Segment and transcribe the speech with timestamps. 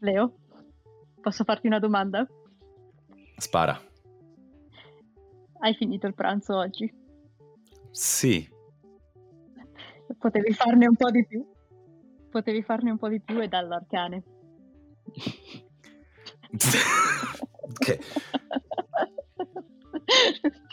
[0.00, 0.38] Leo,
[1.20, 2.26] posso farti una domanda?
[3.36, 3.80] Spara.
[5.60, 6.92] Hai finito il pranzo oggi?
[7.90, 8.48] Sì.
[10.18, 11.46] Potevi farne un po' di più?
[12.30, 14.22] Potevi farne un po' di più e dall'arcane.
[17.78, 18.00] che...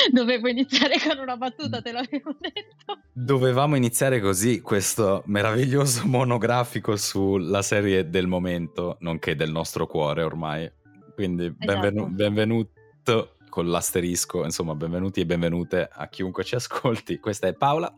[0.12, 3.00] Dovevo iniziare con una battuta, te l'avevo detto.
[3.12, 10.70] Dovevamo iniziare così questo meraviglioso monografico sulla serie del momento, nonché del nostro cuore ormai.
[11.14, 12.14] Quindi benvenu- esatto.
[12.14, 17.18] benvenuto con l'asterisco, insomma, benvenuti e benvenute a chiunque ci ascolti.
[17.18, 17.92] Questa è Paola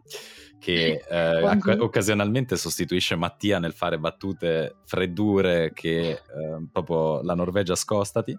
[0.58, 6.20] che eh, occasionalmente sostituisce Mattia nel fare battute freddure che eh,
[6.70, 8.36] proprio la Norvegia scostati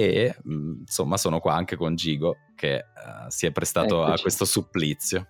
[0.00, 4.18] e mh, insomma sono qua anche con Gigo che uh, si è prestato Eccoci.
[4.18, 5.26] a questo supplizio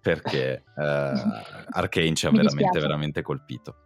[0.00, 0.82] perché uh,
[1.70, 3.76] Arcane ci ha veramente, veramente colpito.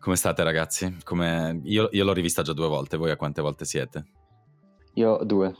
[0.00, 0.96] Come state ragazzi?
[1.04, 1.60] Come...
[1.62, 4.04] Io, io, l'ho rivista già due volte, voi a quante volte siete?
[4.94, 5.54] Io due.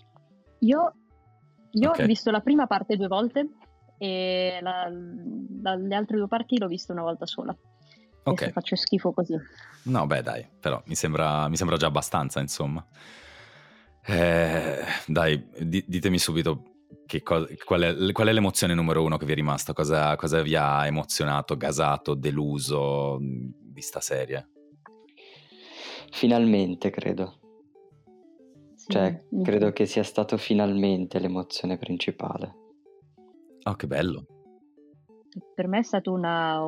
[0.60, 0.92] Io,
[1.70, 2.04] io okay.
[2.04, 3.48] ho visto la prima parte due volte
[3.98, 4.90] e la,
[5.62, 7.56] la, le altre due parti l'ho vista una volta sola.
[8.24, 8.50] Ok.
[8.50, 9.34] Faccio schifo così.
[9.84, 12.84] No, beh, dai, però mi sembra, mi sembra già abbastanza, insomma.
[14.06, 16.74] Eh, dai, di, ditemi subito
[17.22, 19.72] co- qual, è, qual, è, l'emozione numero uno che vi è rimasta?
[19.72, 24.48] Cosa, cosa vi ha emozionato, gasato, deluso di sta serie?
[26.10, 27.40] Finalmente, credo.
[28.74, 32.54] Sì, cioè, credo che sia stato finalmente l'emozione principale.
[33.64, 34.26] Oh, che bello.
[35.54, 36.60] Per me è stato una,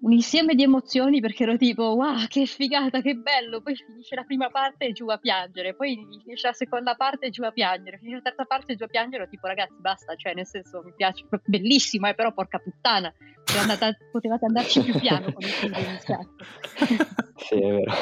[0.00, 3.60] un insieme di emozioni perché ero tipo wow che figata che bello.
[3.60, 5.74] Poi finisce la prima parte e giù a piangere.
[5.74, 7.98] Poi finisce la seconda parte e giù a piangere.
[7.98, 10.14] Finisce la terza parte e giù a piangere tipo ragazzi basta.
[10.14, 13.12] Cioè nel senso mi piace bellissimo eh, però porca puttana.
[13.58, 16.36] Andata, potevate andarci più piano con il film iniziato.
[17.40, 17.92] Sì è vero.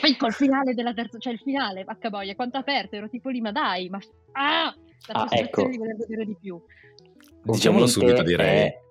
[0.00, 3.40] Poi col finale della terza cioè il finale vacca boia quanto aperto ero tipo lì
[3.40, 4.00] ma dai ma
[4.32, 4.74] ah!
[5.06, 5.68] La ah, ecco.
[5.68, 6.60] di voler vedere di più.
[7.44, 8.66] Diciamolo subito direi.
[8.66, 8.85] è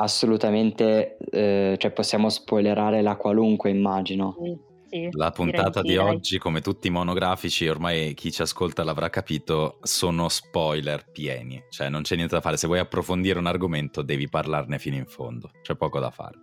[0.00, 4.36] assolutamente, eh, cioè possiamo spoilerare la qualunque, immagino.
[4.42, 4.68] Sì.
[4.90, 9.78] Sì, la puntata di oggi, come tutti i monografici, ormai chi ci ascolta l'avrà capito,
[9.82, 12.56] sono spoiler pieni, cioè non c'è niente da fare.
[12.56, 16.38] Se vuoi approfondire un argomento, devi parlarne fino in fondo, c'è poco da fare.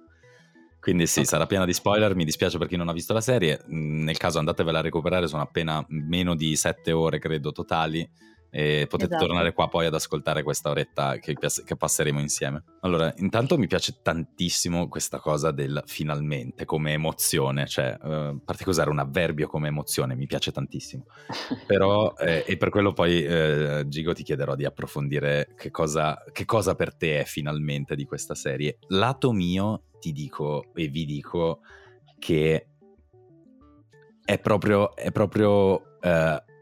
[0.80, 1.30] Quindi sì, okay.
[1.30, 4.40] sarà piena di spoiler, mi dispiace per chi non ha visto la serie, nel caso
[4.40, 8.10] andatevela a recuperare, sono appena meno di sette ore, credo, totali
[8.50, 9.26] e potete esatto.
[9.28, 12.64] tornare qua poi ad ascoltare questa oretta che, che, passeremo insieme.
[12.82, 18.64] Allora, intanto mi piace tantissimo questa cosa del finalmente come emozione, cioè, uh, a parte
[18.64, 21.06] che usare un avverbio come emozione mi piace tantissimo,
[21.68, 26.46] però, eh, e per quello poi, eh, Gigo, ti chiederò di approfondire che cosa, che
[26.46, 28.78] cosa per te è finalmente di questa serie.
[28.88, 31.62] Lato mio, ti dico e vi dico
[32.20, 32.68] che
[34.24, 36.56] è proprio, è proprio uh,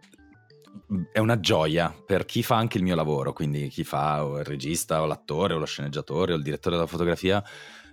[1.11, 4.45] è una gioia per chi fa anche il mio lavoro, quindi chi fa o il
[4.45, 7.43] regista o l'attore o lo sceneggiatore o il direttore della fotografia,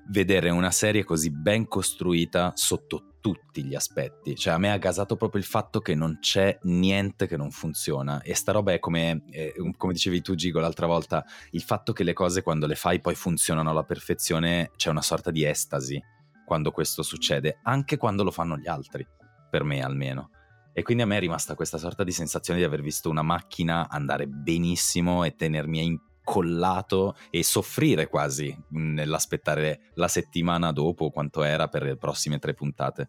[0.08, 4.34] vedere una serie così ben costruita sotto tutti gli aspetti.
[4.34, 8.20] Cioè a me ha gasato proprio il fatto che non c'è niente che non funziona
[8.22, 12.04] e sta roba è come, eh, come dicevi tu Gigo l'altra volta, il fatto che
[12.04, 16.02] le cose quando le fai poi funzionano alla perfezione, c'è una sorta di estasi
[16.44, 19.06] quando questo succede, anche quando lo fanno gli altri,
[19.48, 20.30] per me almeno.
[20.74, 23.88] E quindi a me è rimasta questa sorta di sensazione di aver visto una macchina
[23.90, 31.82] andare benissimo e tenermi incollato e soffrire quasi nell'aspettare la settimana dopo quanto era per
[31.82, 33.08] le prossime tre puntate.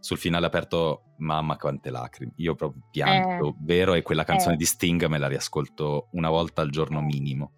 [0.00, 2.32] Sul finale aperto, mamma quante lacrime.
[2.36, 3.94] Io proprio pianto, eh, vero?
[3.94, 4.58] E quella canzone eh.
[4.58, 7.52] di Sting me la riascolto una volta al giorno minimo.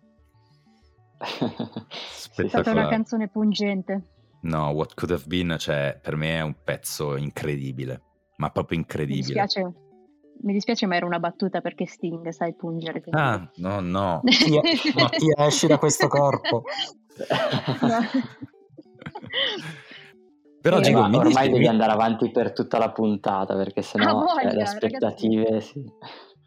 [1.20, 4.06] è stata una canzone pungente.
[4.42, 8.04] No, What Could Have Been, cioè, per me è un pezzo incredibile
[8.40, 9.18] ma proprio incredibile.
[9.18, 9.72] Mi dispiace,
[10.40, 13.02] mi dispiace ma era una battuta perché Sting sai pungere.
[13.02, 13.20] Quindi...
[13.20, 14.22] Ah, no, no.
[14.96, 16.64] Mattia, esci da questo corpo.
[17.82, 17.98] no.
[20.60, 24.42] Però eh, Gigo, ormai dici, devi andare avanti per tutta la puntata perché sennò ah,
[24.42, 25.72] cioè, le aspettative ragazzi.
[25.72, 25.92] sì.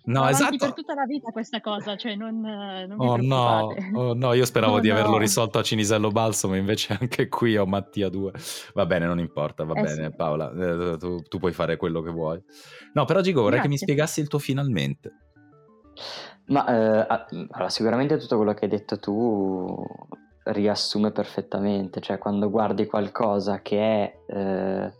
[0.05, 0.57] No, esatto.
[0.57, 4.75] per tutta la vita questa cosa, cioè non, non oh, no, oh no, io speravo
[4.75, 8.31] oh, di averlo risolto a Cinisello Balsamo, invece anche qui ho Mattia 2.
[8.73, 10.15] Va bene, non importa, va eh bene sì.
[10.15, 12.41] Paola, eh, tu, tu, puoi fare quello che vuoi.
[12.93, 13.61] No, però Gigo, vorrei Grazie.
[13.61, 15.11] che mi spiegassi il tuo finalmente.
[16.47, 19.73] Ma eh, allora, sicuramente tutto quello che hai detto tu
[20.43, 24.93] riassume perfettamente, cioè quando guardi qualcosa che è eh,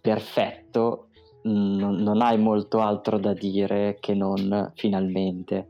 [0.00, 1.09] perfetto
[1.42, 5.68] non, non, hai molto altro da dire che non finalmente.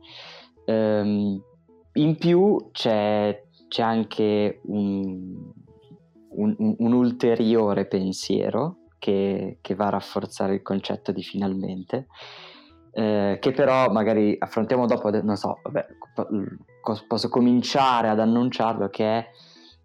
[0.65, 1.43] Um,
[1.95, 5.53] in più c'è, c'è anche un,
[6.31, 12.07] un, un, ulteriore pensiero che, che, va a rafforzare il concetto di finalmente,
[12.93, 15.87] eh, che però magari affrontiamo dopo, non so, vabbè,
[17.07, 19.31] posso cominciare ad annunciarlo, che è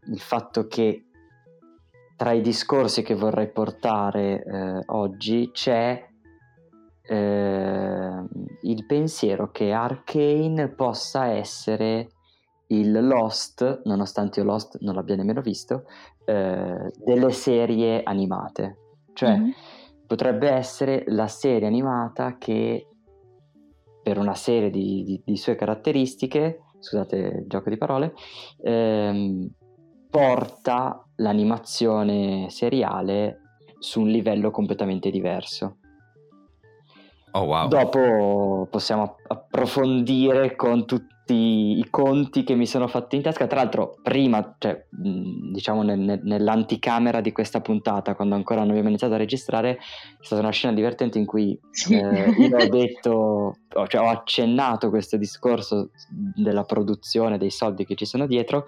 [0.07, 1.05] il fatto che
[2.15, 6.07] tra i discorsi che vorrei portare eh, oggi c'è
[7.07, 8.23] eh,
[8.61, 12.09] il pensiero che Arcane possa essere
[12.67, 15.85] il Lost, nonostante io Lost non l'abbia nemmeno visto,
[16.25, 18.77] eh, delle serie animate.
[19.13, 19.49] Cioè mm-hmm.
[20.07, 22.87] potrebbe essere la serie animata che
[24.01, 28.13] per una serie di, di, di sue caratteristiche, scusate il gioco di parole,
[28.61, 29.49] ehm,
[30.15, 33.41] porta l'animazione seriale
[33.79, 35.79] su un livello completamente diverso.
[37.31, 37.67] Oh, wow.
[37.67, 43.45] Dopo possiamo approfondire con tutti i conti che mi sono fatti in tasca.
[43.45, 49.15] Tra l'altro, prima, cioè, diciamo nel, nell'anticamera di questa puntata, quando ancora non abbiamo iniziato
[49.15, 49.77] a registrare, è
[50.21, 51.59] stata una scena divertente in cui
[51.89, 53.55] eh, io ho detto,
[53.87, 58.65] cioè ho accennato questo discorso della produzione, dei soldi che ci sono dietro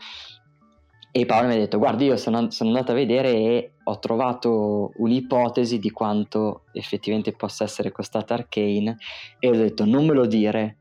[1.12, 4.92] e Paolo mi ha detto, guarda, io sono, sono, andato a vedere e ho trovato
[4.98, 8.98] un'ipotesi di quanto effettivamente possa essere costata Arcane
[9.40, 10.78] e ho detto, non me lo dire.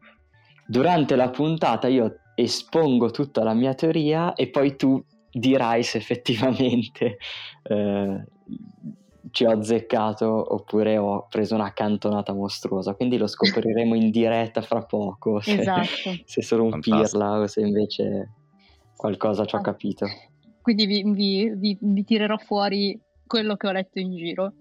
[0.66, 7.18] Durante la puntata io espongo tutta la mia teoria e poi tu dirai se effettivamente
[7.62, 8.24] eh,
[9.30, 12.94] ci ho azzeccato oppure ho preso una cantonata mostruosa.
[12.94, 15.86] Quindi lo scopriremo in diretta fra poco, se, esatto.
[16.24, 17.18] se sono un Fantastico.
[17.18, 18.30] pirla o se invece
[18.96, 19.62] qualcosa ci ho ah.
[19.62, 20.06] capito.
[20.62, 24.54] Quindi vi, vi, vi, vi, tirerò fuori quello che ho letto in giro.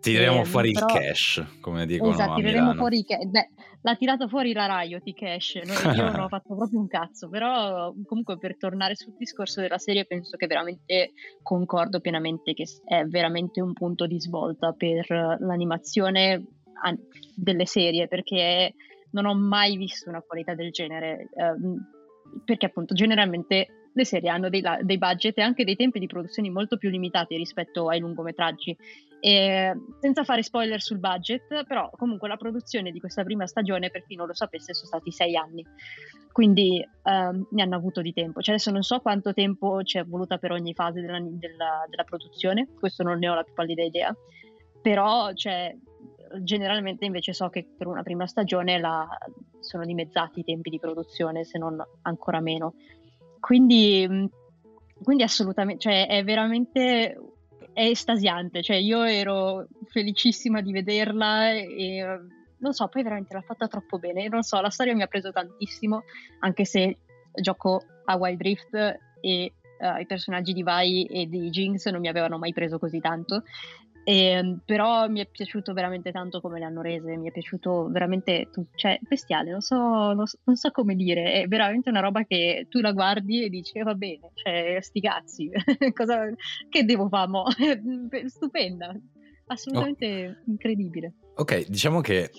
[0.00, 0.86] Tireremo eh, fuori però...
[0.86, 3.24] il cash, come dicono esatto, tireremo fuori il cash.
[3.24, 3.48] Beh,
[3.82, 5.92] l'ha tirato fuori la Riot i cash, no?
[5.92, 10.06] io non ho fatto proprio un cazzo, però comunque per tornare sul discorso della serie
[10.06, 11.12] penso che veramente
[11.42, 16.46] concordo pienamente che è veramente un punto di svolta per l'animazione
[17.34, 18.74] delle serie, perché
[19.10, 21.28] non ho mai visto una qualità del genere.
[21.34, 21.98] Eh,
[22.44, 26.50] perché appunto generalmente le serie hanno dei, dei, budget e anche dei tempi di produzione
[26.50, 28.76] molto più limitati rispetto ai lungometraggi.
[29.20, 34.04] E, senza fare spoiler sul budget, però comunque la produzione di questa prima stagione, per
[34.06, 35.64] chi non lo sapesse, sono stati sei anni.
[36.32, 38.40] Quindi um, ne hanno avuto di tempo.
[38.40, 42.04] Cioè adesso non so quanto tempo ci è voluta per ogni fase della, della, della
[42.04, 44.14] produzione, questo non ne ho la più pallida idea,
[44.80, 45.76] però cioè,
[46.42, 49.08] generalmente invece so che per una prima stagione la,
[49.60, 52.74] sono dimezzati i tempi di produzione, se non ancora meno.
[53.38, 54.24] Quindi, mm,
[55.02, 57.16] quindi assolutamente, cioè è veramente
[57.72, 62.04] è estasiante, cioè io ero felicissima di vederla e
[62.58, 65.30] non so, poi veramente l'ha fatta troppo bene, non so, la storia mi ha preso
[65.32, 66.02] tantissimo,
[66.40, 66.98] anche se
[67.40, 68.74] gioco a Wild Rift
[69.20, 73.00] e uh, i personaggi di Vi e di Jinx non mi avevano mai preso così
[73.00, 73.44] tanto
[74.04, 77.88] e, ehm, però mi è piaciuto veramente tanto come le hanno rese, mi è piaciuto
[77.90, 82.24] veramente, cioè, bestiale, non so, non so, non so come dire, è veramente una roba
[82.24, 85.50] che tu la guardi e dici, eh, va bene, cioè, sti cazzi,
[85.94, 86.28] Cosa,
[86.68, 87.18] che devo fare?
[88.26, 88.94] Stupenda,
[89.46, 90.50] assolutamente oh.
[90.50, 91.14] incredibile.
[91.36, 92.30] Ok, diciamo che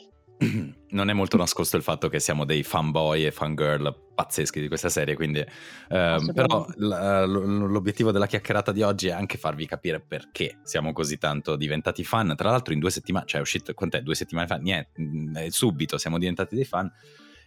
[0.91, 4.89] non è molto nascosto il fatto che siamo dei fanboy e fangirl pazzeschi di questa
[4.89, 10.59] serie, quindi eh, però l- l'obiettivo della chiacchierata di oggi è anche farvi capire perché
[10.63, 12.35] siamo così tanto diventati fan.
[12.35, 14.01] Tra l'altro in due settimane, cioè è uscito, quant'è?
[14.01, 14.55] Due settimane fa?
[14.55, 16.91] Niente, mm, subito siamo diventati dei fan.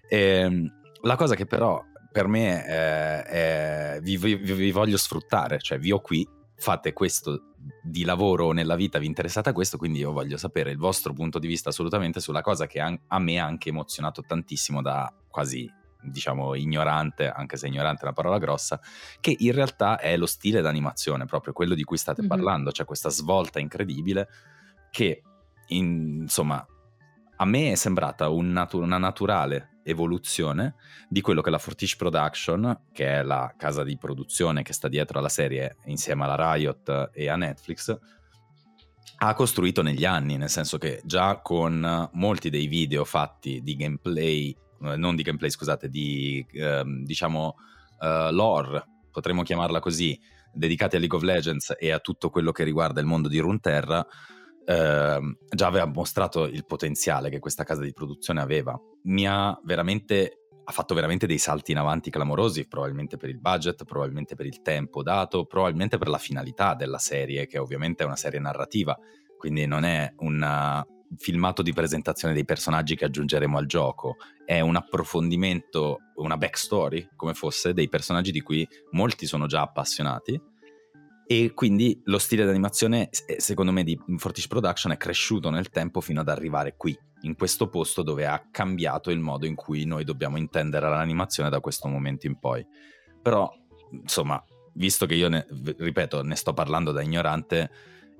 [0.08, 0.72] E, ehm,
[1.02, 5.90] la cosa che però per me è, è vi, vi, vi voglio sfruttare, cioè vi
[5.90, 10.36] ho qui fate questo di lavoro nella vita, vi interessate a questo, quindi io voglio
[10.36, 14.22] sapere il vostro punto di vista assolutamente sulla cosa che a me ha anche emozionato
[14.22, 15.70] tantissimo da quasi
[16.02, 18.80] diciamo ignorante, anche se ignorante è una parola grossa,
[19.20, 22.30] che in realtà è lo stile d'animazione, proprio quello di cui state mm-hmm.
[22.30, 24.28] parlando, cioè questa svolta incredibile
[24.90, 25.22] che
[25.68, 26.64] in, insomma
[27.36, 30.74] a me è sembrata un natu- una naturale evoluzione
[31.08, 35.18] di quello che la Fortiche Production, che è la casa di produzione che sta dietro
[35.18, 37.96] alla serie insieme alla Riot e a Netflix,
[39.16, 44.56] ha costruito negli anni, nel senso che già con molti dei video fatti di gameplay,
[44.82, 47.54] eh, non di gameplay scusate, di eh, diciamo
[48.00, 50.18] uh, lore, potremmo chiamarla così,
[50.52, 54.04] dedicati a League of Legends e a tutto quello che riguarda il mondo di Runeterra,
[54.64, 58.78] eh, già aveva mostrato il potenziale che questa casa di produzione aveva.
[59.04, 63.84] Mi ha veramente ha fatto veramente dei salti in avanti clamorosi, probabilmente per il budget,
[63.84, 68.16] probabilmente per il tempo dato, probabilmente per la finalità della serie, che ovviamente è una
[68.16, 68.98] serie narrativa,
[69.36, 70.82] quindi non è un
[71.16, 77.34] filmato di presentazione dei personaggi che aggiungeremo al gioco, è un approfondimento, una backstory, come
[77.34, 80.40] fosse, dei personaggi di cui molti sono già appassionati
[81.26, 86.20] E quindi lo stile d'animazione, secondo me, di Fortish Production è cresciuto nel tempo fino
[86.20, 90.36] ad arrivare qui, in questo posto dove ha cambiato il modo in cui noi dobbiamo
[90.36, 92.64] intendere l'animazione da questo momento in poi.
[93.22, 93.50] Però,
[93.90, 94.42] insomma,
[94.74, 97.70] visto che io, ne, ripeto, ne sto parlando da ignorante,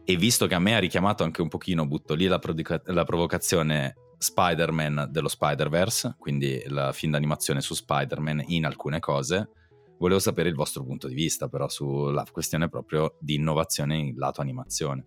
[0.05, 3.05] e visto che a me ha richiamato anche un pochino, butto lì la, prodica- la
[3.05, 9.51] provocazione Spider-Man dello Spider-Verse, quindi il film d'animazione su Spider-Man in alcune cose,
[9.99, 14.41] volevo sapere il vostro punto di vista però sulla questione proprio di innovazione in lato
[14.41, 15.07] animazione.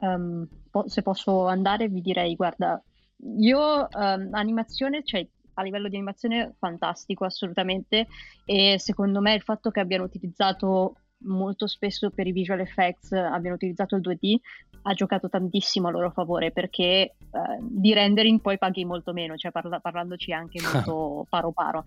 [0.00, 0.48] Um,
[0.86, 2.82] se posso andare vi direi, guarda,
[3.38, 8.06] io um, animazione, cioè a livello di animazione fantastico assolutamente
[8.44, 13.54] e secondo me il fatto che abbiano utilizzato molto spesso per i visual effects abbiano
[13.54, 14.36] utilizzato il 2D
[14.82, 17.14] ha giocato tantissimo a loro favore perché eh,
[17.60, 21.84] di rendering poi paghi molto meno, cioè parla- parlandoci anche molto paro paro.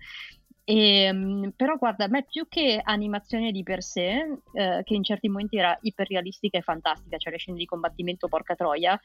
[0.68, 5.04] E, ehm, però guarda, a me più che animazione di per sé, eh, che in
[5.04, 9.00] certi momenti era iperrealistica e fantastica, cioè le scene di combattimento porca troia,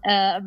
[0.00, 0.40] eh,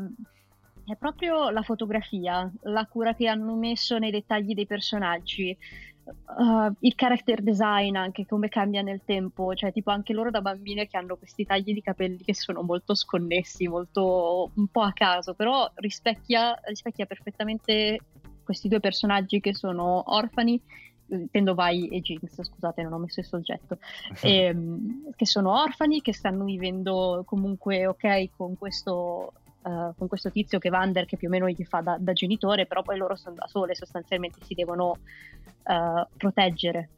[0.85, 5.57] è proprio la fotografia, la cura che hanno messo nei dettagli dei personaggi,
[6.05, 10.87] uh, il character design anche come cambia nel tempo, cioè tipo anche loro da bambine
[10.87, 15.33] che hanno questi tagli di capelli che sono molto sconnessi, molto un po' a caso,
[15.33, 17.99] però rispecchia, rispecchia perfettamente
[18.45, 20.61] questi due personaggi che sono orfani
[21.07, 23.77] intendo Vai e Jinx, scusate, non ho messo il soggetto,
[24.21, 29.33] ehm, che sono orfani, che stanno vivendo comunque ok con questo
[29.65, 32.67] Uh, con questo tizio che Vander che più o meno gli fa da, da genitore,
[32.67, 36.89] però poi loro sono da sole, sostanzialmente si devono uh, proteggere.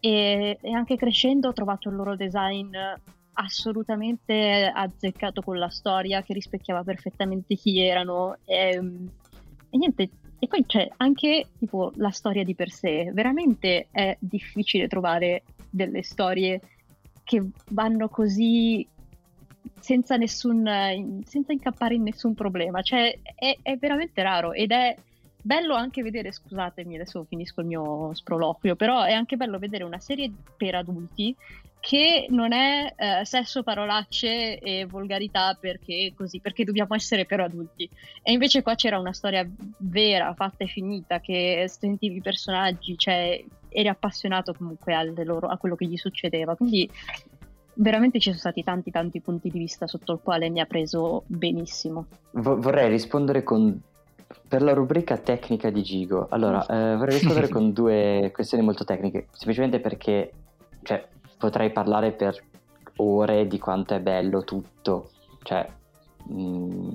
[0.00, 2.76] E, e, anche crescendo ho trovato il loro design
[3.32, 8.36] assolutamente azzeccato con la storia, che rispecchiava perfettamente chi erano.
[8.44, 8.74] E,
[9.70, 10.10] e niente,
[10.44, 13.10] e poi c'è anche tipo la storia di per sé.
[13.14, 16.60] Veramente è difficile trovare delle storie
[17.24, 18.86] che vanno così
[19.80, 24.94] senza nessun senza incappare in nessun problema cioè è, è, veramente raro ed è
[25.40, 29.98] bello anche vedere scusatemi adesso finisco il mio sproloquio però è anche bello vedere una
[29.98, 31.34] serie per adulti
[31.84, 37.86] che non è eh, sesso, parolacce e volgarità perché così, perché dobbiamo essere per adulti.
[38.22, 43.38] E invece qua c'era una storia vera, fatta e finita, che sentivi i personaggi, cioè
[43.68, 46.56] eri appassionato comunque loro, a quello che gli succedeva.
[46.56, 46.90] Quindi
[47.74, 51.24] veramente ci sono stati tanti tanti punti di vista sotto il quale mi ha preso
[51.26, 52.06] benissimo.
[52.30, 53.78] V- vorrei rispondere con
[54.48, 56.28] per la rubrica tecnica di Gigo.
[56.30, 60.32] Allora, eh, vorrei rispondere con due questioni molto tecniche, semplicemente perché
[60.82, 61.06] cioè,
[61.38, 62.42] potrei parlare per
[62.96, 65.10] ore di quanto è bello tutto,
[65.42, 65.68] cioè
[66.26, 66.92] mh, mm,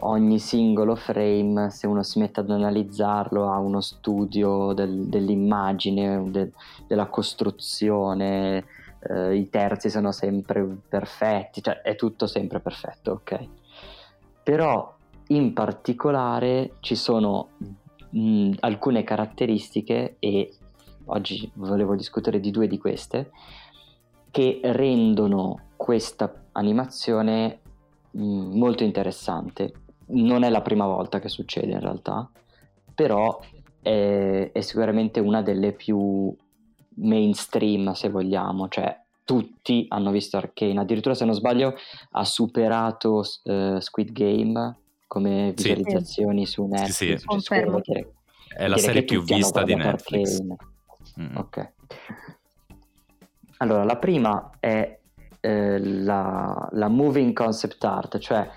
[0.00, 6.52] ogni singolo frame, se uno si mette ad analizzarlo, ha uno studio del, dell'immagine, de,
[6.86, 8.64] della costruzione,
[9.00, 13.48] eh, i terzi sono sempre perfetti, cioè è tutto sempre perfetto, ok?
[14.42, 14.94] Però
[15.28, 17.48] in particolare ci sono
[18.10, 20.54] mh, alcune caratteristiche e
[21.08, 23.30] oggi volevo discutere di due di queste,
[24.30, 27.60] che rendono questa animazione
[28.10, 28.22] mh,
[28.58, 29.72] molto interessante.
[30.06, 32.30] Non è la prima volta che succede in realtà,
[32.94, 33.40] però
[33.80, 36.34] è, è sicuramente una delle più
[36.94, 41.74] mainstream, se vogliamo, cioè tutti hanno visto Arcane, addirittura se non sbaglio
[42.12, 46.52] ha superato uh, Squid Game come visualizzazioni sì.
[46.52, 46.94] su Netflix.
[46.94, 47.26] Sì, sì.
[47.26, 47.80] Confermo.
[48.48, 50.40] È la serie più vista di Netflix.
[50.40, 50.56] Arcane.
[51.20, 51.36] Mm.
[51.36, 51.72] Ok.
[53.58, 54.98] Allora, la prima è
[55.40, 58.48] eh, la, la moving concept art, cioè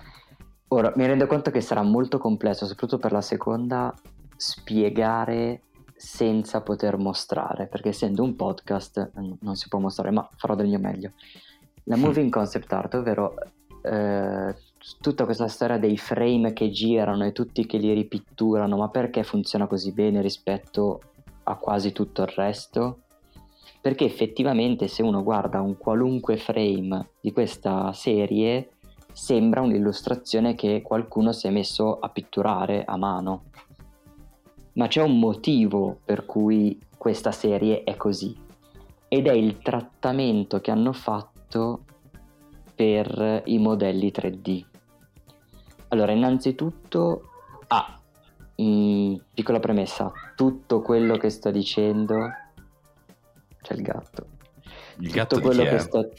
[0.68, 3.92] ora mi rendo conto che sarà molto complesso, soprattutto per la seconda,
[4.36, 5.62] spiegare
[5.94, 10.78] senza poter mostrare, perché essendo un podcast non si può mostrare, ma farò del mio
[10.78, 11.12] meglio.
[11.84, 13.34] La moving concept art, ovvero
[13.82, 14.54] eh,
[15.00, 19.66] tutta questa storia dei frame che girano e tutti che li ripitturano, ma perché funziona
[19.66, 21.11] così bene rispetto
[21.44, 23.00] a quasi tutto il resto?
[23.80, 28.70] Perché effettivamente se uno guarda un qualunque frame di questa serie
[29.12, 33.44] sembra un'illustrazione che qualcuno si è messo a pitturare a mano.
[34.74, 38.34] Ma c'è un motivo per cui questa serie è così.
[39.08, 41.84] Ed è il trattamento che hanno fatto
[42.74, 44.70] per i modelli 3D
[45.92, 47.31] allora innanzitutto
[48.62, 52.30] Mm, piccola premessa, tutto quello che sto dicendo
[53.60, 54.26] c'è il gatto.
[54.98, 56.10] Il gatto tutto quello che sto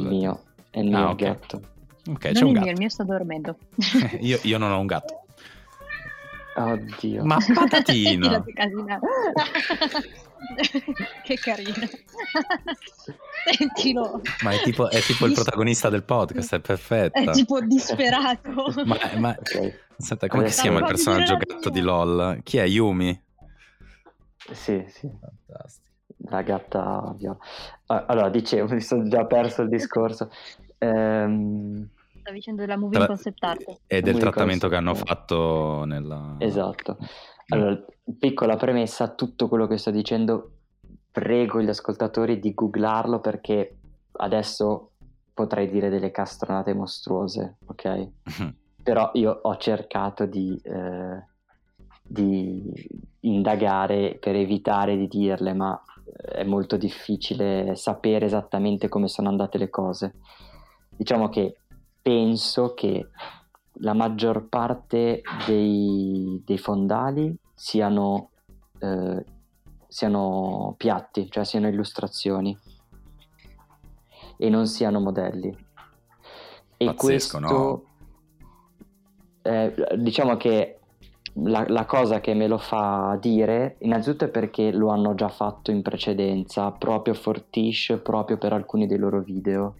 [0.00, 1.28] il mio è il mio ah, okay.
[1.28, 1.60] gatto.
[2.10, 2.64] Ok, non c'è un il gatto.
[2.64, 3.58] Mio, il mio sta dormendo.
[4.20, 5.23] io, io non ho un gatto.
[6.56, 7.24] Oddio.
[7.24, 8.44] Ma patatina!
[11.24, 11.88] che carino.
[13.44, 14.20] Sentilo.
[14.42, 17.18] Ma è tipo, è tipo il protagonista del podcast, è perfetto.
[17.18, 18.72] È tipo disperato.
[18.84, 19.36] ma, ma...
[19.38, 19.74] Okay.
[19.98, 22.40] Aspetta, come si chiama il personaggio gatto di LOL?
[22.42, 23.22] Chi è Yumi?
[24.52, 25.08] Sì, sì.
[25.20, 25.82] Fantastico.
[26.28, 27.38] La gatta viola.
[27.86, 30.30] Ah, allora, dicevo, mi sono già perso il discorso.
[30.78, 31.90] Ehm...
[32.24, 33.06] Stavi dicendo della movie Tra...
[33.06, 33.80] concept art.
[33.86, 36.36] E del trattamento che hanno fatto nella...
[36.38, 36.96] Esatto.
[37.48, 37.78] Allora,
[38.18, 40.52] piccola premessa, tutto quello che sto dicendo,
[41.12, 43.76] prego gli ascoltatori di googlarlo perché
[44.12, 44.92] adesso
[45.34, 48.08] potrei dire delle castronate mostruose, ok?
[48.82, 51.24] Però io ho cercato di, eh,
[52.02, 52.72] di
[53.20, 59.58] indagare per evitare di dirle, ma eh, è molto difficile sapere esattamente come sono andate
[59.58, 60.14] le cose.
[60.96, 61.58] Diciamo che
[62.04, 63.08] penso che
[63.78, 68.28] la maggior parte dei, dei fondali siano,
[68.78, 69.24] eh,
[69.88, 72.56] siano, piatti, cioè siano illustrazioni
[74.36, 75.48] e non siano modelli.
[76.76, 77.84] E Pazzesco, questo, no?
[79.40, 80.80] eh, diciamo che
[81.36, 85.70] la, la, cosa che me lo fa dire, innanzitutto è perché lo hanno già fatto
[85.70, 89.76] in precedenza, proprio Fortish, proprio per alcuni dei loro video.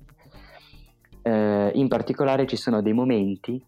[1.27, 3.59] Eh, in particolare ci sono dei momenti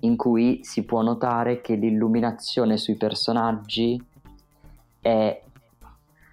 [0.00, 4.02] in cui si può notare che l'illuminazione sui personaggi
[4.98, 5.42] è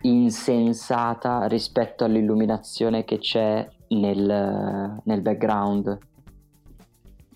[0.01, 5.87] insensata rispetto all'illuminazione che c'è nel, nel background.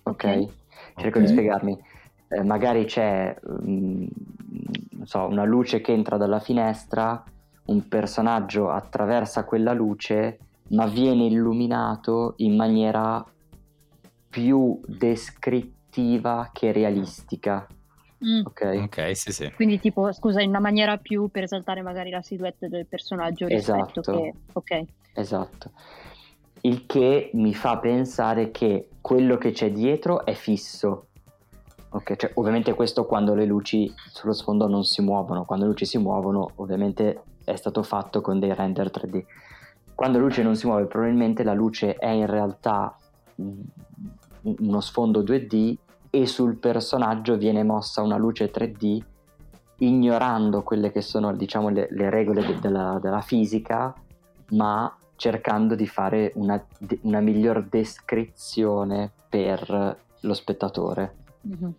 [0.04, 0.14] Ok?
[0.14, 0.48] okay.
[0.96, 1.20] Cerco okay.
[1.20, 1.78] di spiegarmi.
[2.28, 4.08] Eh, magari c'è um,
[5.04, 7.22] so, una luce che entra dalla finestra,
[7.66, 10.38] un personaggio attraversa quella luce
[10.72, 13.24] ma viene illuminato in maniera
[14.28, 17.66] più descrittiva che realistica.
[18.24, 18.46] Mm.
[18.46, 19.52] Ok, ok, sì, sì.
[19.52, 24.00] Quindi, tipo, scusa, in una maniera più per esaltare magari la silhouette del personaggio esatto.
[24.00, 24.34] che...
[24.52, 24.82] Ok.
[25.14, 25.70] Esatto.
[26.62, 31.08] Il che mi fa pensare che quello che c'è dietro è fisso.
[31.90, 35.84] Ok, cioè, ovviamente questo quando le luci sullo sfondo non si muovono, quando le luci
[35.84, 39.24] si muovono, ovviamente è stato fatto con dei render 3D
[40.02, 42.96] quando la luce non si muove probabilmente la luce è in realtà
[43.36, 45.76] uno sfondo 2D
[46.10, 49.00] e sul personaggio viene mossa una luce 3D
[49.76, 53.94] ignorando quelle che sono diciamo le, le regole de- della, della, fisica
[54.48, 56.60] ma cercando di fare una,
[57.02, 61.14] una miglior descrizione per lo spettatore
[61.46, 61.70] mm-hmm.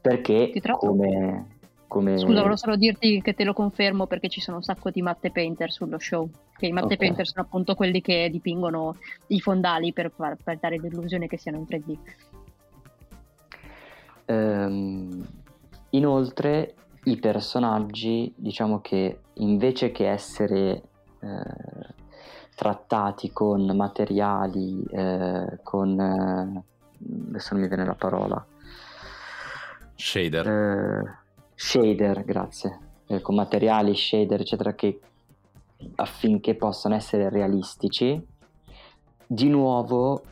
[0.00, 1.51] perché come,
[1.92, 2.16] come...
[2.16, 5.30] Scusa, volevo solo dirti che te lo confermo perché ci sono un sacco di matte
[5.30, 6.26] painter sullo show.
[6.56, 6.96] Che i matte okay.
[6.96, 11.58] painter sono appunto quelli che dipingono i fondali per, far, per dare l'illusione che siano
[11.58, 11.98] in 3D.
[14.24, 15.26] Um, ehm,
[15.90, 16.74] inoltre,
[17.04, 20.82] i personaggi, diciamo che invece che essere
[21.20, 21.42] eh,
[22.54, 26.00] trattati con materiali, eh, con...
[26.00, 26.62] Eh,
[27.28, 28.46] adesso non mi viene la parola.
[29.94, 31.20] Shader.
[31.64, 34.98] Shader, grazie, eh, con materiali, shader, eccetera, che
[35.94, 38.20] affinché possano essere realistici,
[39.24, 40.22] di nuovo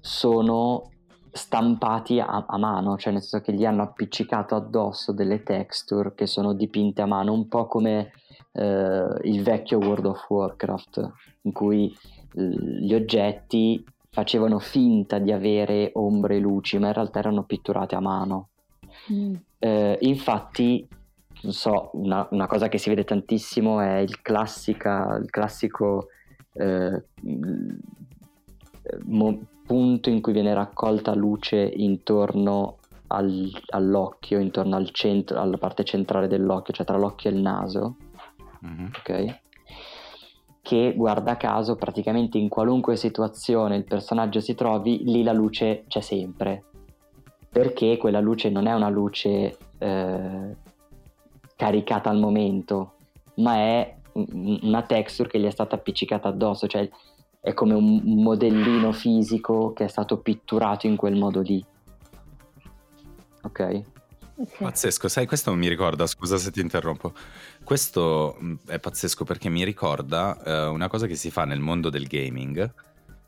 [0.00, 0.90] sono
[1.30, 6.26] stampati a, a, mano, cioè nel senso che gli hanno appiccicato addosso delle texture che
[6.26, 8.10] sono dipinte a mano, un po' come
[8.52, 11.96] eh, il vecchio World of Warcraft, in cui
[12.32, 18.00] gli oggetti facevano finta di avere ombre e luci, ma in realtà erano pitturate a
[18.00, 18.48] mano.
[19.12, 19.34] Mm.
[19.62, 20.88] Eh, infatti,
[21.42, 26.08] non so, una, una, cosa che si vede tantissimo è il, classica, il classico
[26.54, 27.04] eh,
[29.04, 35.84] mo- punto in cui viene raccolta luce intorno al, all'occhio, intorno al centro, alla parte
[35.84, 37.96] centrale dell'occhio, cioè tra l'occhio e il naso.
[38.64, 38.86] Mm-hmm.
[38.86, 39.40] Ok?
[40.62, 46.00] Che guarda caso, praticamente in qualunque situazione il personaggio si trovi, lì la luce c'è
[46.00, 46.64] sempre
[47.50, 50.56] perché quella luce non è una luce eh,
[51.56, 52.94] caricata al momento,
[53.36, 56.88] ma è una texture che gli è stata appiccicata addosso, cioè
[57.40, 61.64] è come un modellino fisico che è stato pitturato in quel modo lì.
[63.42, 63.50] Ok?
[63.50, 63.84] okay.
[64.58, 67.12] Pazzesco, sai, questo mi ricorda, scusa se ti interrompo,
[67.64, 72.06] questo è pazzesco perché mi ricorda uh, una cosa che si fa nel mondo del
[72.06, 72.72] gaming,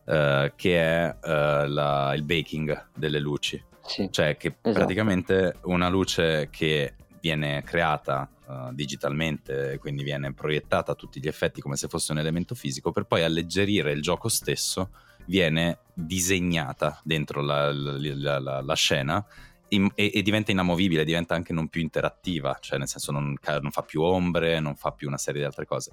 [0.04, 3.62] uh, che è uh, la, il baking delle luci.
[3.84, 4.72] Sì, cioè che esatto.
[4.72, 11.60] praticamente una luce che viene creata uh, digitalmente, quindi viene proiettata a tutti gli effetti
[11.60, 14.90] come se fosse un elemento fisico, per poi alleggerire il gioco stesso
[15.26, 19.24] viene disegnata dentro la, la, la, la scena
[19.68, 23.70] in, e, e, diventa inamovibile, diventa anche non più interattiva, cioè nel senso non, non
[23.70, 25.92] fa più ombre, non fa più una serie di altre cose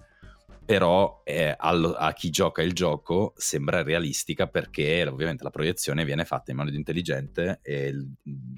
[0.69, 6.25] però eh, allo, a chi gioca il gioco sembra realistica perché ovviamente la proiezione viene
[6.25, 8.08] fatta in modo intelligente e il,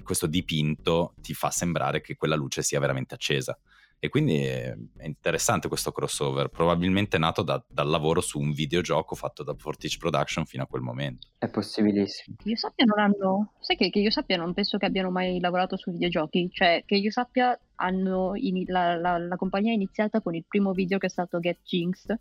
[0.02, 3.58] questo dipinto ti fa sembrare che quella luce sia veramente accesa.
[4.04, 9.44] E quindi è interessante questo crossover, probabilmente nato da, dal lavoro su un videogioco fatto
[9.44, 11.28] da Fortich Production fino a quel momento.
[11.38, 12.34] È possibilissimo.
[12.36, 15.38] Che io sappia non hanno, sai che, che io sappia non penso che abbiano mai
[15.38, 20.20] lavorato su videogiochi, cioè che io sappia hanno in, la, la, la compagnia è iniziata
[20.20, 22.18] con il primo video che è stato Get Jinxed,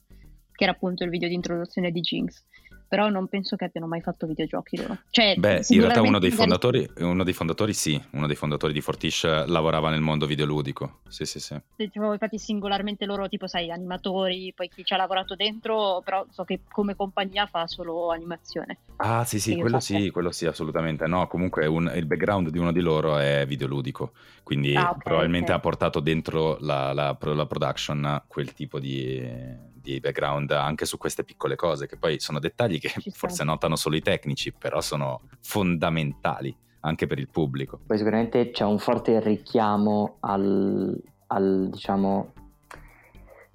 [0.51, 2.43] che era appunto il video di introduzione di Jinx
[2.91, 4.97] però non penso che abbiano mai fatto videogiochi loro.
[5.11, 8.81] Cioè, Beh, in realtà uno dei, fondatori, uno dei fondatori sì, uno dei fondatori di
[8.81, 11.57] Fortish lavorava nel mondo videoludico, sì sì sì.
[11.77, 16.43] Tipo, infatti singolarmente loro, tipo sai, animatori, poi chi ci ha lavorato dentro, però so
[16.43, 18.79] che come compagnia fa solo animazione.
[18.97, 21.07] Ah sì sì, quello sì, quello sì, assolutamente.
[21.07, 24.11] No, comunque un, il background di uno di loro è videoludico,
[24.43, 25.55] quindi ah, okay, probabilmente okay.
[25.55, 31.23] ha portato dentro la, la, la production quel tipo di di background anche su queste
[31.23, 36.55] piccole cose, che poi sono dettagli che forse notano solo i tecnici, però sono fondamentali
[36.81, 37.79] anche per il pubblico.
[37.85, 42.33] Poi sicuramente c'è un forte richiamo al, al diciamo,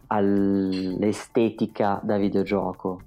[0.08, 3.00] all'estetica da videogioco.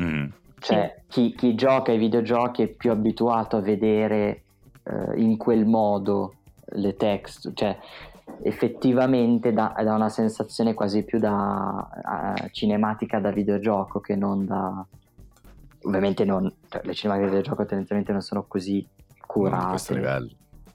[0.00, 0.26] Mm.
[0.58, 4.44] Cioè, chi, chi, gioca ai videogiochi è più abituato a vedere
[4.82, 6.36] eh, in quel modo
[6.76, 7.78] le texture, cioè
[8.42, 11.88] effettivamente dà, dà, una sensazione quasi più da
[12.36, 14.84] uh, cinematica da videogioco che non da
[15.82, 18.86] ovviamente non, cioè, le cinematiche da videogioco tendenzialmente non sono così
[19.26, 20.30] curate non a questo livello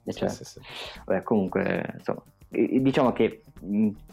[0.06, 0.60] cioè, sì, sì, sì.
[1.06, 3.44] Vabbè, comunque insomma, diciamo che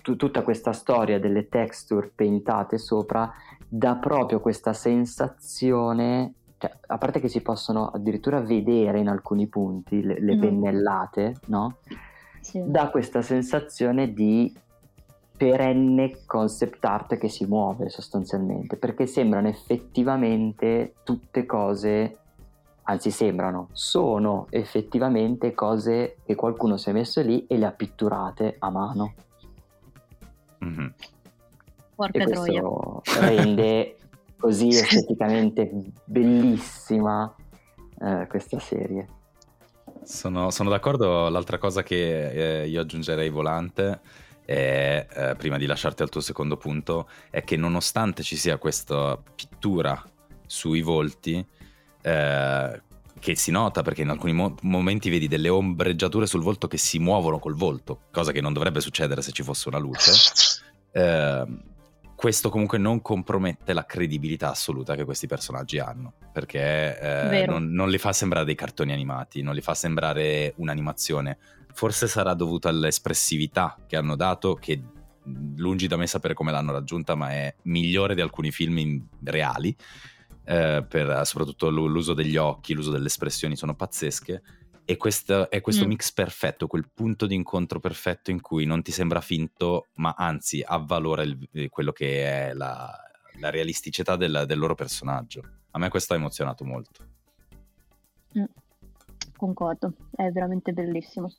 [0.02, 3.32] t- tutta questa storia delle texture paintate sopra
[3.68, 10.02] dà proprio questa sensazione cioè, a parte che si possono addirittura vedere in alcuni punti
[10.02, 10.40] le, le mm.
[10.40, 11.78] pennellate no?
[12.46, 12.62] Sì.
[12.64, 14.54] dà questa sensazione di
[15.36, 22.18] perenne concept art che si muove sostanzialmente, perché sembrano effettivamente tutte cose,
[22.84, 28.54] anzi sembrano, sono effettivamente cose che qualcuno si è messo lì e le ha pitturate
[28.58, 29.14] a mano.
[30.64, 30.86] Mm-hmm.
[31.96, 32.62] Porca e troia.
[33.18, 33.96] rende
[34.38, 35.70] così esteticamente
[36.04, 37.34] bellissima
[37.98, 39.08] eh, questa serie.
[40.06, 41.28] Sono, sono, d'accordo.
[41.28, 44.00] L'altra cosa che eh, io aggiungerei volante,
[44.44, 49.20] è, eh, prima di lasciarti al tuo secondo punto, è che nonostante ci sia questa
[49.34, 50.00] pittura
[50.46, 51.44] sui volti,
[52.02, 52.82] eh,
[53.18, 57.00] che si nota perché in alcuni mo- momenti vedi delle ombreggiature sul volto che si
[57.00, 60.12] muovono col volto, cosa che non dovrebbe succedere se ci fosse una luce.
[60.96, 61.44] Eh,
[62.16, 67.90] questo comunque non compromette la credibilità assoluta che questi personaggi hanno, perché eh, non, non,
[67.90, 71.38] li fa sembrare dei cartoni animati, non li fa sembrare un'animazione.
[71.74, 74.82] Forse sarà dovuto all'espressività che hanno dato, che
[75.56, 79.76] lungi da me sapere come l'hanno raggiunta, ma è migliore di alcuni film reali,
[80.46, 84.42] eh, per soprattutto l'uso degli occhi, l'uso delle espressioni sono pazzesche
[84.88, 85.88] e questo, è questo mm.
[85.88, 90.62] mix perfetto, quel punto di incontro perfetto in cui non ti sembra finto, ma anzi
[90.64, 92.96] avvalora il, eh, quello che è la,
[93.40, 95.42] la realisticità del, del, loro personaggio.
[95.72, 97.04] A me questo ha emozionato molto.
[98.38, 98.44] Mm.
[99.36, 101.30] Concordo, è veramente bellissimo.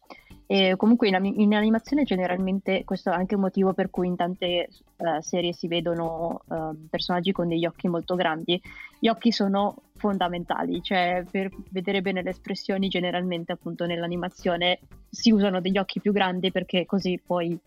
[0.49, 4.69] E comunque in, in, animazione generalmente questo è anche un motivo per cui in tante
[4.95, 8.61] uh, serie si vedono uh, personaggi con degli occhi molto grandi.
[8.97, 14.79] Gli occhi sono fondamentali, cioè per vedere bene le espressioni generalmente appunto nell'animazione
[15.09, 17.59] si usano degli occhi più grandi perché così puoi,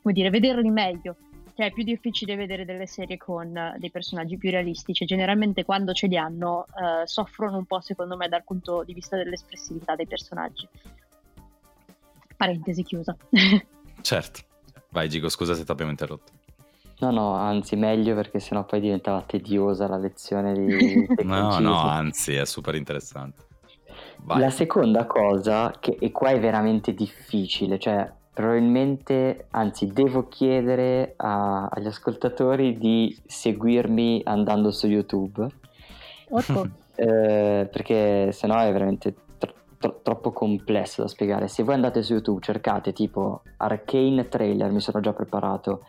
[0.00, 1.16] come dire, vederli meglio.
[1.54, 5.04] Cioè è più difficile vedere delle serie con uh, dei personaggi più realistici.
[5.04, 6.64] Generalmente quando ce li hanno
[7.04, 10.66] soffrono un po' secondo me dal punto di vista dell'espressività dei personaggi.
[12.36, 13.16] Parentesi chiusa.
[14.00, 14.40] certo.
[14.90, 16.32] Vai Gigo, scusa se ti abbiamo interrotto.
[17.02, 22.34] No, no, anzi meglio perché sennò poi diventava tediosa la lezione di No, no, anzi
[22.34, 23.50] è super interessante.
[24.18, 24.38] Vai.
[24.38, 31.66] La seconda cosa, che e qua è veramente difficile, cioè probabilmente, anzi devo chiedere a,
[31.66, 35.46] agli ascoltatori di seguirmi andando su YouTube.
[36.94, 39.14] eh, perché sennò è veramente
[39.82, 41.48] tro- troppo complesso da spiegare.
[41.48, 45.82] Se voi andate su YouTube, cercate tipo Arcane Trailer, mi sono già preparato,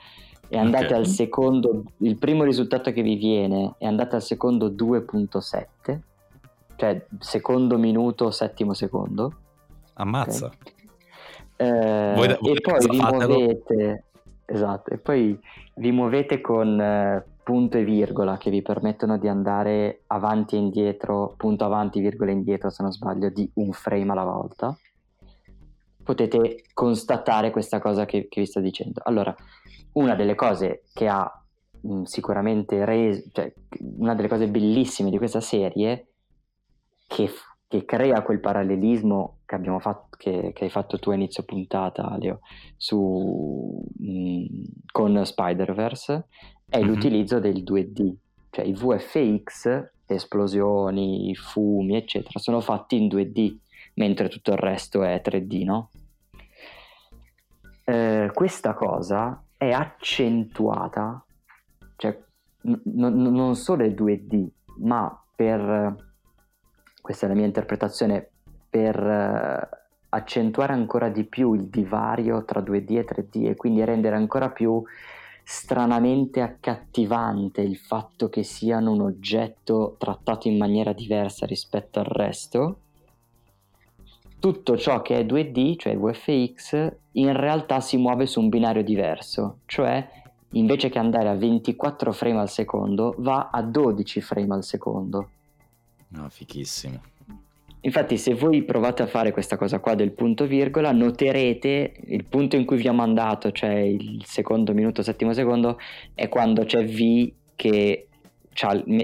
[0.49, 0.97] e andate okay.
[0.97, 5.99] al secondo, il primo risultato che vi viene e andate al secondo 2.7,
[6.75, 9.33] cioè secondo minuto, settimo secondo.
[9.93, 10.47] Ammazza.
[10.47, 10.72] Okay.
[11.55, 14.03] Eh, voi, voi e poi vi muovete,
[14.45, 15.39] esatto, e poi
[15.75, 21.33] vi muovete con eh, punto e virgola che vi permettono di andare avanti e indietro,
[21.37, 24.77] punto avanti, virgola indietro se non sbaglio, di un frame alla volta.
[26.03, 29.01] potete constatare questa cosa che, che vi sto dicendo.
[29.05, 29.33] Allora,
[29.93, 31.43] una delle cose che ha
[31.81, 33.51] mh, sicuramente reso, cioè
[33.97, 36.07] una delle cose bellissime di questa serie
[37.07, 37.31] che,
[37.67, 42.15] che crea quel parallelismo che, abbiamo fatto, che, che, hai fatto tu a inizio puntata,
[42.17, 42.39] Leo,
[42.77, 44.45] su, mh,
[44.89, 46.27] con Spider-Verse,
[46.69, 46.87] è mm-hmm.
[46.87, 48.13] l'utilizzo del 2D,
[48.49, 53.57] cioè i VFX, esplosioni, fumi, eccetera, sono fatti in 2D,
[53.95, 55.89] mentre tutto il resto è 3D, no?
[57.83, 61.21] Eh, questa cosa è accentuata,
[61.97, 62.17] cioè
[62.61, 66.13] n- n- non solo è 2D, ma per,
[67.01, 68.29] questa è la mia interpretazione,
[68.69, 69.81] per
[70.13, 74.81] accentuare ancora di più il divario tra 2D e 3D e quindi rendere ancora più
[75.43, 82.77] stranamente accattivante il fatto che siano un oggetto trattato in maniera diversa rispetto al resto,
[84.39, 89.59] tutto ciò che è 2D, cioè VFX, in realtà si muove su un binario diverso,
[89.65, 90.05] cioè
[90.51, 95.29] invece che andare a 24 frame al secondo va a 12 frame al secondo.
[96.09, 97.01] No, fichissimo.
[97.85, 102.55] Infatti, se voi provate a fare questa cosa qua del punto virgola, noterete il punto
[102.55, 105.77] in cui vi ho mandato, cioè il secondo minuto, settimo secondo,
[106.13, 108.07] è quando c'è V che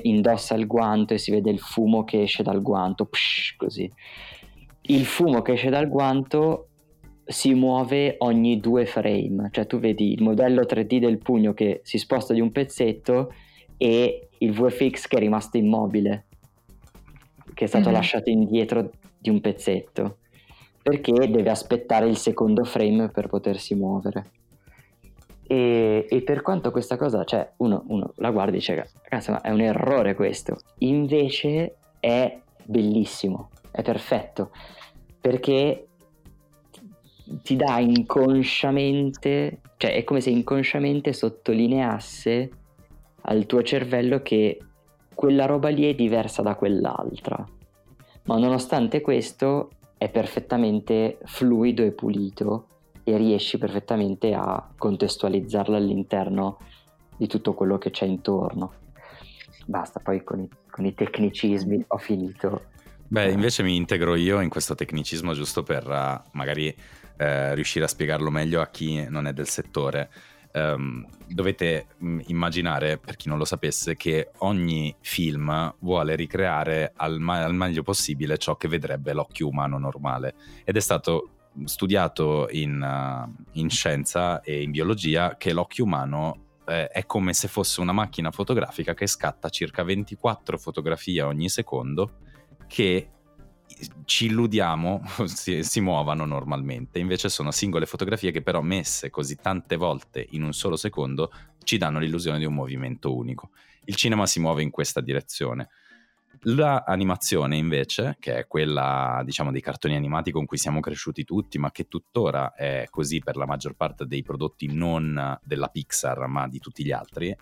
[0.04, 3.92] indossa il guanto e si vede il fumo che esce dal guanto, psh, così.
[4.84, 6.68] Il fumo che esce dal guanto
[7.26, 11.98] si muove ogni due frame, cioè tu vedi il modello 3D del pugno che si
[11.98, 13.34] sposta di un pezzetto
[13.76, 16.28] e il VFX che è rimasto immobile,
[17.60, 17.94] che è stato mm-hmm.
[17.94, 20.20] lasciato indietro di un pezzetto,
[20.82, 24.32] perché deve aspettare il secondo frame per potersi muovere.
[25.46, 29.42] E, e per quanto questa cosa, cioè uno, uno la guarda e dice, ragazzi, ma
[29.42, 34.52] è un errore questo, invece è bellissimo, è perfetto
[35.20, 35.86] perché
[37.44, 42.50] ti dà inconsciamente, cioè è come se inconsciamente sottolineasse
[43.24, 44.60] al tuo cervello che
[45.20, 47.46] quella roba lì è diversa da quell'altra.
[48.24, 52.68] Ma nonostante questo è perfettamente fluido e pulito
[53.04, 56.60] e riesci perfettamente a contestualizzarla all'interno
[57.18, 58.72] di tutto quello che c'è intorno.
[59.66, 62.68] Basta, poi con i, con i tecnicismi ho finito.
[63.06, 67.90] Beh, invece mi integro io in questo tecnicismo giusto per uh, magari uh, riuscire a
[67.90, 70.10] spiegarlo meglio a chi non è del settore.
[70.52, 77.20] Um, dovete um, immaginare, per chi non lo sapesse, che ogni film vuole ricreare al,
[77.20, 80.36] ma- al meglio possibile ciò che vedrebbe l'occhio umano normale.
[80.64, 81.30] Ed è stato
[81.66, 87.82] studiato in, uh, in scienza e in biologia che l'occhio umano è come se fosse
[87.82, 92.20] una macchina fotografica che scatta circa 24 fotografie ogni secondo
[92.68, 93.10] che
[94.06, 99.76] ci illudiamo si, si, muovano normalmente, invece sono singole fotografie che però messe così tante
[99.76, 101.32] volte in un solo secondo
[101.64, 103.52] ci danno l'illusione di un movimento unico.
[103.86, 105.70] Il cinema si muove in questa direzione.
[106.44, 111.72] L'animazione invece, che è quella diciamo dei cartoni animati con cui siamo cresciuti tutti, ma
[111.72, 116.60] che tuttora è così per la maggior parte dei prodotti non della Pixar, ma di
[116.60, 117.36] tutti gli altri,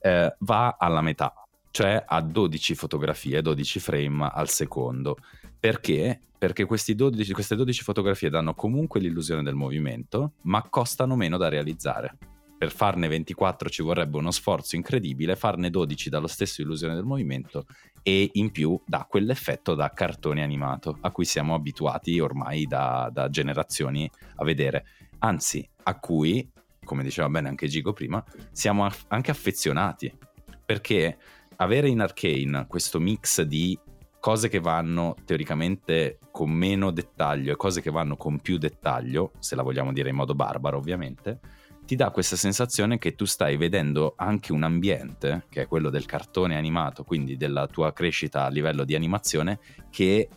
[0.00, 5.16] eh, va alla metà cioè a 12 fotografie, 12 frame al secondo.
[5.64, 6.20] Perché?
[6.36, 12.18] Perché 12, queste 12 fotografie danno comunque l'illusione del movimento, ma costano meno da realizzare.
[12.58, 17.04] Per farne 24 ci vorrebbe uno sforzo incredibile, farne 12 dà lo stesso illusione del
[17.04, 17.64] movimento
[18.02, 23.30] e in più dà quell'effetto da cartone animato a cui siamo abituati ormai da, da
[23.30, 24.84] generazioni a vedere.
[25.20, 26.46] Anzi, a cui,
[26.84, 28.22] come diceva bene anche Gigo prima,
[28.52, 30.14] siamo anche affezionati.
[30.62, 31.16] Perché
[31.56, 33.78] avere in Arcane questo mix di
[34.24, 39.54] cose che vanno teoricamente con meno dettaglio e cose che vanno con più dettaglio, se
[39.54, 41.40] la vogliamo dire in modo barbaro ovviamente,
[41.84, 46.06] ti dà questa sensazione che tu stai vedendo anche un ambiente, che è quello del
[46.06, 49.58] cartone animato, quindi della tua crescita a livello di animazione,
[49.90, 50.30] che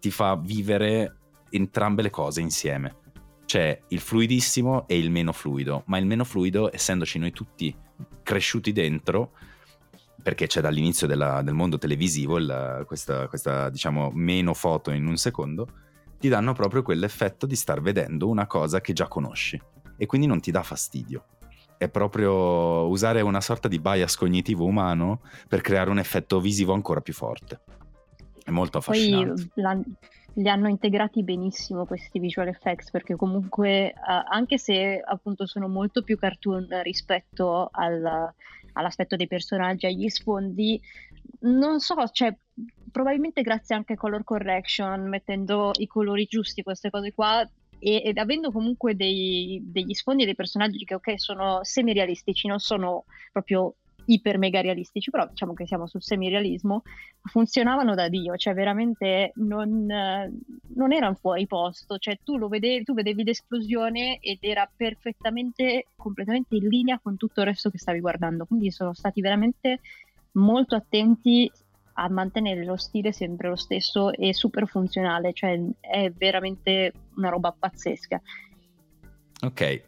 [0.00, 1.16] ti fa vivere
[1.50, 2.96] entrambe le cose insieme.
[3.44, 7.76] C'è il fluidissimo e il meno fluido, ma il meno fluido, essendoci noi tutti
[8.22, 9.32] cresciuti dentro,
[10.22, 15.16] perché c'è dall'inizio della, del mondo televisivo il, questa, questa, diciamo, meno foto in un
[15.16, 15.66] secondo,
[16.18, 19.60] ti danno proprio quell'effetto di star vedendo una cosa che già conosci
[19.96, 21.26] e quindi non ti dà fastidio.
[21.76, 27.00] È proprio usare una sorta di bias cognitivo umano per creare un effetto visivo ancora
[27.00, 27.60] più forte.
[28.42, 29.48] È molto affascinante.
[29.54, 29.84] Poi
[30.34, 36.02] li hanno integrati benissimo questi visual effects perché comunque uh, anche se appunto sono molto
[36.02, 38.32] più cartoon rispetto al,
[38.74, 40.80] all'aspetto dei personaggi, agli sfondi,
[41.40, 42.34] non so, cioè
[42.90, 48.18] probabilmente grazie anche a color correction, mettendo i colori giusti, queste cose qua, e, ed
[48.18, 53.74] avendo comunque dei, degli sfondi e dei personaggi che ok sono semi-realistici, non sono proprio
[54.06, 56.82] iper mega realistici, però diciamo che siamo sul semi-realismo,
[57.22, 62.94] funzionavano da Dio, cioè veramente non, non erano fuori posto, cioè tu lo vedevi, tu
[62.94, 68.44] vedevi l'esplosione ed era perfettamente, completamente in linea con tutto il resto che stavi guardando,
[68.44, 69.80] quindi sono stati veramente
[70.32, 71.50] molto attenti
[71.96, 77.54] a mantenere lo stile sempre lo stesso e super funzionale, cioè è veramente una roba
[77.56, 78.20] pazzesca.
[79.42, 79.82] Ok,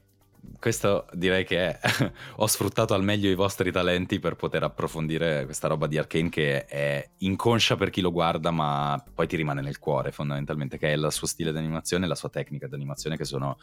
[0.58, 1.80] questo direi che è,
[2.36, 6.64] ho sfruttato al meglio i vostri talenti per poter approfondire questa roba di Arkane che
[6.64, 10.96] è inconscia per chi lo guarda ma poi ti rimane nel cuore fondamentalmente che è
[10.96, 13.58] il suo stile di animazione e la sua tecnica di animazione che sono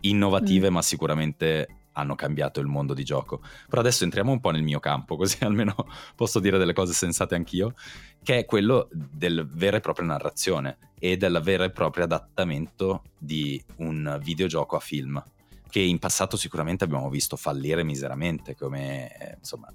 [0.00, 0.72] innovative mm.
[0.72, 3.40] ma sicuramente hanno cambiato il mondo di gioco.
[3.68, 5.74] Però adesso entriamo un po' nel mio campo, così almeno
[6.14, 7.74] posso dire delle cose sensate anch'io,
[8.22, 13.62] che è quello del vera e propria narrazione e del vero e proprio adattamento di
[13.76, 15.22] un videogioco a film,
[15.70, 19.72] che in passato sicuramente abbiamo visto fallire miseramente, come eh, insomma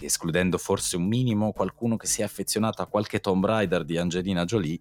[0.00, 4.44] escludendo forse un minimo qualcuno che si è affezionato a qualche Tomb Raider di Angelina
[4.44, 4.78] Jolie,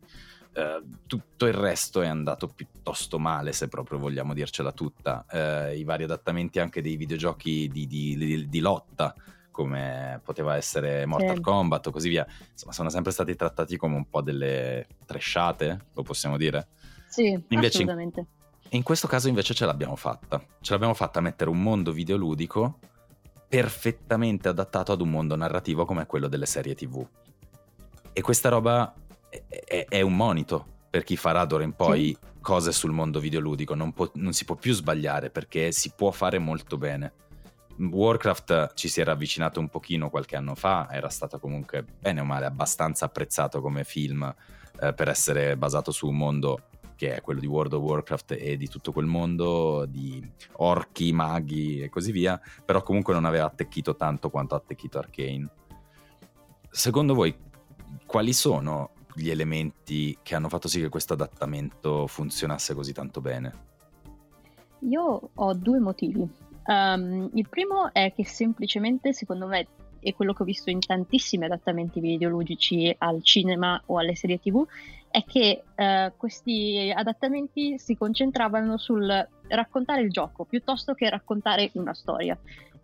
[0.53, 5.25] eh, tutto il resto è andato piuttosto male, se proprio vogliamo dircela tutta.
[5.29, 9.15] Eh, I vari adattamenti anche dei videogiochi di, di, di, di lotta,
[9.51, 11.41] come poteva essere Mortal sì.
[11.41, 16.03] Kombat o così via, insomma, sono sempre stati trattati come un po' delle tresciate, lo
[16.03, 16.67] possiamo dire?
[17.07, 18.19] Sì, invece, assolutamente.
[18.19, 18.25] In,
[18.73, 20.41] in questo caso invece ce l'abbiamo fatta.
[20.61, 22.79] Ce l'abbiamo fatta a mettere un mondo videoludico
[23.47, 27.05] perfettamente adattato ad un mondo narrativo come quello delle serie TV.
[28.13, 28.93] E questa roba
[29.29, 32.17] è, è, un monito per chi farà d'ora in poi sì.
[32.39, 36.39] cose sul mondo videoludico, non, può, non si può più sbagliare perché si può fare
[36.39, 37.13] molto bene.
[37.77, 42.25] Warcraft ci si era avvicinato un pochino qualche anno fa, era stato comunque bene o
[42.25, 44.33] male abbastanza apprezzato come film
[44.79, 46.61] eh, per essere basato su un mondo
[47.01, 50.23] che è quello di World of Warcraft e di tutto quel mondo di
[50.57, 55.49] orchi, maghi e così via, però comunque non aveva attecchito tanto quanto ha attecchito Arkane.
[56.69, 57.35] Secondo voi
[58.05, 63.53] quali sono gli elementi che hanno fatto sì che questo adattamento funzionasse così tanto bene?
[64.81, 66.29] Io ho due motivi.
[66.67, 69.65] Um, il primo è che semplicemente, secondo me,
[70.01, 74.65] è quello che ho visto in tantissimi adattamenti videoludici al cinema o alle serie tv,
[75.09, 81.93] è che uh, questi adattamenti si concentravano sul raccontare il gioco piuttosto che raccontare una
[81.93, 82.37] storia.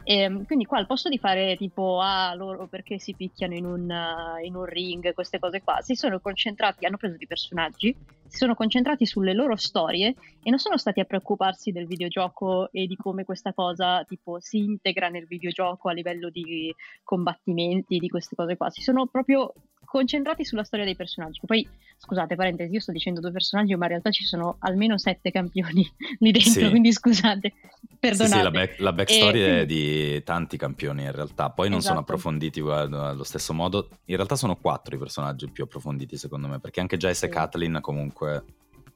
[0.10, 3.66] E, ehm, quindi qua al posto di fare tipo, ah, loro perché si picchiano in
[3.66, 7.94] un, uh, in un ring, queste cose qua, si sono concentrati, hanno preso dei personaggi,
[8.26, 12.88] si sono concentrati sulle loro storie e non sono stati a preoccuparsi del videogioco e
[12.88, 18.38] di come questa cosa tipo si integra nel videogioco a livello di combattimenti, di queste
[18.38, 18.70] cose qua.
[18.70, 19.54] Si sono proprio
[19.88, 21.40] concentrati sulla storia dei personaggi.
[21.46, 25.32] Poi, scusate, parentesi, io sto dicendo due personaggi, ma in realtà ci sono almeno sette
[25.32, 26.70] campioni lì dentro, sì.
[26.70, 27.54] quindi scusate,
[27.98, 28.34] perdonate.
[28.34, 29.62] Sì, sì la, back, la backstory e...
[29.62, 31.94] è di tanti campioni in realtà, poi non esatto.
[31.94, 33.90] sono approfonditi allo stesso modo.
[34.06, 37.26] In realtà sono quattro i personaggi più approfonditi secondo me, perché anche Jace sì.
[37.26, 38.44] e Kathleen comunque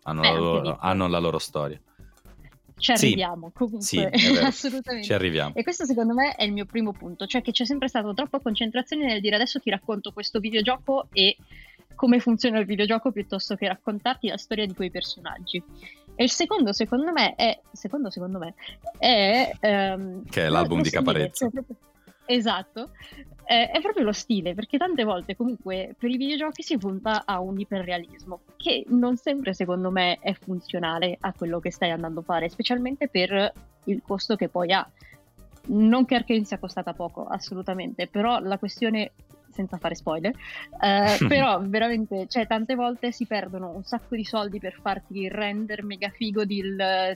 [0.03, 1.79] hanno, Beh, la loro, hanno la loro storia
[2.81, 3.99] ci arriviamo sì, comunque, sì,
[4.41, 5.07] assolutamente.
[5.07, 5.53] Ci arriviamo.
[5.55, 8.39] E questo secondo me è il mio primo punto, cioè che c'è sempre stata troppa
[8.39, 11.37] concentrazione nel dire adesso ti racconto questo videogioco e
[11.95, 15.63] come funziona il videogioco piuttosto che raccontarti la storia di quei personaggi.
[16.15, 18.55] E il secondo, secondo me, è, secondo, secondo me,
[18.97, 19.51] è...
[19.61, 21.49] Um, che è l'album di Caparezza.
[21.49, 21.63] Cioè,
[22.33, 22.91] esatto,
[23.45, 27.39] eh, è proprio lo stile, perché tante volte comunque per i videogiochi si punta a
[27.39, 32.23] un iperrealismo, che non sempre secondo me è funzionale a quello che stai andando a
[32.23, 33.51] fare, specialmente per
[33.85, 34.89] il costo che poi ha.
[35.63, 39.11] Non che Arkane sia costata poco, assolutamente, però la questione
[39.51, 40.33] senza fare spoiler,
[40.81, 45.31] eh, però veramente, cioè, tante volte si perdono un sacco di soldi per farti il
[45.31, 46.63] render mega figo di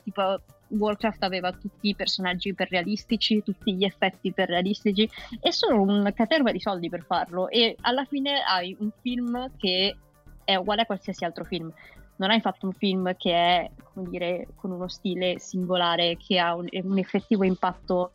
[0.04, 6.52] tipo Warcraft aveva tutti i personaggi iperrealistici, tutti gli effetti iperrealistici e solo un caterva
[6.52, 9.96] di soldi per farlo e alla fine hai un film che
[10.44, 11.72] è uguale a qualsiasi altro film.
[12.18, 16.56] Non hai fatto un film che è, come dire, con uno stile singolare, che ha
[16.56, 18.12] un, un effettivo impatto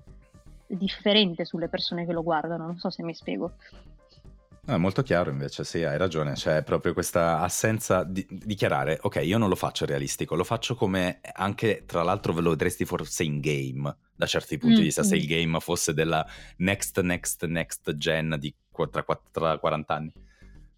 [0.67, 3.53] differente sulle persone che lo guardano, non so se mi spiego.
[4.71, 9.17] No, è molto chiaro invece, sì, hai ragione, c'è proprio questa assenza di dichiarare, ok,
[9.25, 13.25] io non lo faccio realistico, lo faccio come anche, tra l'altro ve lo vedresti forse
[13.25, 15.05] in game, da certi punti mm, di vista, mm.
[15.05, 16.25] se il game fosse della
[16.59, 18.55] next, next, next gen di
[18.89, 20.13] tra, tra 40 anni.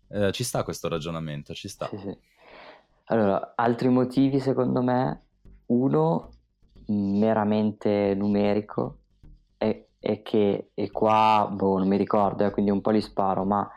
[0.09, 1.87] Eh, ci sta questo ragionamento, ci sta.
[1.89, 2.17] Sì, sì.
[3.07, 5.23] Allora, altri motivi secondo me,
[5.67, 6.31] uno
[6.87, 9.01] meramente numerico,
[9.59, 13.45] è è che, e qua boh, non mi ricordo, eh, quindi un po' li sparo,
[13.45, 13.71] ma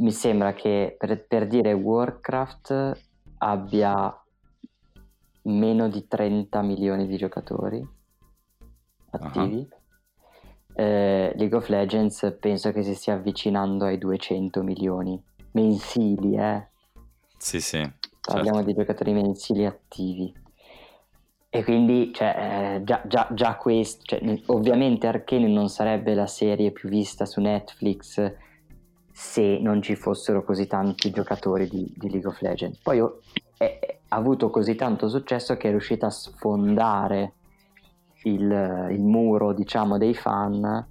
[0.00, 3.00] mi sembra che per, per dire Warcraft
[3.38, 4.14] abbia
[5.42, 7.86] meno di 30 milioni di giocatori
[9.10, 9.56] attivi.
[9.56, 9.78] Uh-huh.
[10.72, 15.22] Eh, League of Legends penso che si stia avvicinando ai 200 milioni
[15.52, 16.68] mensili, eh.
[17.36, 17.78] Sì, sì.
[18.20, 18.70] Parliamo certo.
[18.70, 20.32] di giocatori mensili attivi.
[21.52, 26.70] E quindi, cioè, eh, già, già, già questo, cioè, ovviamente Arcane non sarebbe la serie
[26.70, 28.32] più vista su Netflix
[29.20, 32.78] se non ci fossero così tanti giocatori di, di League of Legends.
[32.78, 33.06] Poi
[33.58, 37.34] è, ha avuto così tanto successo che è riuscita a sfondare
[38.22, 40.86] il, il muro, diciamo, dei fan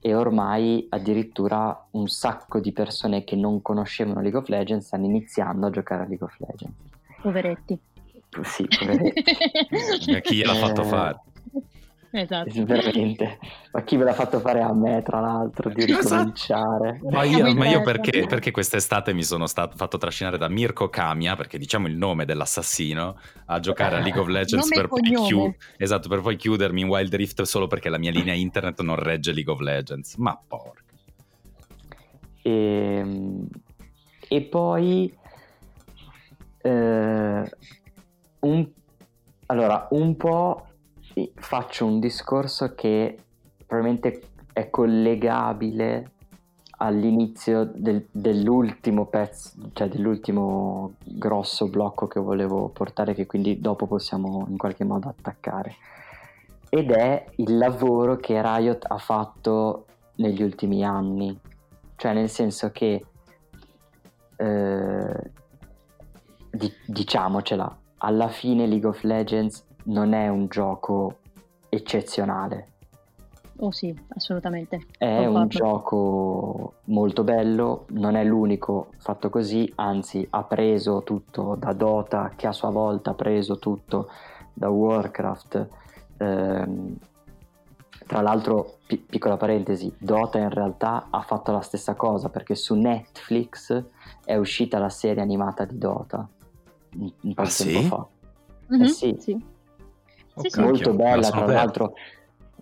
[0.00, 5.66] e ormai addirittura un sacco di persone che non conoscevano League of Legends stanno iniziando
[5.66, 6.76] a giocare a League of Legends.
[7.20, 7.78] Poveretti.
[8.42, 9.22] Sì, poveretti.
[10.22, 11.20] Chi gliel'ha fatto fare?
[12.12, 12.64] Esatto.
[12.64, 13.38] Veramente.
[13.70, 16.08] Ma chi ve l'ha fatto fare a me, tra l'altro, di esatto.
[16.08, 16.88] ricominciare?
[16.96, 17.10] Esatto.
[17.10, 21.36] Ma io, ma io perché, perché, quest'estate mi sono stato, fatto trascinare da Mirko Kamia,
[21.36, 26.08] perché diciamo il nome dell'assassino, a giocare a League of Legends per poi, chiu- esatto,
[26.08, 29.52] per poi chiudermi in Wild Rift solo perché la mia linea internet non regge League
[29.52, 30.16] of Legends.
[30.16, 30.82] Ma porca.
[32.42, 33.46] E, ehm,
[34.28, 35.16] e poi...
[36.62, 37.50] Eh,
[38.40, 38.68] un,
[39.46, 40.69] allora, un po'
[41.34, 43.18] faccio un discorso che
[43.66, 46.12] probabilmente è collegabile
[46.78, 54.46] all'inizio del, dell'ultimo pezzo, cioè dell'ultimo grosso blocco che volevo portare, che quindi dopo possiamo
[54.48, 55.76] in qualche modo attaccare.
[56.68, 59.86] Ed è il lavoro che Riot ha fatto
[60.16, 61.38] negli ultimi anni,
[61.96, 63.04] cioè nel senso che
[64.36, 65.30] eh,
[66.50, 71.18] di, diciamocela, alla fine League of Legends non è un gioco
[71.68, 72.66] eccezionale.
[73.62, 74.86] Oh sì, assolutamente.
[74.96, 75.38] È Concordo.
[75.38, 82.32] un gioco molto bello, non è l'unico fatto così, anzi ha preso tutto da Dota
[82.36, 84.08] che a sua volta ha preso tutto
[84.54, 85.68] da Warcraft.
[86.16, 86.96] Ehm,
[88.06, 92.74] tra l'altro, pi- piccola parentesi, Dota in realtà ha fatto la stessa cosa perché su
[92.74, 93.84] Netflix
[94.24, 96.26] è uscita la serie animata di Dota
[96.96, 97.72] un, un po' ah, di sì?
[97.72, 98.06] tempo fa.
[98.72, 99.16] Mm-hmm, eh sì.
[99.20, 99.49] sì.
[100.34, 100.64] Okay.
[100.64, 101.94] Molto bella, tra l'altro,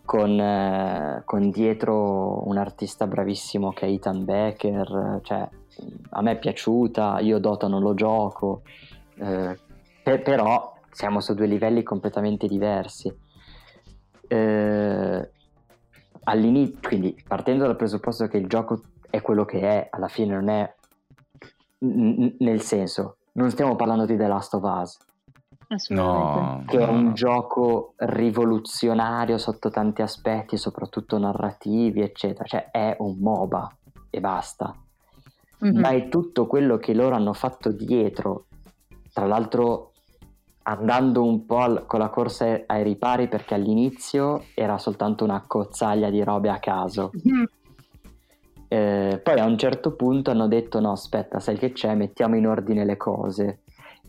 [0.05, 5.21] con, eh, con, dietro un artista bravissimo che è Ethan Becker.
[5.23, 5.49] Cioè,
[6.11, 8.63] a me è piaciuta, io Dota non lo gioco,
[9.19, 9.59] eh,
[10.03, 13.15] per, però siamo su due livelli completamente diversi.
[14.27, 15.31] Eh,
[16.25, 20.49] all'inizio, quindi partendo dal presupposto che il gioco è quello che è, alla fine non
[20.49, 20.75] è
[21.79, 24.99] n- nel senso, non stiamo parlando di The Last of Us,
[25.89, 32.45] No, che è un gioco rivoluzionario sotto tanti aspetti, soprattutto narrativi, eccetera.
[32.45, 33.77] Cioè è un MOBA
[34.09, 34.75] e basta.
[35.63, 35.79] Mm-hmm.
[35.79, 38.47] Ma è tutto quello che loro hanno fatto dietro.
[39.13, 39.93] Tra l'altro
[40.63, 46.09] andando un po' al- con la corsa ai ripari perché all'inizio era soltanto una cozzaglia
[46.09, 47.11] di robe a caso.
[47.27, 47.45] Mm-hmm.
[48.69, 52.47] Eh, poi a un certo punto hanno detto no aspetta sai che c'è mettiamo in
[52.47, 53.61] ordine le cose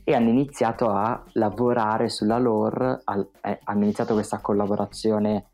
[0.10, 5.50] e hanno iniziato a lavorare sulla lore, al, eh, hanno iniziato questa collaborazione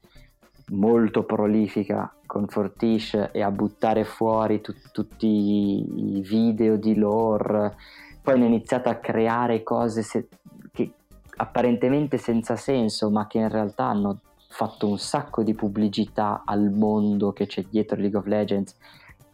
[0.68, 7.76] molto prolifica con Fortish e a buttare fuori tu, tutti i video di lore,
[8.22, 10.30] poi hanno iniziato a creare cose se,
[10.72, 10.90] che
[11.36, 17.34] apparentemente senza senso, ma che in realtà hanno fatto un sacco di pubblicità al mondo
[17.34, 18.74] che c'è dietro League of Legends,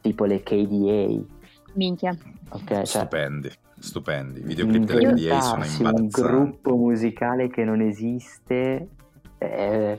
[0.01, 1.23] tipo le KDA.
[1.73, 2.17] Minchia.
[2.49, 3.51] Ok, cioè, Stupendi
[3.81, 4.39] stupendi.
[4.39, 6.01] I videoclip delle KDA sono imbarazzanti.
[6.01, 8.89] un gruppo musicale che non esiste
[9.37, 9.97] è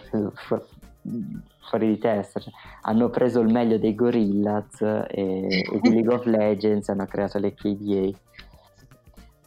[1.60, 2.40] fuori di testa.
[2.40, 2.52] Cioè,
[2.82, 7.54] hanno preso il meglio dei Gorillaz e, e di League of Legends hanno creato le
[7.54, 8.10] KDA.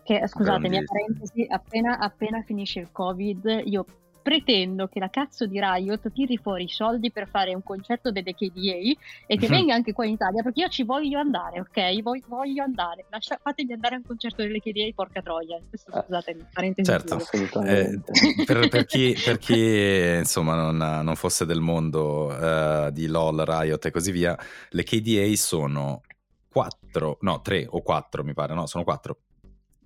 [0.04, 3.86] Che, scusate, mia parentesi, appena, appena finisce il Covid, io
[4.26, 8.34] pretendo che la cazzo di Riot tiri fuori i soldi per fare un concerto delle
[8.34, 8.98] KDA
[9.28, 12.02] e che venga anche qua in Italia perché io ci voglio andare, ok?
[12.02, 13.06] Voglio, voglio andare.
[13.12, 15.62] Lascia, fatemi andare a un concerto delle KDA, porca troia.
[15.70, 16.02] Questo, ah.
[16.02, 16.90] scusatemi, parentesi.
[16.90, 17.20] Certo,
[17.66, 18.02] eh,
[18.48, 23.86] per, per, chi, per, chi, insomma non, non, fosse del mondo uh, di LOL, Riot
[23.86, 24.36] e così via,
[24.70, 26.02] le KDA sono
[26.50, 29.20] quattro, no, tre o quattro mi pare, no, sono quattro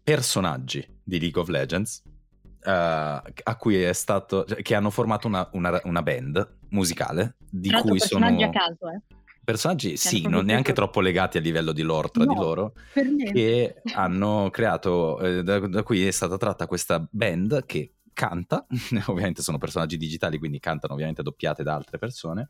[0.01, 2.03] personaggi di League of Legends
[2.63, 7.81] a cui è stato cioè, che hanno formato una, una, una band musicale di Tra
[7.81, 9.01] cui sono personaggi a caso, eh.
[9.43, 12.73] Personaggi, sì, non neanche troppo legati a livello di lore tra no, di loro,
[13.33, 18.67] che hanno creato, eh, da, da cui è stata tratta questa band che canta,
[19.07, 22.49] ovviamente sono personaggi digitali, quindi cantano ovviamente doppiate da altre persone,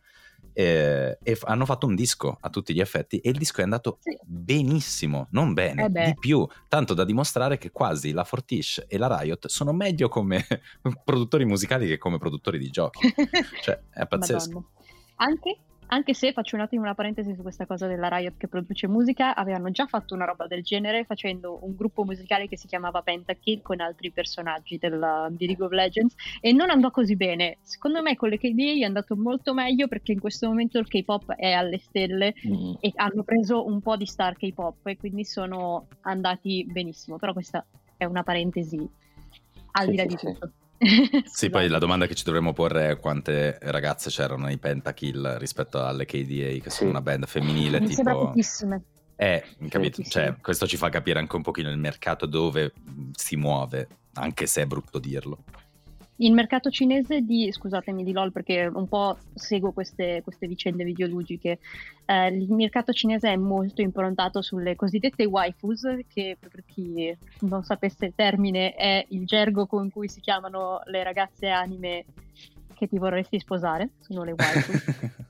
[0.53, 3.63] e, e f- hanno fatto un disco a tutti gli effetti e il disco è
[3.63, 4.17] andato sì.
[4.23, 9.19] benissimo, non bene, eh di più, tanto da dimostrare che quasi la Fortish e la
[9.19, 10.45] Riot sono meglio come
[11.03, 13.13] produttori musicali che come produttori di giochi.
[13.61, 14.71] cioè, è pazzesco.
[15.17, 15.57] Anche
[15.91, 19.35] anche se faccio un attimo una parentesi su questa cosa della Riot che produce musica,
[19.35, 23.61] avevano già fatto una roba del genere facendo un gruppo musicale che si chiamava Pentakill
[23.61, 27.57] con altri personaggi della, di League of Legends e non andò così bene.
[27.61, 31.33] Secondo me con le KDA è andato molto meglio perché in questo momento il K-pop
[31.33, 32.73] è alle stelle mm.
[32.79, 37.17] e hanno preso un po' di star K-pop e quindi sono andati benissimo.
[37.17, 37.65] Però questa
[37.97, 38.77] è una parentesi
[39.71, 40.47] al sì, di là sì, di tutto.
[40.47, 40.67] Sì.
[41.25, 45.83] Sì, poi la domanda che ci dovremmo porre è quante ragazze c'erano nei Pentakill rispetto
[45.83, 47.79] alle KDA, che sono una band femminile.
[47.79, 47.95] Mi tipo...
[47.95, 48.83] sembra pochissime.
[49.15, 50.01] Eh, capito?
[50.03, 52.71] Cioè, questo ci fa capire anche un pochino il mercato dove
[53.11, 55.43] si muove, anche se è brutto dirlo.
[56.21, 61.59] Il mercato cinese di, scusatemi di LOL perché un po' seguo queste, queste vicende videoludiche,
[62.05, 68.07] eh, il mercato cinese è molto improntato sulle cosiddette waifus, che per chi non sapesse
[68.07, 72.03] il termine è il gergo con cui si chiamano le ragazze anime
[72.79, 74.71] che ti vorresti sposare, sono le waifu.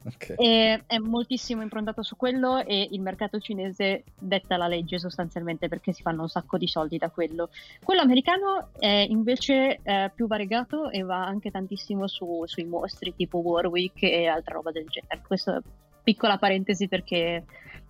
[0.06, 0.36] okay.
[0.38, 5.91] E è moltissimo improntato su quello e il mercato cinese detta la legge sostanzialmente perché
[5.91, 7.50] si fanno un sacco di soldi da quello.
[7.84, 13.39] Quello americano è invece eh, più variegato e va anche tantissimo su, sui mostri tipo
[13.39, 15.22] Warwick e altra roba del genere.
[15.26, 15.60] Questa
[16.04, 17.43] piccola parentesi perché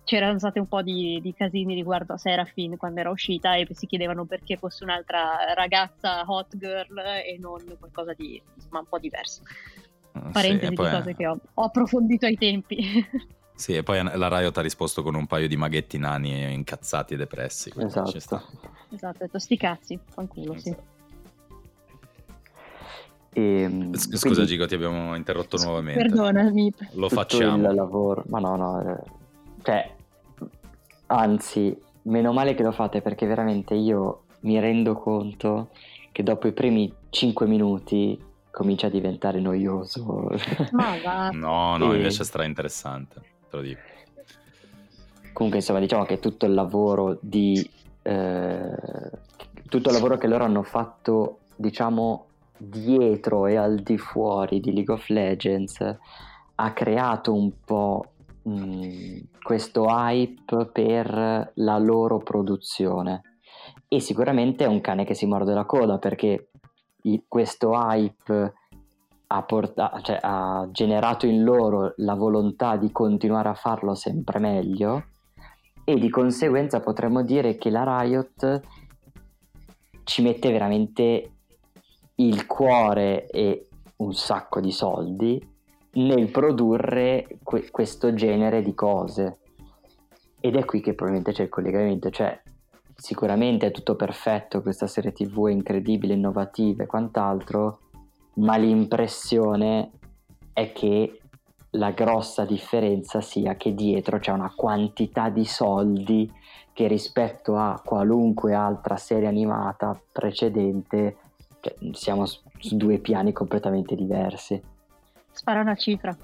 [0.04, 3.86] c'erano stati un po' di, di, casini riguardo a Serafin quando era uscita e si
[3.86, 9.42] chiedevano perché fosse un'altra ragazza hot girl e non qualcosa di insomma un po' diverso.
[10.12, 12.78] Ah, Parentesi sì, di cose che ho, ho, approfondito ai tempi.
[13.60, 17.18] Sì, e poi la Riot ha risposto con un paio di maghetti nani incazzati e
[17.18, 17.70] depressi.
[17.76, 18.16] Esatto.
[18.16, 18.42] Esatto,
[18.88, 20.82] ho detto sti cazzi, fanculo, esatto.
[23.34, 23.38] sì.
[23.38, 24.46] E, ehm, Scusa quindi...
[24.46, 26.00] Gigo, ti abbiamo interrotto nuovamente.
[26.00, 26.72] Perdonami.
[26.92, 27.68] Lo facciamo.
[27.68, 29.02] Il lavoro, ma no, no, eh,
[29.62, 29.94] cioè,
[31.06, 35.70] anzi, meno male che lo fate perché veramente io mi rendo conto
[36.12, 38.18] che dopo i primi 5 minuti
[38.50, 40.28] comincia a diventare noioso.
[41.32, 41.96] no, no, e...
[41.96, 43.80] invece è stra interessante, te lo dico.
[45.32, 47.68] Comunque, insomma, diciamo che tutto il lavoro di...
[48.02, 49.10] Eh,
[49.68, 54.92] tutto il lavoro che loro hanno fatto, diciamo, dietro e al di fuori di League
[54.92, 55.96] of Legends
[56.56, 58.04] ha creato un po'
[59.42, 63.22] questo hype per la loro produzione.
[63.88, 66.50] E sicuramente è un cane che si morde la coda perché
[67.02, 68.54] i, questo hype
[69.26, 75.04] ha, porta- cioè, ha generato in loro la volontà di continuare a farlo sempre meglio.
[75.84, 78.60] E di conseguenza potremmo dire che la Riot
[80.04, 81.32] ci mette veramente
[82.16, 85.49] il cuore e un sacco di soldi
[85.92, 89.38] nel produrre que- questo genere di cose.
[90.40, 92.40] Ed è qui che probabilmente c'è il collegamento, cioè
[92.94, 97.80] sicuramente è tutto perfetto, questa serie tv è incredibile, innovativa e quant'altro,
[98.34, 99.90] ma l'impressione
[100.52, 101.20] è che
[101.74, 106.30] la grossa differenza sia che dietro c'è una quantità di soldi
[106.72, 111.16] che rispetto a qualunque altra serie animata precedente
[111.60, 114.60] cioè, siamo su due piani completamente diversi.
[115.32, 116.16] Spara una cifra.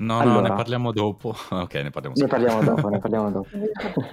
[0.00, 1.36] No, allora, no, ne parliamo dopo.
[1.50, 2.88] Ok, ne parliamo, ne parliamo dopo.
[2.88, 3.48] Ne parliamo dopo,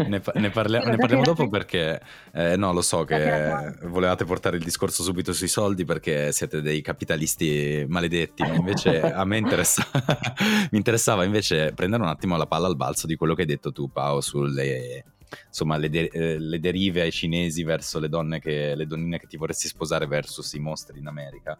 [0.05, 2.01] ne, pa- ne, parlia- ne parliamo dopo perché,
[2.33, 6.81] eh, no, lo so che volevate portare il discorso subito sui soldi perché siete dei
[6.81, 9.87] capitalisti maledetti, ma invece a me interessa-
[10.71, 13.71] mi interessava invece prendere un attimo la palla al balzo di quello che hai detto
[13.71, 15.05] tu, Pao, sulle
[15.47, 19.27] insomma le, de- eh, le, derive ai cinesi verso le donne che le donnine che
[19.27, 21.57] ti vorresti sposare versus i mostri in America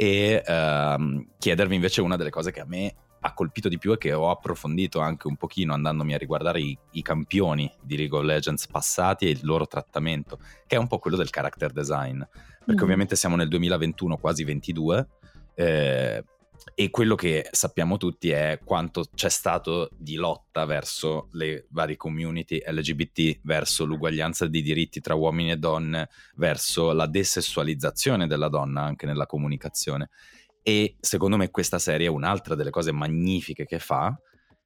[0.00, 3.98] e uh, chiedervi invece una delle cose che a me ha colpito di più e
[3.98, 8.24] che ho approfondito anche un pochino andandomi a riguardare i, i, campioni di League of
[8.24, 12.72] Legends passati e il loro trattamento, che è un po' quello del character design, perché
[12.72, 12.82] mm-hmm.
[12.82, 15.08] ovviamente siamo nel 2021, quasi 22,
[15.54, 16.24] eh,
[16.74, 22.62] e quello che sappiamo tutti è quanto c'è stato di lotta verso le varie community
[22.64, 29.06] LGBT, verso l'uguaglianza di diritti tra uomini e donne, verso la desessualizzazione della donna anche
[29.06, 30.10] nella comunicazione.
[30.62, 34.18] E secondo me questa serie, un'altra delle cose magnifiche che fa,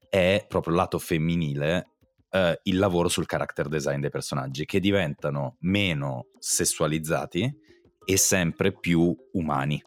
[0.09, 1.89] è proprio lato femminile,
[2.29, 7.63] eh, il lavoro sul character design dei personaggi, che diventano meno sessualizzati
[8.05, 9.81] e sempre più umani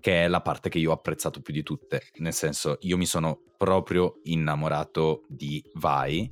[0.00, 2.02] che è la parte che io ho apprezzato più di tutte.
[2.16, 6.30] Nel senso, io mi sono proprio innamorato di Vi,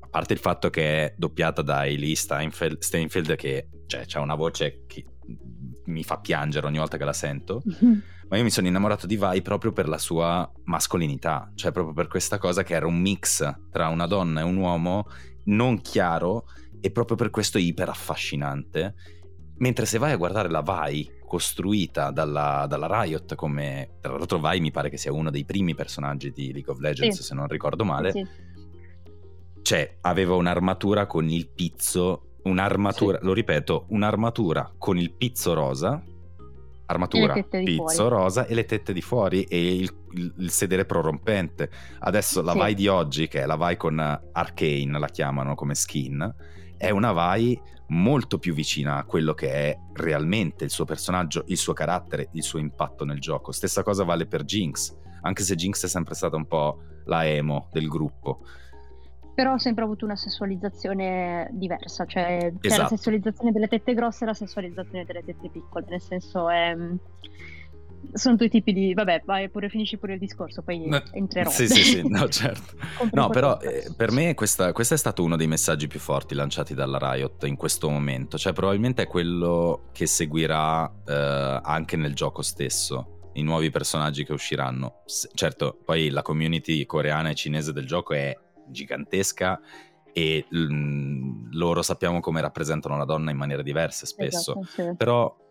[0.00, 4.34] a parte il fatto che è doppiata da Ellie Steinfeld, Steinfeld che cioè, ha una
[4.34, 5.04] voce che
[5.86, 7.98] mi fa piangere ogni volta che la sento, mm-hmm.
[8.28, 12.08] ma io mi sono innamorato di Vai proprio per la sua mascolinità, cioè proprio per
[12.08, 15.06] questa cosa che era un mix tra una donna e un uomo
[15.44, 16.46] non chiaro
[16.80, 18.94] e proprio per questo iper affascinante.
[19.58, 24.60] Mentre se vai a guardare la Vai costruita dalla, dalla Riot come tra l'altro Vai
[24.60, 27.22] mi pare che sia uno dei primi personaggi di League of Legends sì.
[27.22, 28.26] se non ricordo male sì.
[29.62, 33.24] cioè aveva un'armatura con il pizzo un'armatura, sì.
[33.24, 36.00] lo ripeto un'armatura con il pizzo rosa
[36.86, 41.68] armatura, pizzo rosa e le tette di fuori e il, il, il sedere prorompente.
[41.98, 42.58] Adesso la sì.
[42.58, 46.34] Vai di oggi, che è la Vai con Arcane, la chiamano come skin,
[46.76, 51.56] è una Vai molto più vicina a quello che è realmente il suo personaggio, il
[51.56, 53.52] suo carattere, il suo impatto nel gioco.
[53.52, 57.68] Stessa cosa vale per Jinx, anche se Jinx è sempre stata un po' la emo
[57.72, 58.40] del gruppo
[59.36, 62.82] però ho sempre avuto una sessualizzazione diversa, cioè esatto.
[62.82, 66.70] la sessualizzazione delle tette grosse e la sessualizzazione delle tette piccole, nel senso è...
[66.70, 66.98] Ehm,
[68.12, 68.94] sono due tipi di...
[68.94, 71.50] vabbè, vai pure, finisci pure il discorso, poi no, entrerò.
[71.50, 72.76] Sì, sì, sì, no, certo.
[73.12, 76.74] no, però eh, per me questa, questo è stato uno dei messaggi più forti lanciati
[76.74, 82.42] dalla Riot in questo momento, cioè probabilmente è quello che seguirà eh, anche nel gioco
[82.42, 85.02] stesso, i nuovi personaggi che usciranno.
[85.34, 88.36] Certo, poi la community coreana e cinese del gioco è
[88.68, 89.60] gigantesca
[90.12, 94.96] e mh, mm, loro sappiamo come rappresentano la donna in maniere diverse spesso, esatto, sì.
[94.96, 95.44] però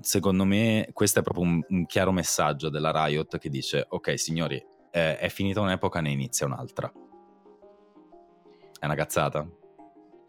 [0.00, 4.64] secondo me questo è proprio un, un, chiaro messaggio della Riot che dice ok signori
[4.90, 6.92] eh, è finita un'epoca ne inizia un'altra.
[8.78, 9.46] È una cazzata?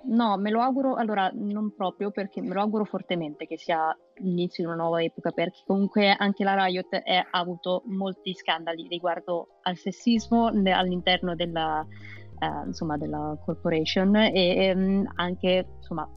[0.06, 4.64] No, me lo auguro, allora non proprio perché me lo auguro fortemente che sia l'inizio
[4.64, 9.60] di una nuova epoca perché comunque anche la Riot è, ha avuto molti scandali riguardo
[9.62, 11.86] al sessismo all'interno della,
[12.38, 16.10] eh, insomma, della corporation e ehm, anche insomma,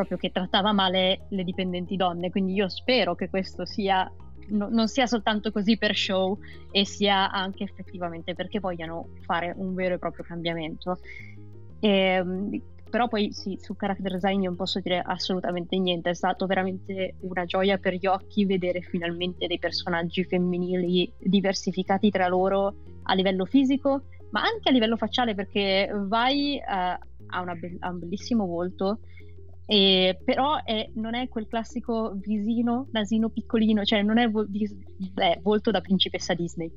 [0.00, 2.30] proprio che trattava male le dipendenti donne.
[2.30, 4.10] Quindi io spero che questo sia
[4.48, 6.38] no, non sia soltanto così per show
[6.70, 11.00] e sia anche effettivamente perché vogliano fare un vero e proprio cambiamento.
[11.80, 16.46] E, ehm, però poi sì, su character design non posso dire assolutamente niente, è stato
[16.46, 23.14] veramente una gioia per gli occhi vedere finalmente dei personaggi femminili diversificati tra loro a
[23.14, 26.98] livello fisico ma anche a livello facciale perché Vai uh,
[27.30, 29.00] ha, be- ha, un bellissimo volto,
[29.72, 34.48] e, però è, non è quel classico visino, nasino piccolino, cioè non è, vo-
[35.14, 36.68] è volto da principessa Disney.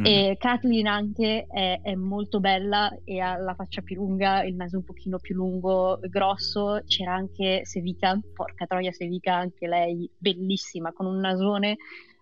[0.00, 0.04] Mm.
[0.06, 4.78] E Kathleen anche è, è, molto bella e ha la faccia più lunga, il naso
[4.78, 6.80] un pochino più lungo, grosso.
[6.86, 11.76] C'era anche Sevica, porca troia Sevica, anche lei bellissima, con un nasone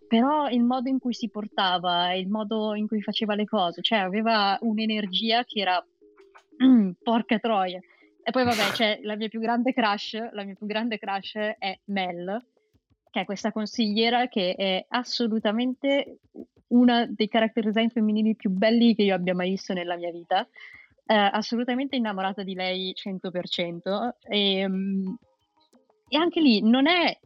[0.09, 3.99] però il modo in cui si portava, il modo in cui faceva le cose, cioè
[3.99, 5.87] aveva un'energia che era
[7.05, 7.79] porca troia.
[8.29, 11.79] E poi vabbè, c'è la mia più grande crush, la mia più grande crush è
[11.85, 12.45] Mel,
[13.11, 16.19] che è questa consigliera che è assolutamente
[16.69, 20.47] una dei character design femminili più belli che io abbia mai visto nella mia vita.
[21.07, 24.17] Eh, assolutamente innamorata di lei 100%.
[24.29, 25.17] E, um,
[26.07, 27.19] e anche lì non è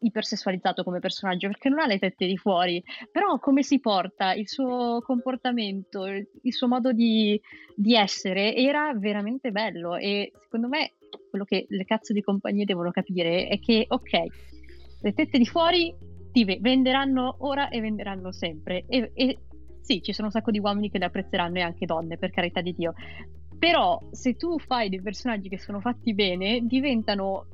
[0.00, 4.48] ipersessualizzato come personaggio perché non ha le tette di fuori, però come si porta, il
[4.48, 7.40] suo comportamento, il suo modo di,
[7.74, 10.94] di essere era veramente bello e secondo me
[11.30, 14.10] quello che le cazzo di compagnie devono capire è che ok,
[15.02, 15.94] le tette di fuori
[16.32, 19.38] ti venderanno ora e venderanno sempre e, e
[19.86, 22.60] sì, ci sono un sacco di uomini che le apprezzeranno e anche donne, per carità
[22.60, 22.92] di Dio.
[23.56, 27.46] Però se tu fai dei personaggi che sono fatti bene, diventano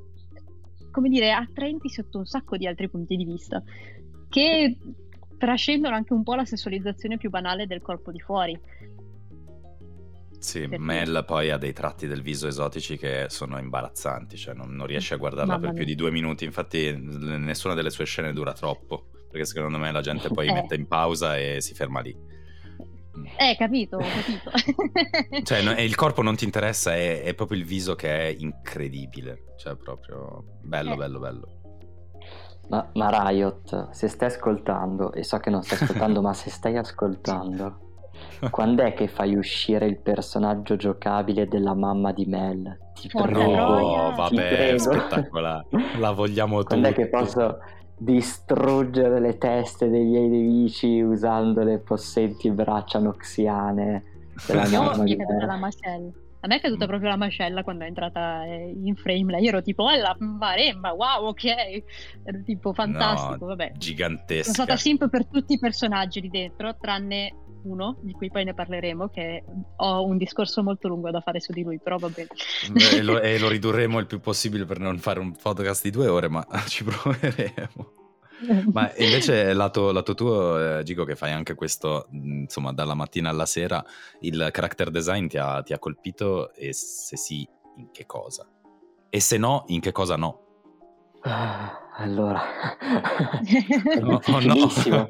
[0.93, 3.61] come dire, attraenti sotto un sacco di altri punti di vista,
[4.29, 4.77] che
[5.37, 8.57] trascendono anche un po' la sessualizzazione più banale del corpo di fuori.
[10.39, 10.79] Sì, Perché...
[10.79, 15.15] Mel poi ha dei tratti del viso esotici che sono imbarazzanti, cioè non, non riesci
[15.15, 19.09] a guardarla Mamma per più di due minuti, infatti nessuna delle sue scene dura troppo,
[19.31, 20.53] perché secondo me la gente poi eh.
[20.53, 22.15] mette in pausa e si ferma lì.
[23.37, 24.51] Eh, capito, capito.
[25.45, 29.55] cioè, no, il corpo non ti interessa, è, è, proprio il viso che è incredibile.
[29.57, 30.97] Cioè, proprio bello, eh.
[30.97, 31.49] bello, bello.
[32.69, 36.77] Ma, ma, Riot, se stai ascoltando, e so che non stai ascoltando, ma se stai
[36.77, 37.81] ascoltando,
[38.51, 42.79] quando è che fai uscire il personaggio giocabile della mamma di Mel?
[42.95, 43.55] Ti prego.
[43.55, 45.67] No, vabbè, spettacolare.
[45.99, 46.69] La vogliamo tutti.
[46.69, 47.59] Quando è che posso
[48.03, 54.05] distruggere le teste dei miei nemici usando le possenti braccia noxiane
[54.47, 56.11] della è caduta la mascella.
[56.45, 59.39] A me è caduta proprio la mascella quando è entrata eh, in frame.
[59.39, 61.45] Io ero tipo, oh, la maremma, wow, ok.
[61.45, 63.73] Ero tipo fantastico, no, vabbè.
[63.77, 64.53] Gigantesca.
[64.53, 67.33] Sono stata simp per tutti i personaggi lì dentro, tranne
[67.65, 69.45] uno, di cui poi ne parleremo, che
[69.77, 72.29] ho un discorso molto lungo da fare su di lui, però va bene.
[72.93, 76.09] e, lo, e lo ridurremo il più possibile per non fare un podcast di due
[76.09, 78.01] ore, ma ci proveremo.
[78.73, 83.47] Ma invece lato, lato tuo, eh, Gigo, che fai anche questo, insomma, dalla mattina alla
[83.47, 83.85] sera,
[84.21, 88.47] il character design ti ha, ti ha colpito e se sì, in che cosa?
[89.11, 90.41] E se no, in che cosa no?
[91.21, 92.43] Ah, allora,
[94.01, 95.09] no, oh no.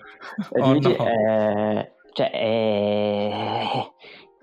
[0.61, 0.97] Oh no.
[0.97, 3.93] È, cioè, è,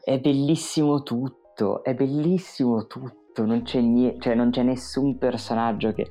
[0.03, 6.07] è bellissimo tutto, è bellissimo tutto, non c'è, niente, cioè, non c'è nessun personaggio che...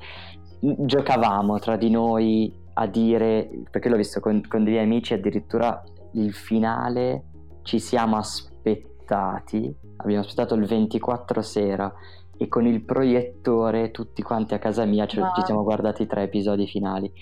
[0.61, 5.83] Giocavamo tra di noi a dire, perché l'ho visto con, con degli amici, addirittura
[6.15, 7.27] il finale
[7.63, 11.93] ci siamo aspettati, abbiamo aspettato il 24 sera
[12.37, 15.35] e con il proiettore tutti quanti a casa mia cioè, wow.
[15.35, 17.13] ci siamo guardati tre episodi finali.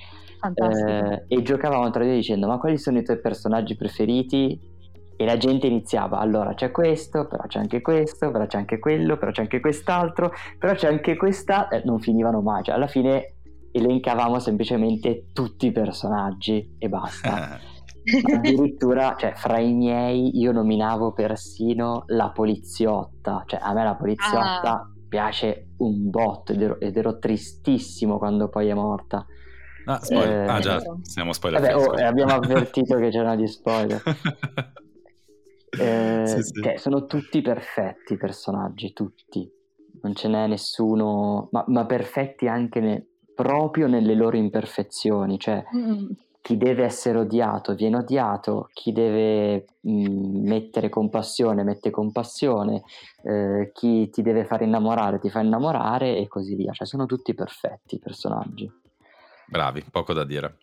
[0.55, 4.75] Eh, e giocavamo tra di noi dicendo ma quali sono i tuoi personaggi preferiti?
[5.19, 9.17] E la gente iniziava, allora c'è questo, però c'è anche questo, però c'è anche quello,
[9.17, 11.69] però c'è anche quest'altro, però c'è anche questa...
[11.69, 13.37] Eh, non finivano mai, cioè alla fine
[13.73, 17.59] elencavamo semplicemente tutti i personaggi e basta.
[18.33, 24.73] addirittura, cioè, fra i miei io nominavo persino la poliziotta, cioè a me la poliziotta
[24.73, 24.91] ah.
[25.09, 29.27] piace un botto ed ero, ed ero, tristissimo quando poi è morta.
[29.87, 30.45] Ah, spoiler.
[30.45, 31.61] Eh, ah già, siamo spoiler.
[31.61, 34.03] Vabbè, oh, abbiamo avvertito che c'erano gli spoiler.
[35.79, 36.73] Eh, sì, sì.
[36.77, 39.47] Sono tutti perfetti i personaggi, tutti.
[40.01, 45.39] Non ce n'è nessuno, ma, ma perfetti anche ne, proprio nelle loro imperfezioni.
[45.39, 46.07] Cioè, mm.
[46.41, 52.83] chi deve essere odiato viene odiato, chi deve mh, mm, mettere compassione mette compassione,
[53.23, 56.73] eh, chi ti deve fare innamorare ti fa innamorare e così via.
[56.73, 58.85] Cioè, sono tutti perfetti i personaggi.
[59.47, 60.59] Bravi, poco da dire.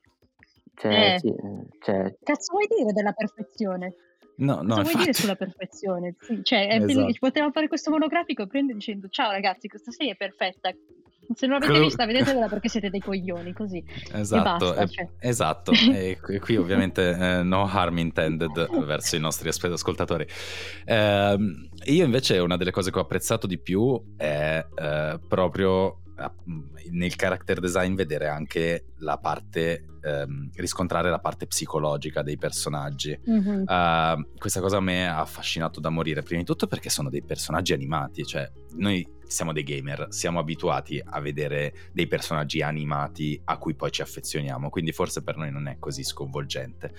[0.75, 1.19] Cioè, eh.
[1.19, 1.34] sì,
[1.79, 2.15] cioè...
[2.21, 3.95] Cazzo vuoi dire della perfezione?
[4.38, 4.91] No, no, Cosa infatti...
[4.91, 6.15] vuoi dire sulla perfezione?
[6.19, 7.13] Sì, cioè, è esatto.
[7.19, 10.71] potevamo fare questo monografico e prendere dicendo ciao ragazzi, questa serie è perfetta.
[11.36, 13.84] Se non l'avete vista, vedetela perché siete dei coglioni, così.
[14.11, 15.07] Esatto, basta, e, cioè.
[15.19, 15.71] esatto.
[15.93, 20.27] e qui ovviamente eh, no harm intended verso i nostri ascoltatori.
[20.86, 21.38] Eh,
[21.86, 26.03] io invece una delle cose che ho apprezzato di più è eh, proprio
[26.91, 33.17] nel character design vedere anche la parte, ehm, riscontrare la parte psicologica dei personaggi.
[33.30, 33.61] Mm-hmm.
[33.61, 37.24] Uh, questa cosa a me ha affascinato da morire, prima di tutto perché sono dei
[37.24, 43.57] personaggi animati, cioè noi siamo dei gamer, siamo abituati a vedere dei personaggi animati a
[43.57, 46.93] cui poi ci affezioniamo, quindi forse per noi non è così sconvolgente.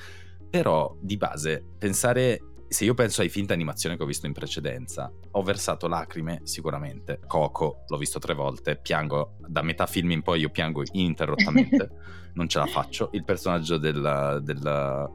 [0.50, 5.12] Però di base pensare se io penso ai film d'animazione che ho visto in precedenza,
[5.32, 7.20] ho versato lacrime sicuramente.
[7.26, 11.90] Coco, l'ho visto tre volte, piango da metà film in poi, io piango ininterrottamente,
[12.34, 13.10] non ce la faccio.
[13.12, 15.08] Il personaggio del, del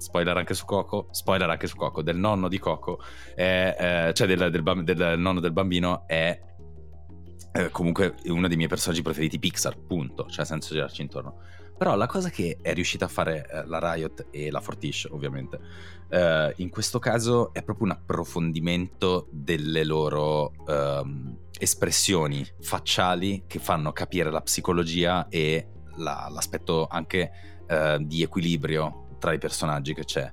[0.00, 3.00] spoiler anche su Coco, spoiler anche su Coco, del nonno di Coco,
[3.34, 6.38] è, eh, cioè del, del, del, nonno del bambino, è
[7.52, 11.40] eh, comunque uno dei miei personaggi preferiti Pixar, punto, cioè senza girarci intorno.
[11.80, 15.58] Però la cosa che è riuscita a fare eh, la Riot e la Fortish, ovviamente,
[16.10, 23.92] eh, in questo caso è proprio un approfondimento delle loro ehm, espressioni facciali che fanno
[23.92, 27.30] capire la psicologia e la, l'aspetto anche
[27.66, 30.30] eh, di equilibrio tra i personaggi che c'è.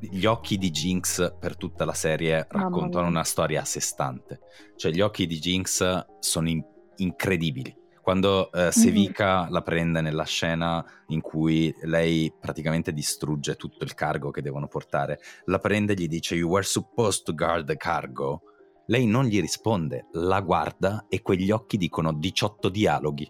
[0.00, 4.40] Gli occhi di Jinx per tutta la serie raccontano una storia a sé stante.
[4.76, 6.64] Cioè, gli occhi di Jinx sono in-
[6.96, 9.52] incredibili quando eh, Sevica mm-hmm.
[9.52, 15.18] la prende nella scena in cui lei praticamente distrugge tutto il cargo che devono portare,
[15.46, 18.42] la prende e gli dice You were supposed to guard the cargo.
[18.86, 23.28] Lei non gli risponde, la guarda e quegli occhi dicono 18 dialoghi.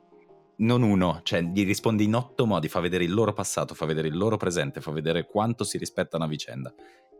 [0.56, 4.08] Non uno, cioè gli risponde in otto modi, fa vedere il loro passato, fa vedere
[4.08, 6.70] il loro presente, fa vedere quanto si rispettano a vicenda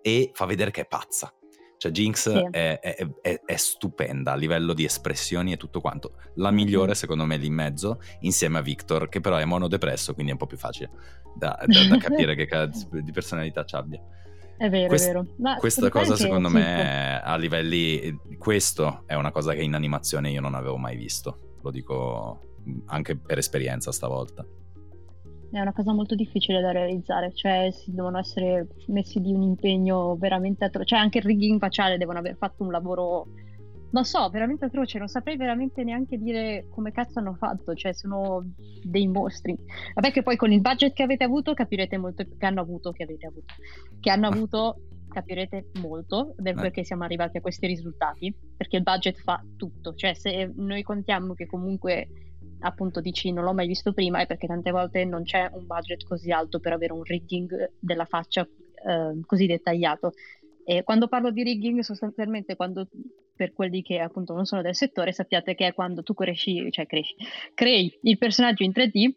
[0.03, 1.33] e fa vedere che è pazza.
[1.79, 2.49] Cioè Jinx sì.
[2.51, 6.15] è, è, è, è, stupenda a livello di espressioni e tutto quanto.
[6.35, 10.31] La migliore secondo me lì in mezzo, insieme a Victor, che però è monodepresso, quindi
[10.31, 10.91] è un po' più facile
[11.35, 14.01] da, da, da capire che cazzo di personalità ci abbia.
[14.57, 15.27] È vero, Quest, è vero.
[15.37, 18.19] Ma questa cosa secondo me a livelli...
[18.39, 22.41] Questo è una cosa che in animazione io non avevo mai visto, lo dico
[22.87, 24.45] anche per esperienza stavolta
[25.51, 30.17] è una cosa molto difficile da realizzare, cioè si devono essere messi di un impegno
[30.17, 33.27] veramente atroce, cioè anche il rigging facciale devono aver fatto un lavoro,
[33.93, 38.45] non so, veramente atroce, non saprei veramente neanche dire come cazzo hanno fatto, cioè sono
[38.83, 39.57] dei mostri.
[39.95, 43.05] Vabbè che poi con il budget che avete avuto capirete molto, che hanno avuto, che
[43.05, 43.55] avete avuto,
[44.01, 44.77] che hanno avuto
[45.09, 46.61] capirete molto del eh.
[46.61, 51.33] perché siamo arrivati a questi risultati, perché il budget fa tutto, cioè se noi contiamo
[51.33, 52.09] che comunque
[52.67, 56.05] appunto dici non l'ho mai visto prima è perché tante volte non c'è un budget
[56.05, 60.13] così alto per avere un rigging della faccia eh, così dettagliato.
[60.65, 62.89] E quando parlo di rigging, sostanzialmente, quando
[63.37, 66.87] per quelli che appunto non sono del settore, sappiate che è quando tu cresci, cioè
[66.87, 67.15] cresci,
[67.55, 69.13] crei il personaggio in 3D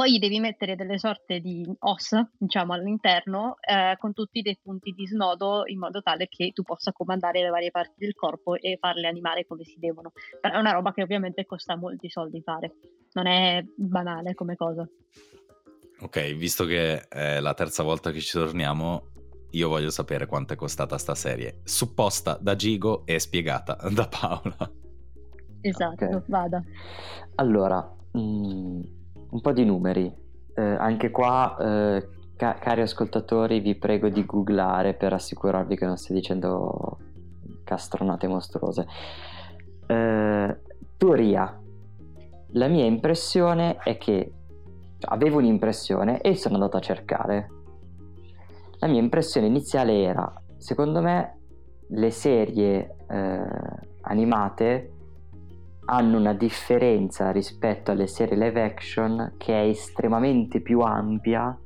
[0.00, 5.06] poi devi mettere delle sorte di ossa, diciamo, all'interno eh, con tutti dei punti di
[5.06, 9.06] snodo in modo tale che tu possa comandare le varie parti del corpo e farle
[9.08, 10.12] animare come si devono.
[10.40, 12.76] Però è una roba che ovviamente costa molti soldi fare,
[13.12, 14.88] non è banale come cosa.
[16.00, 19.10] Ok, visto che è la terza volta che ci torniamo,
[19.50, 24.72] io voglio sapere quanto è costata sta serie, supposta da Gigo e spiegata da Paola.
[25.60, 26.22] Esatto, okay.
[26.26, 26.62] vada.
[27.34, 28.82] Allora, mh, mm,
[29.30, 30.12] un po' di numeri.
[30.54, 35.96] Eh, anche qua, eh, ca- cari ascoltatori, vi prego di googlare per assicurarvi che non
[35.96, 36.98] stia dicendo
[37.64, 38.86] castronate mostruose.
[39.86, 40.58] Eh,
[40.96, 41.58] teoria.
[42.54, 44.32] La mia impressione è che
[45.02, 47.48] avevo un'impressione e sono andato a cercare.
[48.78, 51.38] La mia impressione iniziale era, secondo me,
[51.88, 53.46] le serie eh,
[54.02, 54.92] animate
[55.92, 61.58] hanno una differenza rispetto alle serie live action che è estremamente più ampia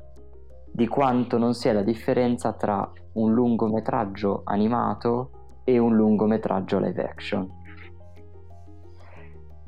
[0.73, 7.49] di quanto non sia la differenza tra un lungometraggio animato e un lungometraggio live action.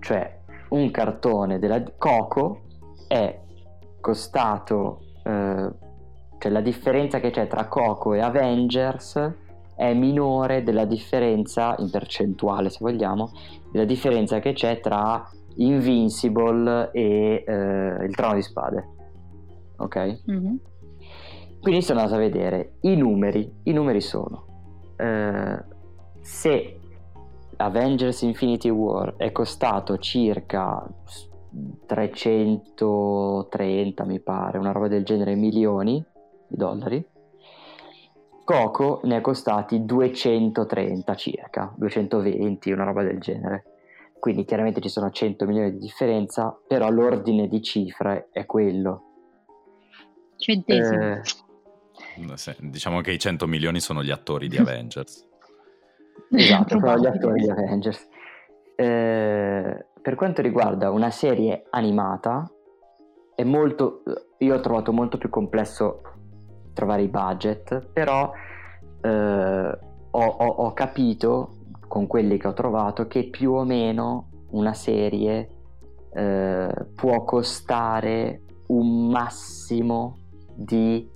[0.00, 0.40] Cioè,
[0.70, 2.62] un cartone della Coco
[3.06, 3.38] è
[4.00, 5.70] costato, eh,
[6.38, 9.34] cioè la differenza che c'è tra Coco e Avengers
[9.76, 13.30] è minore della differenza, in percentuale se vogliamo,
[13.76, 18.88] della differenza che c'è tra Invincible e eh, il Trono di Spade.
[19.76, 20.22] Ok?
[20.30, 20.54] Mm-hmm.
[21.60, 23.52] Quindi sono andato a vedere i numeri.
[23.64, 24.46] I numeri sono
[24.96, 25.64] eh,
[26.20, 26.78] se
[27.56, 30.88] Avengers Infinity War è costato circa
[31.86, 36.04] 330 mi pare, una roba del genere, milioni
[36.48, 37.02] di dollari
[38.46, 43.64] Coco ne è costati 230 circa, 220, una roba del genere.
[44.20, 49.02] Quindi chiaramente ci sono 100 milioni di differenza, però l'ordine di cifre è quello.
[50.36, 51.04] Centesimi.
[51.06, 55.26] Eh, diciamo che i 100 milioni sono gli attori di Avengers.
[56.30, 58.08] esatto, sono gli attori di Avengers.
[58.76, 62.48] Eh, per quanto riguarda una serie animata,
[63.34, 64.04] è molto,
[64.38, 66.02] io ho trovato molto più complesso
[66.76, 68.30] trovare i budget, però
[69.00, 69.78] eh,
[70.10, 71.56] ho, ho, ho, capito
[71.88, 75.48] con quelli che ho trovato che più o meno una serie
[76.12, 80.18] eh, può costare un massimo
[80.54, 81.08] di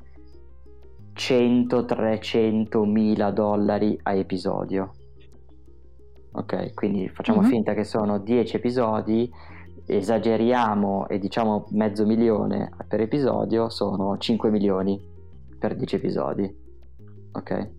[1.14, 4.92] 100-300 mila dollari a episodio.
[6.32, 7.50] Ok, quindi facciamo mm-hmm.
[7.50, 9.30] finta che sono 10 episodi,
[9.84, 15.09] esageriamo e diciamo mezzo milione per episodio, sono 5 milioni
[15.60, 16.52] per 10 episodi.
[17.32, 17.70] Ok?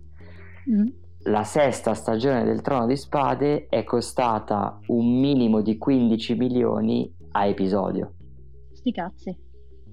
[0.69, 0.87] Mm.
[1.25, 7.45] La sesta stagione del Trono di Spade è costata un minimo di 15 milioni a
[7.45, 8.13] episodio.
[8.71, 9.37] Sti cazzi.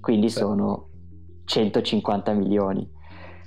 [0.01, 0.33] Quindi Beh.
[0.33, 0.91] sono
[1.45, 2.89] 150 milioni.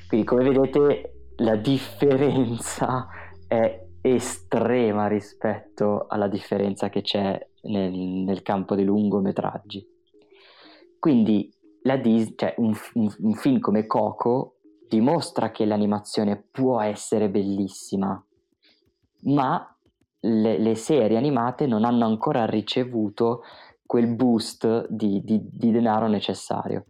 [0.07, 3.07] Quindi come vedete la differenza
[3.47, 9.87] è estrema rispetto alla differenza che c'è nel, nel campo dei lungometraggi.
[10.99, 11.51] Quindi
[11.83, 14.55] la Disney, cioè un, un, un film come Coco
[14.87, 18.21] dimostra che l'animazione può essere bellissima,
[19.21, 19.75] ma
[20.19, 23.43] le, le, serie animate non hanno ancora ricevuto
[23.85, 26.87] quel boost di, di, di, denaro necessario.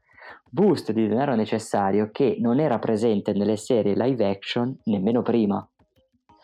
[0.49, 5.65] Boost di denaro necessario che non era presente nelle serie live action nemmeno prima.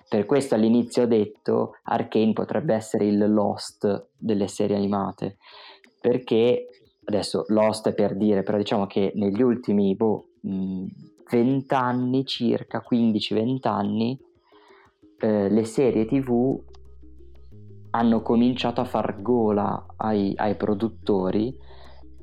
[0.07, 5.37] Per questo all'inizio ho detto Arkane potrebbe essere il Lost delle serie animate,
[5.99, 6.67] perché
[7.08, 13.68] adesso Lost è per dire, però diciamo che negli ultimi boh, 20 anni circa, 15-20
[13.68, 14.20] anni,
[15.20, 16.62] eh, le serie tv
[17.91, 21.55] hanno cominciato a far gola ai, ai produttori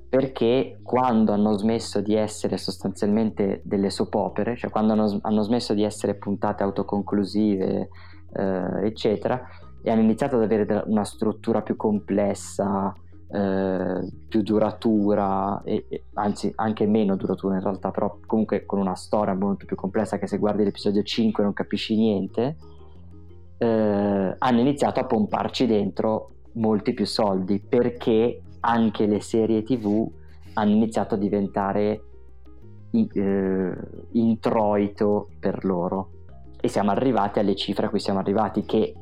[0.08, 5.74] perché quando hanno smesso di essere sostanzialmente delle soap opere, cioè quando hanno, hanno smesso
[5.74, 7.88] di essere puntate autoconclusive,
[8.32, 9.42] eh, eccetera,
[9.82, 12.94] e hanno iniziato ad avere una struttura più complessa,
[13.28, 18.94] eh, più duratura, e, e, anzi anche meno duratura in realtà, però comunque con una
[18.94, 22.56] storia molto più complessa che se guardi l'episodio 5 non capisci niente,
[23.58, 30.08] eh, hanno iniziato a pomparci dentro molti più soldi perché anche le serie tv
[30.54, 32.02] hanno iniziato a diventare
[32.92, 33.72] eh,
[34.12, 36.10] introito per loro.
[36.60, 38.94] E siamo arrivati alle cifre a cui siamo arrivati che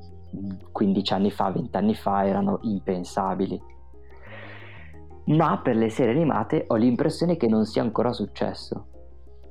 [0.72, 3.60] 15 anni fa, 20 anni fa erano impensabili
[5.26, 8.86] ma per le serie animate ho l'impressione che non sia ancora successo.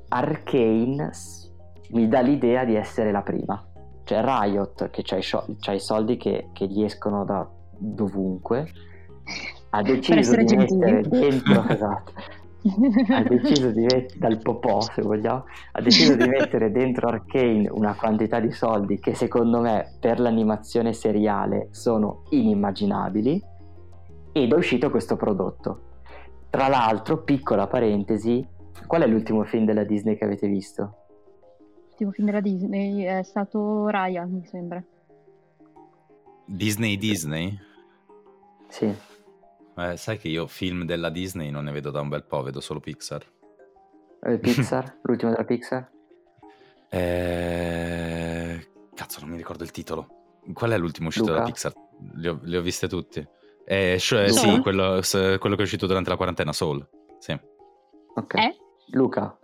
[0.09, 1.11] Arcane
[1.91, 3.63] mi dà l'idea di essere la prima.
[4.03, 7.47] Cioè Riot che c'ha i, sho- c'ha i soldi che, che, gli escono da
[7.77, 8.67] dovunque.
[9.69, 12.11] Ha deciso di mettere dentro, esatto,
[13.09, 17.95] ha deciso di mettere, dal popò se vogliamo, ha deciso di mettere dentro Arcane una
[17.95, 23.41] quantità di soldi che secondo me per l'animazione seriale sono inimmaginabili
[24.31, 25.89] ed è uscito questo prodotto.
[26.49, 28.45] Tra l'altro, piccola parentesi,
[28.87, 30.95] qual è l'ultimo film della Disney che avete visto?
[31.87, 34.83] L'ultimo film della Disney è stato Raya, mi sembra.
[36.45, 37.57] Disney Disney?
[38.67, 38.93] Sì.
[39.77, 42.59] Eh, sai che io film della Disney non ne vedo da un bel po', vedo
[42.59, 43.23] solo Pixar.
[44.23, 44.99] Eh, Pixar?
[45.03, 45.89] L'ultimo della Pixar?
[46.89, 48.67] Eh...
[48.93, 50.39] Cazzo, non mi ricordo il titolo.
[50.53, 51.39] Qual è l'ultimo uscito Luca?
[51.39, 51.73] della Pixar?
[52.15, 53.25] Li ho, li ho viste tutti.
[53.65, 56.87] Eh, cioè, sì, quello, quello, che è uscito durante la quarantena, Soul.
[57.19, 57.39] Sì.
[58.15, 58.33] Ok.
[58.35, 58.55] Eh?
[58.91, 59.37] Luca.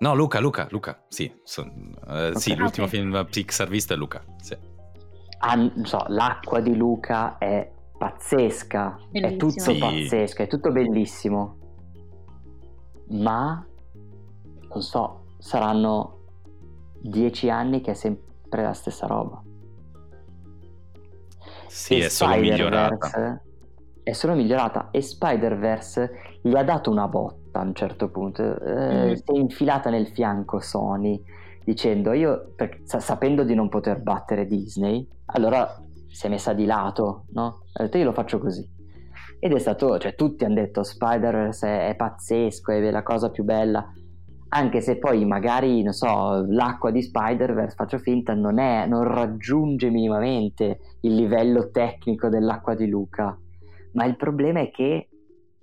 [0.00, 1.04] No, Luca, Luca, Luca.
[1.08, 2.36] Sì, so, eh, okay.
[2.36, 2.98] sì l'ultimo okay.
[2.98, 4.24] film Pixar visto è Luca.
[4.40, 4.56] Sì.
[5.40, 9.34] Ah, non so, l'acqua di Luca è pazzesca, Bellissimo.
[9.34, 9.78] è tutto Sì.
[9.78, 11.58] pazzesco, è tutto bellissimo.
[13.08, 13.64] Ma
[14.70, 16.20] non so, saranno
[17.02, 19.42] dieci anni che è sempre la stessa roba.
[21.70, 23.42] Sì, E è solo migliorata.
[24.02, 26.10] È solo migliorata e Spider-Verse
[26.42, 28.42] gli ha dato una botta a un certo punto.
[28.60, 29.12] Eh, Mm.
[29.12, 31.22] Si è infilata nel fianco Sony
[31.64, 36.64] dicendo io, per- sa- sapendo di non poter battere Disney, allora si è messa di
[36.64, 37.66] lato, no?
[37.74, 38.68] Ha detto io lo faccio così.
[39.38, 43.44] Ed è stato, cioè tutti hanno detto Spider-Verse è, è pazzesco, è la cosa più
[43.44, 43.88] bella.
[44.52, 49.90] Anche se poi magari, non so, l'acqua di Spider-Verse, faccio finta, non, è, non raggiunge
[49.90, 53.38] minimamente il livello tecnico dell'acqua di Luca.
[53.92, 55.08] Ma il problema è che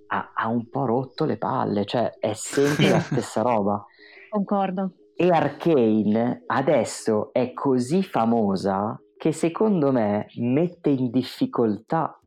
[0.07, 3.85] ha, ha un po' rotto le palle, cioè è sempre la stessa roba.
[4.29, 4.93] Concordo.
[5.15, 12.19] E Arcane adesso è così famosa che secondo me mette in difficoltà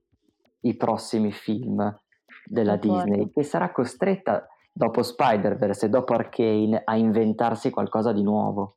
[0.62, 1.78] i prossimi film
[2.44, 3.04] della Concordo.
[3.04, 8.76] Disney, che sarà costretta dopo Spider-Verse e dopo Arcane a inventarsi qualcosa di nuovo.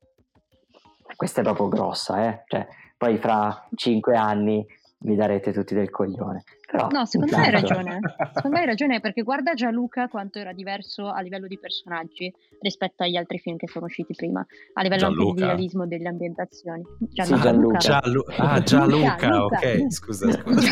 [1.16, 2.44] Questa è proprio grossa, eh?
[2.48, 2.68] Cioè,
[2.98, 4.66] poi fra cinque anni
[5.00, 6.44] mi darete tutti del coglione.
[6.74, 8.00] Però, No, secondo me hai ragione.
[8.34, 12.34] Secondo me hai ragione perché guarda già Luca quanto era diverso a livello di personaggi
[12.62, 14.44] rispetto agli altri film che sono usciti prima,
[14.74, 15.40] a livello anche Gianluca?
[15.40, 16.82] di realismo delle ambientazioni.
[16.98, 17.78] Sì, Gianluca.
[17.78, 19.90] Gianlu- ah, Gianluca, Luca, ok, Luca.
[19.92, 20.72] scusa, scusa.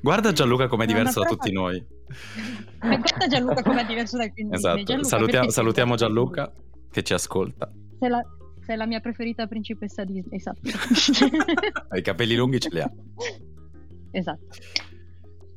[0.00, 1.86] Guarda Gianluca com'è No, diverso da tutti fa- noi.
[2.80, 4.50] Ma guarda Gianluca com'è diverso dal film.
[4.54, 6.52] Esatto, Gianluca, salutiamo, salutiamo Gianluca
[6.90, 7.70] che ci ascolta.
[7.98, 8.22] Sei la,
[8.64, 10.60] sei la mia preferita principessa Disney, esatto.
[11.94, 12.90] I capelli lunghi ce li ha.
[14.10, 14.40] esatto.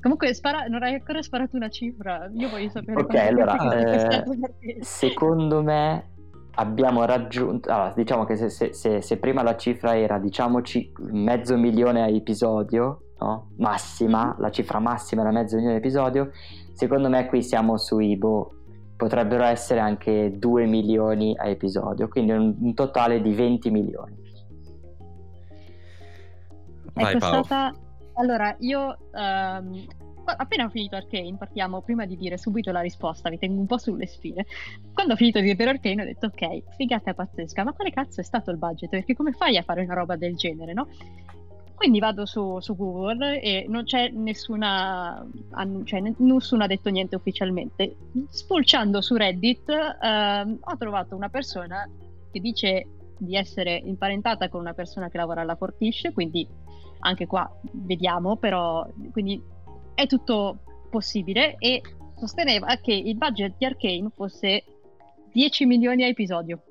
[0.06, 5.64] Comunque spara, non hai ancora sparato una cifra, io voglio sapere Ok, allora, eh, Secondo
[5.64, 6.12] me
[6.52, 11.58] abbiamo raggiunto, allora, diciamo che se, se- se- se prima la cifra era diciamoci mezzo
[11.58, 13.50] milione a episodio, no?
[13.58, 16.30] massima, la cifra massima era mezzo milione a episodio,
[16.74, 18.58] secondo me qui siamo sui, boh,
[18.96, 24.16] potrebbero essere anche 2 milioni a episodio, quindi un, un totale di 20 milioni.
[26.94, 27.38] Vai è Paolo.
[27.38, 27.74] costata
[28.16, 33.38] allora io qua- appena ho finito Arcane partiamo prima di dire subito la risposta vi
[33.38, 34.46] tengo un po' sulle spine
[34.94, 38.24] quando ho finito di vedere Arcane ho detto ok figata pazzesca ma quale cazzo è
[38.24, 38.90] stato il budget?
[38.90, 40.88] Perché come fai a fare una roba del genere no?
[41.76, 45.24] quindi vado su, su Google e non c'è nessuna
[45.84, 47.96] cioè, ne- nessuno ha detto niente ufficialmente.
[48.30, 49.70] Spulciando su Reddit
[50.02, 51.88] ehm, ho trovato una persona
[52.32, 52.88] che dice
[53.18, 56.48] di essere imparentata con una persona che lavora alla Fortish quindi
[57.06, 59.42] anche qua vediamo, però quindi
[59.94, 61.82] è tutto possibile e
[62.18, 64.64] sosteneva che il budget di Arcane fosse
[65.32, 66.62] 10 milioni a episodio.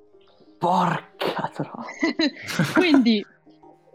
[0.59, 1.85] Porca troia!
[2.75, 3.25] quindi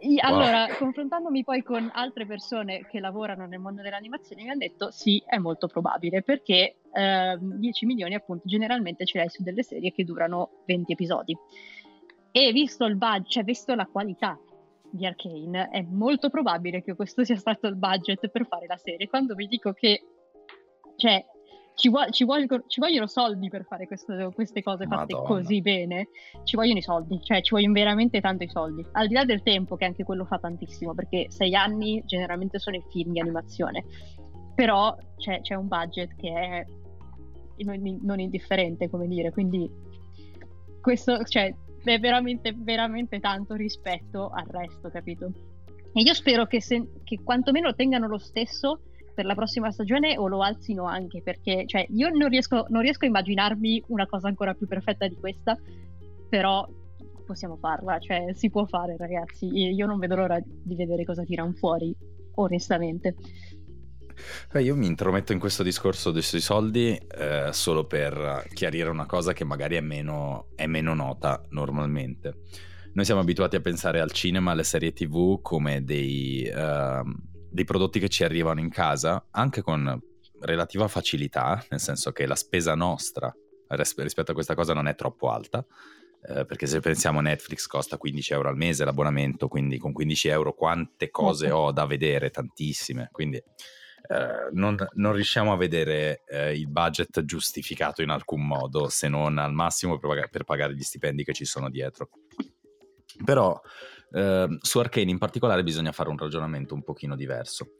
[0.01, 0.17] Wow.
[0.21, 5.21] allora, confrontandomi poi con altre persone che lavorano nel mondo dell'animazione, mi hanno detto sì,
[5.25, 10.05] è molto probabile perché ehm, 10 milioni appunto generalmente ce l'hai su delle serie che
[10.05, 11.37] durano 20 episodi.
[12.31, 14.39] E visto il budget, cioè visto la qualità
[14.91, 19.07] di Arcane, è molto probabile che questo sia stato il budget per fare la serie.
[19.07, 20.01] Quando vi dico che
[20.95, 21.23] cioè,
[21.75, 25.27] ci, vuo- ci vogliono, ci vogliono soldi per fare questo- queste cose fatte Madonna.
[25.27, 26.09] così bene,
[26.43, 28.85] ci vogliono i soldi, cioè ci vogliono veramente tanti soldi.
[28.91, 32.75] Al di là del tempo, che anche quello fa tantissimo, perché sei anni generalmente sono
[32.75, 33.85] i film di animazione,
[34.55, 36.65] però c'è, c'è un budget che è
[37.63, 39.69] non, non indifferente, come dire, quindi
[40.81, 41.53] questo cioè,
[41.83, 45.31] è veramente, veramente tanto rispetto al resto, capito?
[45.93, 48.81] E io spero che, se, che quantomeno tengano lo stesso
[49.13, 53.05] per la prossima stagione o lo alzino anche, perché cioè, io non riesco, non riesco
[53.05, 55.57] a immaginarmi una cosa ancora più perfetta di questa,
[56.29, 56.67] però
[57.25, 61.51] possiamo farla, cioè si può fare ragazzi, io non vedo l'ora di vedere cosa tirano
[61.53, 61.93] fuori,
[62.35, 63.15] onestamente.
[64.51, 69.33] Beh, io mi intrometto in questo discorso sui soldi eh, solo per chiarire una cosa
[69.33, 72.41] che magari è meno, è meno nota normalmente.
[72.93, 77.03] Noi siamo abituati a pensare al cinema, alle serie tv come dei, uh,
[77.49, 80.01] dei prodotti che ci arrivano in casa, anche con
[80.41, 83.33] relativa facilità, nel senso che la spesa nostra
[83.67, 85.63] rispetto a questa cosa non è troppo alta,
[86.27, 90.53] eh, perché se pensiamo Netflix costa 15 euro al mese l'abbonamento, quindi con 15 euro
[90.53, 93.41] quante cose ho da vedere, tantissime, quindi
[94.11, 99.37] eh, non, non, riusciamo a vedere eh, il budget giustificato in alcun modo, se non
[99.37, 102.09] al massimo per, pag- per pagare gli stipendi che ci sono dietro.
[103.23, 103.61] Però
[104.11, 107.75] eh, su Arcane in particolare bisogna fare un ragionamento un pochino diverso,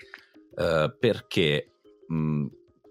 [0.56, 1.72] eh, perché
[2.08, 2.46] mh,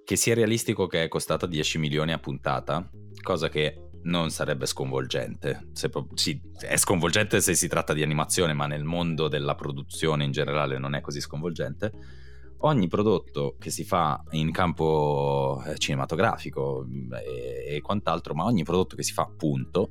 [0.04, 2.90] che sia realistico che è costata 10 milioni a puntata,
[3.22, 5.68] cosa che non sarebbe sconvolgente.
[5.88, 10.32] Pro- sì, è sconvolgente se si tratta di animazione, ma nel mondo della produzione in
[10.32, 12.26] generale non è così sconvolgente.
[12.62, 18.64] Ogni prodotto che si fa in campo eh, cinematografico mm, e, e, quant'altro, ma ogni
[18.64, 19.90] prodotto che si fa, appunto,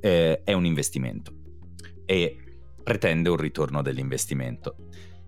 [0.00, 1.32] eh, è un investimento
[2.04, 2.36] e
[2.82, 4.74] pretende un ritorno dell'investimento.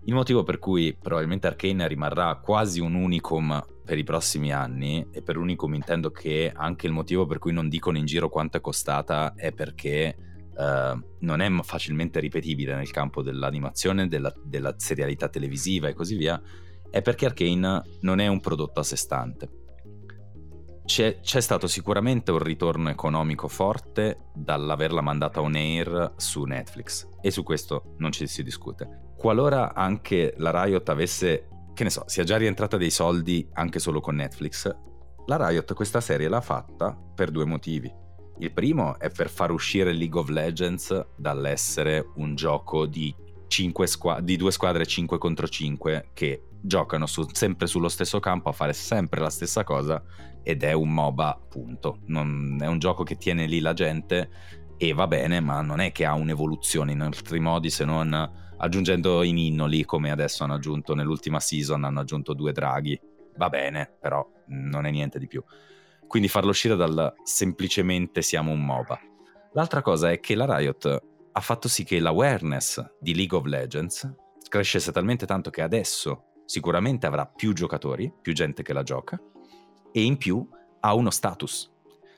[0.05, 5.21] Il motivo per cui probabilmente Arkane rimarrà quasi un unicum per i prossimi anni, e
[5.21, 8.61] per unicum intendo che anche il motivo per cui non dicono in giro quanto è
[8.61, 10.15] costata è perché
[10.55, 16.41] uh, non è facilmente ripetibile nel campo dell'animazione, della, della serialità televisiva e così via,
[16.93, 19.49] è perché Arkane non è un prodotto a sé stante.
[20.85, 27.31] C'è, c'è, stato sicuramente un ritorno economico forte dall'averla mandata on air su Netflix e
[27.31, 32.25] su questo non ci si discute qualora anche la Riot avesse, che ne so, sia
[32.25, 34.69] già rientrata dei soldi anche solo con Netflix,
[35.27, 37.89] la Riot questa serie l'ha fatta per due motivi.
[38.39, 43.15] Il primo è per far uscire League of Legends dall'essere un gioco di,
[43.85, 48.53] squa- di due squadre 5 contro 5 che giocano su, sempre sullo stesso campo a
[48.53, 50.01] fare sempre la stessa cosa
[50.41, 51.99] ed è un MOBA, punto.
[52.05, 54.29] Non, è un gioco che tiene lì la gente
[54.77, 59.23] e va bene, ma non è che ha un'evoluzione in altri modi se non aggiungendo
[59.23, 62.99] i ninnoli come adesso hanno aggiunto nell'ultima season, hanno aggiunto due draghi.
[63.35, 65.43] Va bene, però non è niente di più.
[66.07, 68.99] Quindi farlo uscire dal semplicemente siamo un MOBA.
[69.53, 74.11] L'altra cosa è che la Riot ha fatto sì che l'awareness di League of Legends
[74.47, 79.19] crescesse talmente tanto che adesso sicuramente avrà più giocatori, più gente che la gioca,
[79.91, 80.47] e in più
[80.79, 81.71] ha uno status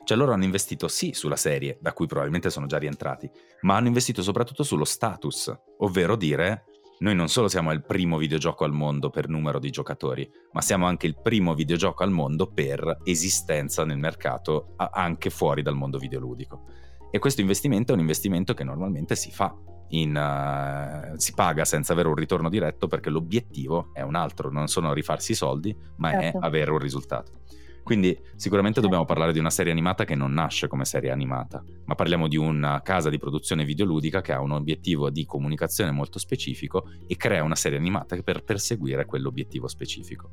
[0.05, 3.29] cioè loro hanno investito sì sulla serie, da cui probabilmente sono già rientrati,
[3.61, 6.65] ma hanno investito soprattutto sullo status, ovvero dire
[6.99, 10.85] noi non solo siamo il primo videogioco al mondo per numero di giocatori, ma siamo
[10.85, 16.67] anche il primo videogioco al mondo per esistenza nel mercato anche fuori dal mondo videoludico.
[17.11, 19.53] E questo investimento è un investimento che normalmente si fa,
[19.89, 24.67] in, uh, si paga senza avere un ritorno diretto perché l'obiettivo è un altro, non
[24.67, 26.39] sono rifarsi i soldi, ma certo.
[26.39, 27.43] è avere un risultato.
[27.85, 29.13] Quindi sicuramente dobbiamo certo.
[29.13, 32.81] parlare di una serie animata che non nasce come serie animata, ma parliamo di una
[32.81, 37.55] casa di produzione videoludica che ha un obiettivo di comunicazione molto specifico e crea una
[37.55, 40.31] serie animata per perseguire quell'obiettivo specifico.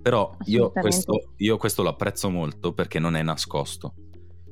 [0.00, 3.94] Però io questo, io questo lo apprezzo molto perché non è nascosto,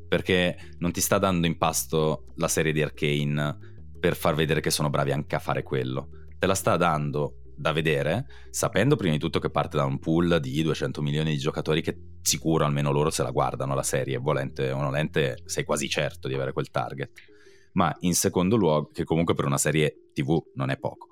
[0.08, 3.58] perché non ti sta dando in pasto la serie di Arkane
[3.98, 6.08] per far vedere che sono bravi anche a fare quello.
[6.38, 10.38] Te la sta dando da vedere, sapendo prima di tutto che parte da un pool
[10.40, 14.70] di 200 milioni di giocatori che sicuro almeno loro se la guardano la serie, volente
[14.70, 17.10] o nolente sei quasi certo di avere quel target.
[17.72, 21.08] Ma in secondo luogo, che comunque per una serie TV non è poco.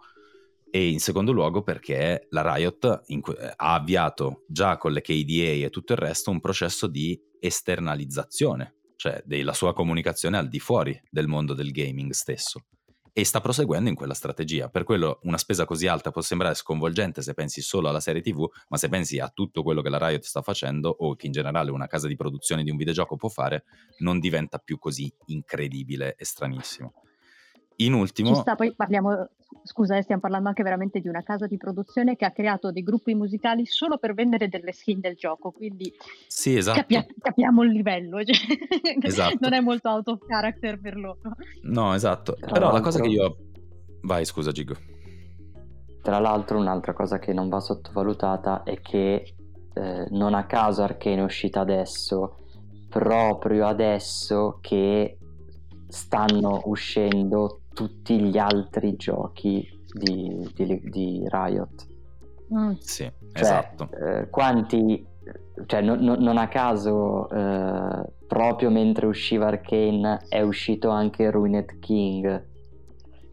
[0.71, 5.71] E in secondo luogo perché la Riot que- ha avviato già con le KDA e
[5.71, 8.75] tutto il resto un processo di esternalizzazione,
[9.05, 12.65] cioè della sua comunicazione al di fuori del mondo del gaming stesso
[13.13, 14.71] e sta proseguendo in quella strategia.
[14.71, 18.49] Per quello una spesa così alta può sembrare sconvolgente se pensi solo alla serie TV,
[18.69, 21.71] ma se pensi a tutto quello che la Riot sta facendo o che in generale
[21.71, 23.65] una casa di produzione di un videogioco può fare,
[23.99, 26.95] non diventa più così incredibile e stranissimo.
[27.77, 28.35] In ultimo...
[28.35, 29.29] Ci sta, poi parliamo,
[29.65, 32.83] scusa, eh, stiamo parlando anche veramente di una casa di produzione che ha creato dei
[32.83, 35.91] gruppi musicali solo per vendere delle skin del gioco, quindi
[36.27, 36.81] sì, esatto.
[36.81, 38.37] capia- capiamo il livello, cioè,
[39.01, 39.39] esatto.
[39.41, 41.19] non è molto out of character per loro.
[41.63, 43.37] No, esatto, Tra però la cosa che io...
[44.03, 44.77] Vai, scusa Gigo.
[46.03, 49.35] Tra l'altro un'altra cosa che non va sottovalutata è che
[49.73, 52.37] eh, non a caso Arcane è uscita adesso,
[52.91, 55.17] proprio adesso che
[55.89, 61.87] stanno uscendo tutti gli altri giochi di, di, di Riot.
[62.55, 62.73] Mm.
[62.79, 63.89] Sì, cioè, esatto.
[63.93, 65.05] Eh, quanti,
[65.67, 71.79] cioè, no, no, non a caso, eh, proprio mentre usciva Arkane, è uscito anche Ruined
[71.79, 72.53] King.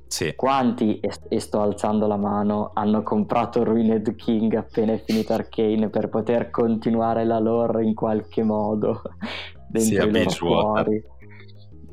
[0.08, 0.36] Sì.
[0.36, 5.88] Quanti, e, e, sto alzando la mano, hanno comprato Ruined King appena è finito Arcane
[5.88, 9.02] per poter continuare la lore in qualche modo
[9.70, 11.04] dentro sì, i loro cuori?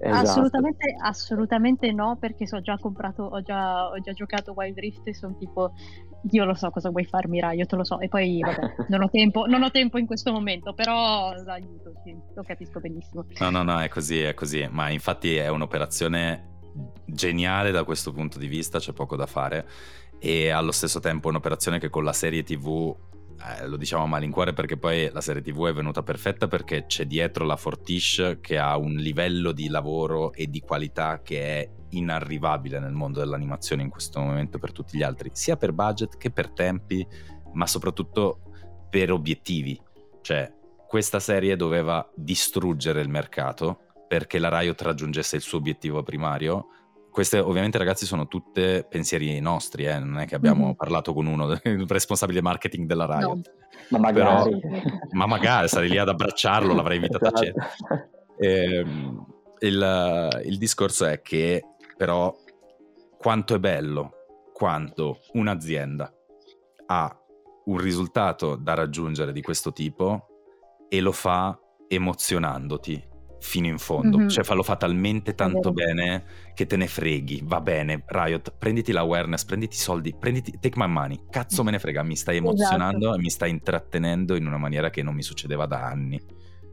[0.00, 0.28] Esatto.
[0.28, 5.14] Assolutamente, assolutamente no, perché so già comprato, ho già, ho già giocato Wild Rift e
[5.14, 5.72] sono tipo,
[6.30, 7.98] io lo so cosa vuoi farmi, Rai, io te lo so.
[7.98, 12.16] E poi, vabbè, non ho tempo, non ho tempo in questo momento, però l'aiuto, sì,
[12.34, 13.26] lo capisco benissimo.
[13.40, 14.66] No, no, no, è così, è così.
[14.70, 16.56] Ma infatti è un'operazione
[17.04, 19.66] geniale da questo punto di vista, c'è poco da fare.
[20.20, 22.94] E allo stesso tempo un'operazione che con la serie TV
[23.46, 27.04] eh, lo diciamo a malincuore perché poi la serie TV è venuta perfetta perché c'è
[27.06, 32.80] dietro la Fortish che ha un livello di lavoro e di qualità che è inarrivabile
[32.80, 36.50] nel mondo dell'animazione in questo momento per tutti gli altri, sia per budget che per
[36.50, 37.06] tempi,
[37.52, 38.40] ma soprattutto
[38.90, 39.80] per obiettivi.
[40.20, 40.52] Cioè,
[40.86, 46.68] questa serie doveva distruggere il mercato perché la Riot raggiungesse il suo obiettivo primario
[47.18, 49.98] queste ovviamente ragazzi sono tutte pensieri nostri, eh?
[49.98, 50.74] non è che abbiamo mm-hmm.
[50.74, 53.34] parlato con uno, il responsabile marketing della Riot.
[53.34, 53.42] No.
[53.88, 54.60] Ma magari.
[54.60, 54.78] Però,
[55.10, 57.40] ma magari, sarei lì ad abbracciarlo, l'avrei invitato esatto.
[57.40, 58.08] a cena.
[58.38, 58.86] E,
[59.58, 61.64] il, il discorso è che
[61.96, 62.32] però
[63.18, 64.12] quanto è bello
[64.52, 66.14] quando un'azienda
[66.86, 67.20] ha
[67.64, 70.28] un risultato da raggiungere di questo tipo
[70.88, 71.58] e lo fa
[71.88, 73.08] emozionandoti
[73.40, 74.28] fino in fondo, mm-hmm.
[74.28, 76.24] cioè lo fa talmente tanto bene
[76.54, 80.88] che te ne freghi, va bene, Riot, prenditi l'awareness, prenditi i soldi, prenditi, take my
[80.88, 82.50] money, cazzo me ne frega, mi stai esatto.
[82.50, 83.18] emozionando esatto.
[83.18, 86.20] e mi stai intrattenendo in una maniera che non mi succedeva da anni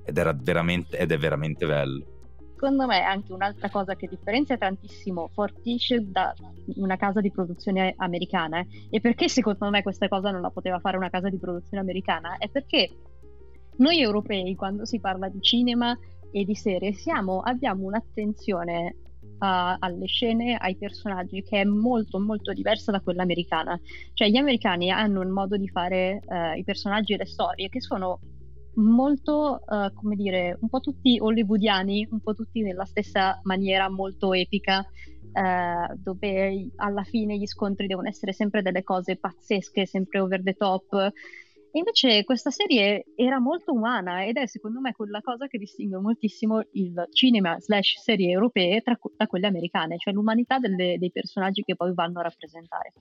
[0.04, 2.06] ed, era veramente, ed è veramente bello.
[2.54, 6.34] Secondo me anche un'altra cosa che differenzia tantissimo Fortish da
[6.76, 10.80] una casa di produzione americana eh, e perché secondo me questa cosa non la poteva
[10.80, 12.90] fare una casa di produzione americana è perché
[13.78, 15.98] noi europei quando si parla di cinema
[16.36, 22.52] e di serie siamo, abbiamo un'attenzione uh, alle scene, ai personaggi che è molto molto
[22.52, 23.80] diversa da quella americana.
[24.14, 27.80] Cioè gli americani hanno un modo di fare uh, i personaggi e le storie che
[27.80, 28.20] sono
[28.74, 34.34] molto, uh, come dire, un po' tutti hollywoodiani, un po' tutti nella stessa maniera molto
[34.34, 34.86] epica,
[35.98, 41.12] dove alla fine gli scontri devono essere sempre delle cose pazzesche, sempre over the top.
[41.76, 46.62] Invece questa serie era molto umana ed è secondo me quella cosa che distingue moltissimo
[46.72, 51.76] il cinema slash serie europee tra, da quelle americane, cioè l'umanità delle, dei personaggi che
[51.76, 52.94] poi vanno a rappresentare.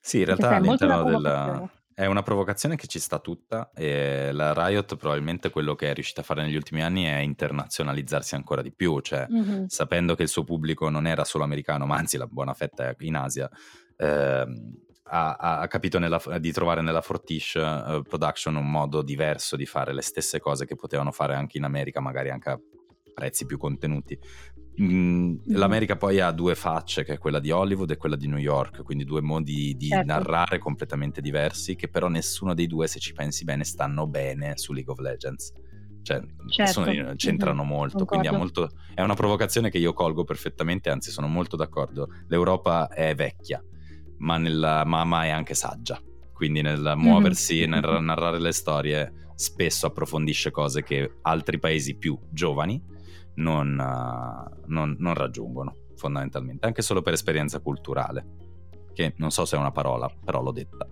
[0.00, 1.70] Sì, in realtà all'interno della...
[1.98, 6.20] È una provocazione che ci sta tutta e la Riot probabilmente quello che è riuscita
[6.20, 9.64] a fare negli ultimi anni è internazionalizzarsi ancora di più, cioè mm-hmm.
[9.66, 12.94] sapendo che il suo pubblico non era solo americano, ma anzi la buona fetta è
[13.00, 13.50] in Asia,
[13.96, 19.66] ehm, ha, ha capito nella, di trovare nella Fortish uh, Production un modo diverso di
[19.66, 22.60] fare le stesse cose che potevano fare anche in America, magari anche a
[23.14, 24.18] prezzi più contenuti.
[24.80, 28.38] Mm, L'America poi ha due facce, che è quella di Hollywood e quella di New
[28.38, 30.06] York, quindi due modi di certo.
[30.06, 34.72] narrare completamente diversi, che però nessuno dei due, se ci pensi bene, stanno bene su
[34.72, 35.52] League of Legends.
[36.00, 36.72] Cioè, certo.
[36.72, 37.72] sono, c'entrano mm-hmm.
[37.72, 42.08] molto, quindi molto, è una provocazione che io colgo perfettamente, anzi sono molto d'accordo.
[42.28, 43.62] L'Europa è vecchia,
[44.18, 46.00] ma, nella, ma, è anche saggia.
[46.32, 46.98] Quindi nel mm-hmm.
[46.98, 47.70] muoversi, mm-hmm.
[47.80, 52.82] nel narrare le storie, spesso approfondisce cose che altri paesi più giovani
[53.36, 58.26] non, uh, non, non raggiungono, fondamentalmente, anche solo per esperienza culturale,
[58.92, 60.86] che non so se è una parola, però l'ho detta.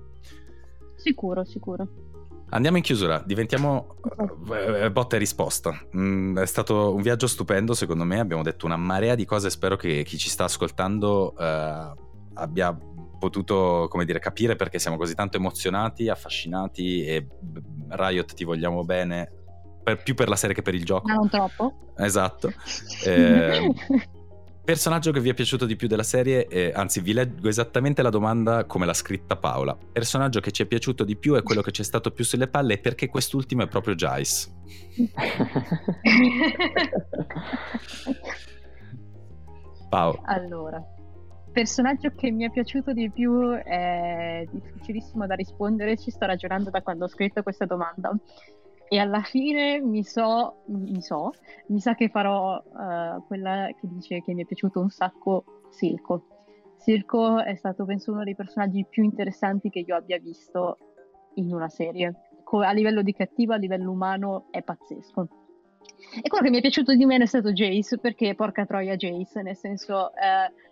[0.97, 1.89] Sicuro, sicuro.
[2.51, 5.77] Andiamo in chiusura, diventiamo uh, botta e risposta.
[5.97, 8.20] Mm, è stato un viaggio stupendo, secondo me.
[8.20, 9.51] Abbiamo detto una marea di cose.
[9.51, 11.43] Spero che chi ci sta ascoltando uh,
[12.35, 12.77] abbia
[13.19, 17.27] potuto come dire, capire perché siamo così tanto emozionati, affascinati e
[17.89, 19.31] Riot ti vogliamo bene
[19.83, 21.07] per, più per la serie che per il gioco.
[21.07, 21.93] Ma non troppo.
[21.97, 22.53] Esatto.
[23.05, 23.73] Eh,
[24.65, 28.11] personaggio che vi è piaciuto di più della serie, eh, anzi vi leggo esattamente la
[28.11, 29.79] domanda come l'ha scritta Paola.
[29.93, 32.49] Personaggio che ci è piaciuto di più è quello che ci è stato più sulle
[32.49, 34.51] palle e perché quest'ultimo è proprio Jace.
[39.89, 40.21] Paolo.
[40.25, 40.85] Allora,
[41.57, 46.83] personaggio che mi è piaciuto di più è difficilissimo da rispondere, ci sto ragionando da
[46.83, 48.15] quando ho scritto questa domanda.
[48.87, 51.31] E alla fine mi so, mi, so,
[51.69, 56.27] mi sa che farò uh, quella che dice che mi è piaciuto un sacco Silco.
[56.77, 60.77] Silco è stato penso uno dei personaggi più interessanti che io abbia visto
[61.37, 62.12] in una serie.
[62.45, 65.27] A livello di cattivo, a livello umano è pazzesco.
[66.23, 69.41] E quello che mi è piaciuto di meno è stato Jace, perché porca troia Jace,
[69.41, 70.12] nel senso...
[70.12, 70.65] Eh,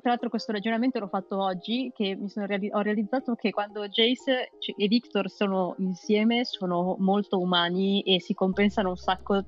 [0.00, 4.88] tra l'altro questo ragionamento l'ho fatto oggi, che reali- ho realizzato che quando Jace e
[4.88, 9.44] Victor sono insieme sono molto umani e si compensano un sacco,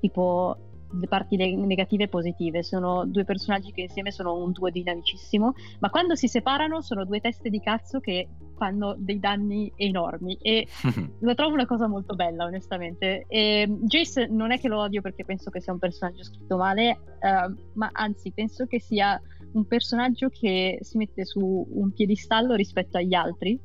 [0.00, 0.56] tipo
[0.94, 2.62] le parti negative e positive.
[2.62, 7.20] Sono due personaggi che insieme sono un duo dinamicissimo, ma quando si separano sono due
[7.20, 10.66] teste di cazzo che fanno dei danni enormi e
[11.20, 13.24] lo trovo una cosa molto bella, onestamente.
[13.28, 16.98] E Jace non è che lo odio perché penso che sia un personaggio scritto male,
[17.20, 19.20] uh, ma anzi penso che sia
[19.52, 23.58] un personaggio che si mette su un piedistallo rispetto agli altri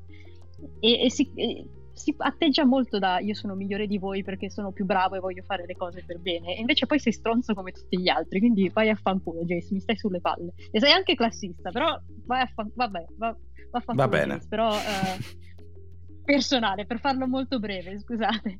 [0.79, 1.65] e, e si, e,
[1.97, 5.43] si atteggia molto da io sono migliore di voi perché sono più bravo e voglio
[5.43, 6.55] fare le cose per bene.
[6.55, 9.79] E invece poi sei stronzo come tutti gli altri, quindi vai a fanculo, Jace, mi
[9.79, 10.53] stai sulle palle.
[10.71, 13.35] E sei anche classista, però vai a fanculo, vabbè, va,
[13.71, 14.35] va, a va bene.
[14.35, 15.45] Jace, però eh,
[16.23, 18.59] personale, per farlo molto breve, scusate.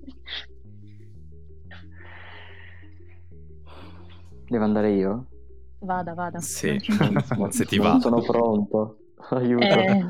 [4.49, 5.27] Devo andare io?
[5.79, 6.39] Vada, vada.
[6.39, 6.77] Sì,
[7.49, 7.91] se ti va.
[7.91, 8.97] Non sono pronto.
[9.29, 9.63] Aiuto.
[9.63, 10.07] Eh...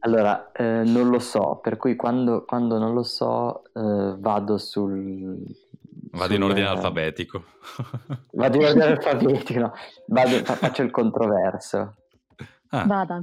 [0.00, 5.36] Allora, eh, non lo so, per cui quando, quando non lo so eh, vado sul...
[6.10, 7.44] Vado sul, in ordine alfabetico.
[8.32, 9.72] Vado in ordine alfabetico, no.
[10.06, 11.94] Vado, faccio il controverso.
[12.70, 12.84] Ah.
[12.84, 13.20] Vada.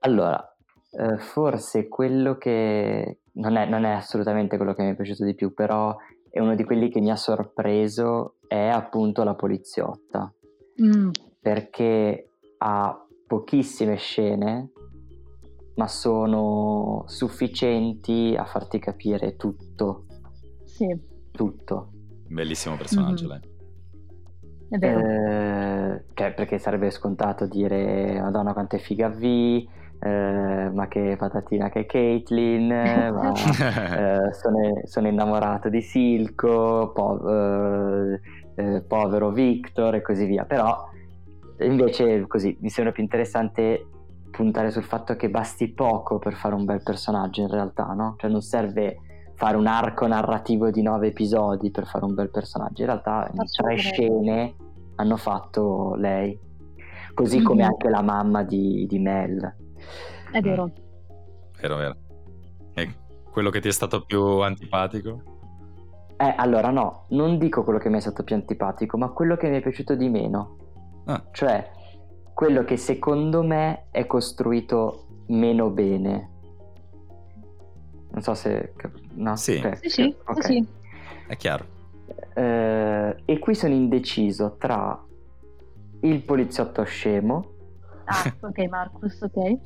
[0.00, 0.56] Allora,
[0.92, 3.20] eh, forse quello che...
[3.38, 5.96] Non è, non è assolutamente quello che mi è piaciuto di più, però
[6.30, 10.32] è uno di quelli che mi ha sorpreso, è appunto la poliziotta.
[10.82, 11.10] Mm.
[11.40, 14.70] Perché ha pochissime scene
[15.78, 20.06] ma sono sufficienti a farti capire tutto.
[20.64, 20.86] Sì.
[21.30, 21.90] Tutto.
[22.26, 23.40] Bellissimo personaggio mm-hmm.
[23.40, 23.56] lei.
[24.70, 25.94] È vero.
[25.94, 31.70] Eh, cioè, perché sarebbe scontato dire Madonna quanto è figa V, eh, ma che patatina
[31.70, 32.66] che è Caitlyn,
[33.14, 37.24] ma, eh, sono, sono, innamorato di Silco, po-
[38.58, 40.44] eh, povero Victor e così via.
[40.44, 40.88] Però
[41.60, 43.86] invece così mi sembra più interessante
[44.30, 48.16] puntare sul fatto che basti poco per fare un bel personaggio in realtà, no?
[48.18, 48.98] Cioè non serve
[49.34, 53.40] fare un arco narrativo di nove episodi per fare un bel personaggio, in realtà in
[53.50, 54.56] tre scene
[54.96, 56.38] hanno fatto lei,
[57.14, 57.46] così mm-hmm.
[57.46, 59.56] come anche la mamma di, di Mel.
[60.32, 60.70] È vero.
[61.60, 61.96] Vero, vero.
[62.74, 62.94] E
[63.30, 65.37] quello che ti è stato più antipatico?
[66.20, 69.48] Eh, allora no, non dico quello che mi è stato più antipatico, ma quello che
[69.48, 70.56] mi è piaciuto di meno.
[71.04, 71.22] Ah.
[71.30, 71.70] Cioè,
[72.34, 76.30] quello che secondo me è costruito meno bene.
[78.10, 78.74] Non so se...
[79.14, 79.36] No?
[79.36, 79.76] Sì, okay.
[79.80, 80.42] sì, sì, okay.
[80.42, 80.68] sì,
[81.28, 81.64] È chiaro.
[82.34, 85.00] Eh, e qui sono indeciso tra
[86.00, 87.52] il poliziotto scemo.
[88.06, 89.58] Ah, ok, Marcus, ok.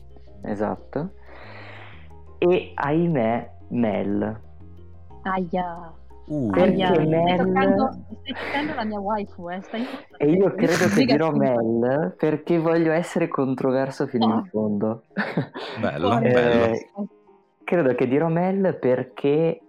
[0.42, 1.12] Esatto.
[2.36, 4.40] E ahimè, Mel.
[5.22, 6.00] Aia.
[6.32, 7.26] Uh, perché Mel...
[7.26, 7.90] Stai toccando,
[8.22, 9.60] stai toccando la mia waifu, eh?
[9.60, 9.86] Stai...
[10.16, 14.38] E io credo che dirò Mel perché voglio essere controverso fino oh.
[14.38, 15.02] in fondo.
[15.78, 17.08] Bello, eh, bello.
[17.62, 19.60] Credo che dirò Mel perché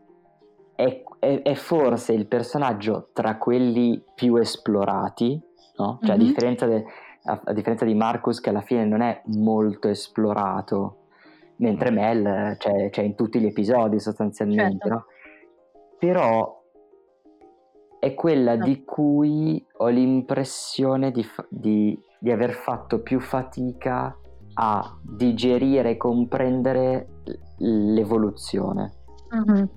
[0.74, 5.42] è, è, è, forse il personaggio tra quelli più esplorati,
[5.78, 6.00] no?
[6.02, 6.22] Cioè mm-hmm.
[6.22, 6.86] a, differenza de,
[7.26, 11.08] a, a differenza di Marcus che alla fine non è molto esplorato,
[11.58, 14.90] mentre Mel c'è, c'è in tutti gli episodi sostanzialmente, certo.
[14.90, 15.06] no?
[16.04, 16.62] Però
[17.98, 24.14] è quella di cui ho l'impressione di, di, di aver fatto più fatica
[24.56, 27.22] a digerire e comprendere
[27.60, 28.92] l'evoluzione.
[29.32, 29.70] Uh-huh.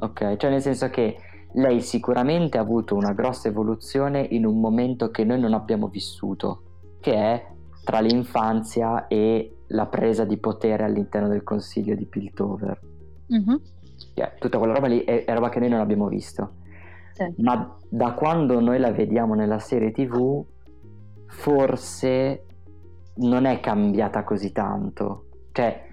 [0.00, 1.16] Ok, cioè nel senso che
[1.52, 6.62] lei sicuramente ha avuto una grossa evoluzione in un momento che noi non abbiamo vissuto,
[6.98, 7.46] che è
[7.84, 12.80] tra l'infanzia e la presa di potere all'interno del consiglio di Piltover.
[13.28, 13.60] Uh-huh.
[14.18, 16.54] Yeah, tutta quella roba lì è, è, roba che noi non abbiamo visto.
[17.12, 17.34] Sì.
[17.36, 20.44] Ma da quando noi la vediamo nella serie TV,
[21.28, 22.44] forse
[23.18, 25.26] non è cambiata così tanto.
[25.52, 25.86] Cioè,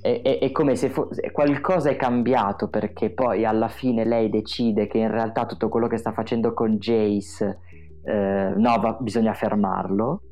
[0.00, 4.86] è, è, è come se fo- qualcosa è cambiato perché poi alla fine lei decide
[4.86, 7.58] che in realtà tutto quello che sta facendo con Jace,
[8.04, 10.22] eh, no, va, bisogna fermarlo.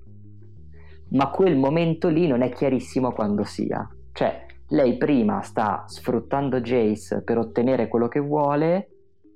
[1.11, 3.85] Ma quel momento lì non è chiarissimo quando sia.
[4.13, 8.89] Cioè, lei prima sta sfruttando Jace per ottenere quello che vuole,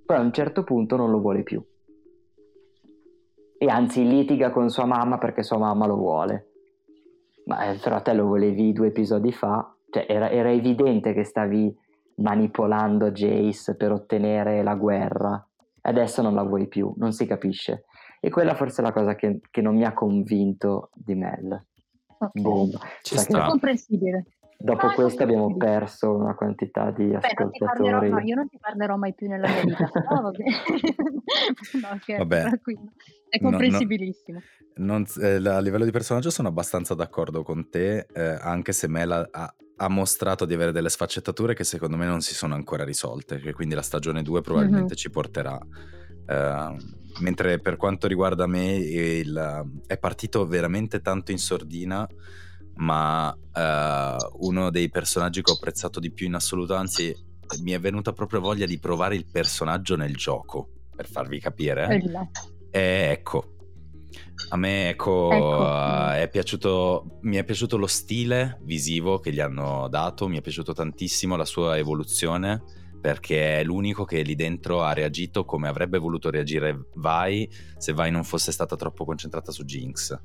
[0.04, 1.62] poi a un certo punto non lo vuole più.
[3.58, 6.50] E anzi litiga con sua mamma perché sua mamma lo vuole.
[7.46, 11.74] Ma il fratello volevi due episodi fa, cioè era, era evidente che stavi
[12.16, 15.46] manipolando Jace per ottenere la guerra.
[15.82, 17.84] Adesso non la vuoi più, non si capisce.
[18.20, 21.66] E quella forse è la cosa che, che non mi ha convinto di Mel.
[22.18, 22.70] Ok, boom.
[23.02, 23.44] Ci sta.
[23.44, 24.24] È comprensibile.
[24.58, 27.90] Dopo no, questo abbiamo perso una quantità di Beh, ascoltatori.
[27.90, 29.90] Non parlerò, no, io non ti parlerò mai più nella mia vita.
[30.08, 30.44] No, vabbè.
[31.82, 32.60] no, scherzo, vabbè.
[33.28, 34.40] È comprensibilissimo.
[34.76, 38.88] No, non, eh, a livello di personaggio sono abbastanza d'accordo con te, eh, anche se
[38.88, 42.84] Mela ha, ha, mostrato di avere delle sfaccettature che secondo me non si sono ancora
[42.84, 44.94] risolte, quindi la stagione 2 probabilmente mm-hmm.
[44.94, 45.58] ci porterà
[46.26, 46.76] Uh,
[47.20, 52.06] mentre per quanto riguarda me il, è partito veramente tanto in sordina,
[52.76, 57.14] ma uh, uno dei personaggi che ho apprezzato di più in assoluto, anzi
[57.62, 61.86] mi è venuta proprio voglia di provare il personaggio nel gioco, per farvi capire.
[62.70, 63.52] È ecco.
[64.50, 65.64] A me ecco, ecco.
[65.64, 70.40] Uh, è piaciuto, mi è piaciuto lo stile visivo che gli hanno dato, mi è
[70.40, 72.62] piaciuto tantissimo la sua evoluzione
[73.00, 78.10] perché è l'unico che lì dentro ha reagito come avrebbe voluto reagire Vai se Vai
[78.10, 80.18] non fosse stata troppo concentrata su Jinx.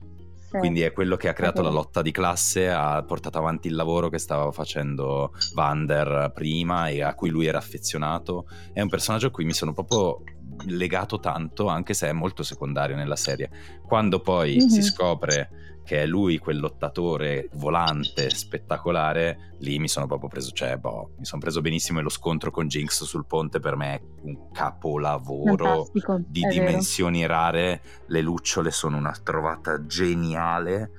[0.52, 0.58] Sì.
[0.58, 1.72] Quindi è quello che ha creato okay.
[1.72, 7.02] la lotta di classe, ha portato avanti il lavoro che stava facendo Vander prima e
[7.02, 8.48] a cui lui era affezionato.
[8.74, 10.24] È un personaggio a cui mi sono proprio
[10.66, 13.50] legato tanto, anche se è molto secondario nella serie.
[13.88, 14.68] Quando poi mm-hmm.
[14.68, 20.78] si scopre che è lui quel lottatore volante spettacolare, lì mi sono proprio preso, cioè,
[20.78, 24.02] boh, mi sono preso benissimo e lo scontro con Jinx sul ponte per me è
[24.22, 27.34] un capolavoro Fantastico, di dimensioni vero.
[27.34, 30.92] rare, le lucciole sono una trovata geniale.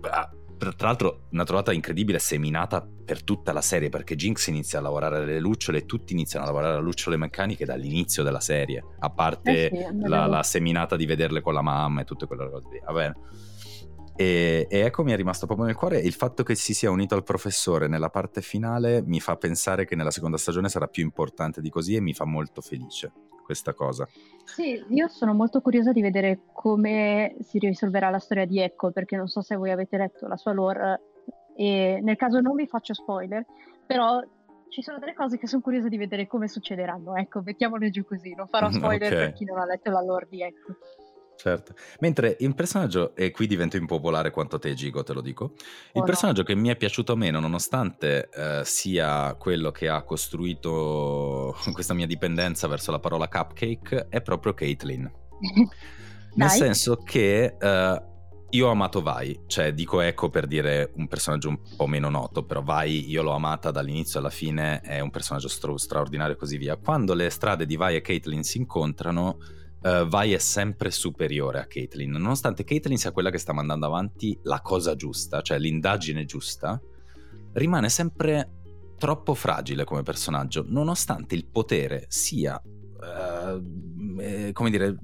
[0.00, 5.18] Tra l'altro una trovata incredibile seminata per tutta la serie perché Jinx inizia a lavorare
[5.18, 9.70] alle lucciole e tutti iniziano a lavorare alle lucciole meccaniche dall'inizio della serie, a parte
[9.70, 12.80] eh sì, la, la, seminata di vederle con la mamma e tutte quelle cose lì.
[12.84, 13.16] Va bene.
[14.20, 17.14] E, e, ecco mi è rimasto proprio nel cuore il fatto che si sia unito
[17.14, 21.60] al professore nella parte finale mi fa pensare che nella seconda stagione sarà più importante
[21.60, 23.12] di così e mi fa molto felice
[23.44, 24.08] questa cosa.
[24.44, 29.14] Sì, io sono molto curiosa di vedere come si risolverà la storia di Echo perché
[29.14, 31.00] non so se voi avete letto la sua lore
[31.54, 33.46] e nel caso non vi faccio spoiler,
[33.86, 34.20] però
[34.68, 38.34] ci sono delle cose che sono curiosa di vedere come succederanno, ecco, mettiamole giù così,
[38.34, 39.24] non farò spoiler okay.
[39.26, 40.76] per chi non ha letto la lore di Echo.
[41.38, 41.74] Certo.
[42.00, 45.52] Mentre il personaggio, e qui divento impopolare quanto te, Gigo, te lo dico.
[45.92, 46.46] Il oh personaggio no.
[46.48, 52.66] che mi è piaciuto meno, nonostante eh, sia quello che ha costruito questa mia dipendenza
[52.66, 55.08] verso la parola cupcake, è proprio Caitlyn.
[56.34, 58.02] Nel senso che eh,
[58.50, 62.44] io ho amato Vai, cioè dico ecco per dire un personaggio un po' meno noto,
[62.44, 66.56] però Vai io l'ho amata dall'inizio alla fine, è un personaggio stra- straordinario e così
[66.56, 66.76] via.
[66.76, 69.38] Quando le strade di Vai e Caitlyn si incontrano
[69.82, 74.38] uh, Vai è sempre superiore a Caitlyn, nonostante Caitlyn sia quella che sta mandando avanti
[74.42, 76.80] la cosa giusta, cioè l'indagine giusta,
[77.52, 78.52] rimane sempre
[78.98, 84.96] troppo fragile come personaggio, nonostante il potere sia, uh, come dire,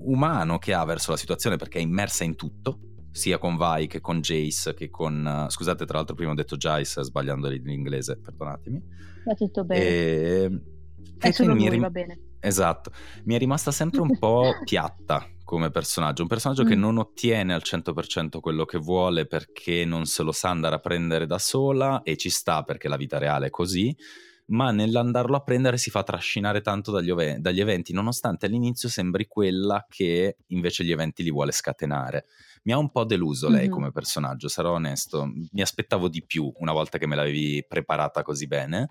[0.00, 2.80] umano che ha verso la situazione perché è immersa in tutto,
[3.10, 5.44] sia con Vi che con Jace che con...
[5.46, 8.82] Uh, scusate, tra l'altro prima ho detto Jace sbagliando l'inglese, perdonatemi.
[9.24, 9.84] Va tutto bene.
[9.84, 10.60] E...
[11.18, 12.20] È solo lui, rim- va bene.
[12.40, 12.92] Esatto,
[13.24, 16.68] mi è rimasta sempre un po' piatta come personaggio, un personaggio mm.
[16.68, 20.78] che non ottiene al 100% quello che vuole perché non se lo sa andare a
[20.78, 23.96] prendere da sola e ci sta perché la vita reale è così,
[24.48, 29.26] ma nell'andarlo a prendere si fa trascinare tanto dagli, ove- dagli eventi, nonostante all'inizio sembri
[29.26, 32.26] quella che invece gli eventi li vuole scatenare.
[32.64, 33.70] Mi ha un po' deluso lei mm-hmm.
[33.70, 38.46] come personaggio, sarò onesto, mi aspettavo di più una volta che me l'avevi preparata così
[38.46, 38.90] bene,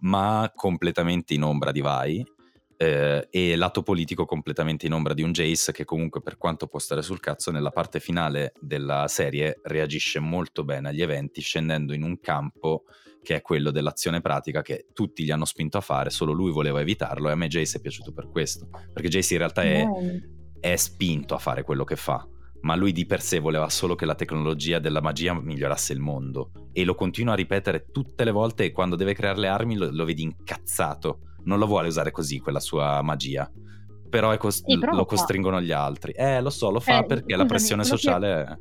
[0.00, 2.24] ma completamente in ombra di Vai
[2.80, 6.78] eh, e lato politico completamente in ombra di un Jace che comunque per quanto può
[6.78, 12.04] stare sul cazzo nella parte finale della serie reagisce molto bene agli eventi scendendo in
[12.04, 12.84] un campo
[13.20, 16.80] che è quello dell'azione pratica che tutti gli hanno spinto a fare, solo lui voleva
[16.80, 19.84] evitarlo e a me Jace è piaciuto per questo, perché Jace in realtà è,
[20.60, 22.26] è spinto a fare quello che fa
[22.60, 26.50] ma lui di per sé voleva solo che la tecnologia della magia migliorasse il mondo
[26.72, 29.88] e lo continua a ripetere tutte le volte e quando deve creare le armi lo,
[29.92, 33.50] lo vedi incazzato non lo vuole usare così quella sua magia.
[34.08, 36.12] Però, cost- sì, però lo costringono gli altri.
[36.12, 38.58] Eh, lo so, lo fa eh, perché scusami, la pressione sociale è,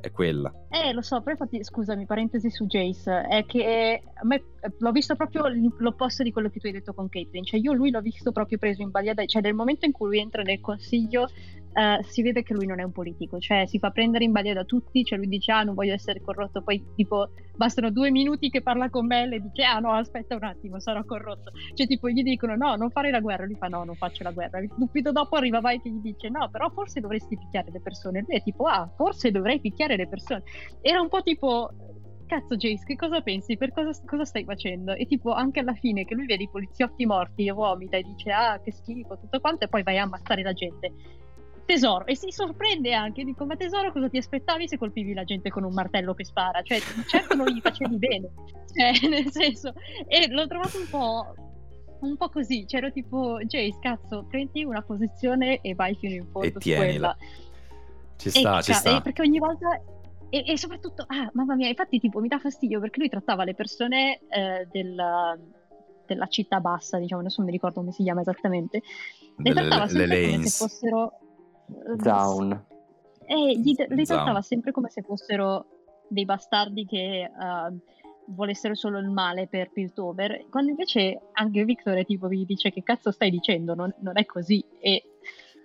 [0.00, 0.52] è, quella.
[0.68, 4.42] Eh, lo so, però infatti, scusami, parentesi su Jace, è che a me
[4.78, 5.44] l'ho visto proprio
[5.78, 7.44] l'opposto di quello che tu hai detto con Caitlyn.
[7.44, 10.18] Cioè, io lui l'ho visto proprio preso in balia, cioè nel momento in cui lui
[10.18, 11.28] entra nel consiglio
[11.72, 14.54] Uh, si vede che lui non è un politico, cioè si fa prendere in balia
[14.54, 18.50] da tutti, cioè lui dice ah non voglio essere corrotto, poi tipo bastano due minuti
[18.50, 21.86] che parla con me e le dice ah no aspetta un attimo sarò corrotto, cioè
[21.86, 24.60] tipo gli dicono no non fare la guerra, lui fa no non faccio la guerra,
[24.76, 28.36] subito dopo arriva Vai che gli dice no però forse dovresti picchiare le persone, lui
[28.36, 30.42] è tipo ah forse dovrei picchiare le persone,
[30.80, 31.70] era un po' tipo
[32.26, 33.56] cazzo Jace, che cosa pensi?
[33.56, 34.92] Per cosa, cosa, stai facendo?
[34.94, 38.30] E tipo anche alla fine che lui vede i poliziotti morti e vomita e dice
[38.30, 40.92] ah che schifo, tutto quanto e poi vai a ammazzare la gente
[41.64, 42.06] tesoro.
[42.06, 45.64] E si sorprende anche dico ma tesoro cosa ti aspettavi se colpivi la gente con
[45.64, 46.62] un martello che spara?
[46.62, 48.28] Cioè certo non gli facevi bene.
[48.70, 49.72] Cioè nel senso
[50.06, 51.34] e l'ho trovato un po'
[52.00, 52.64] un po' così.
[52.66, 57.16] C'ero tipo Jace cazzo prendi una posizione e vai fino in fondo e tienila.
[58.16, 59.80] ci sta e, ci sta perché ogni volta
[60.28, 63.54] e, e, soprattutto ah mamma mia infatti tipo mi dà fastidio perché lui trattava le
[63.54, 65.36] persone eh, della,
[66.06, 68.82] della città bassa diciamo adesso non mi ricordo come si chiama esattamente.
[69.36, 71.19] Le trattava sempre come se fossero...
[71.98, 72.66] Zaun.
[73.26, 75.66] Eh, gli, li trattava sempre come se fossero
[76.08, 77.78] dei bastardi che uh,
[78.34, 83.10] volessero solo il male per Piltover, quando invece anche Victor tipo vi dice che cazzo
[83.10, 84.64] stai dicendo, non, non è così.
[84.80, 85.04] E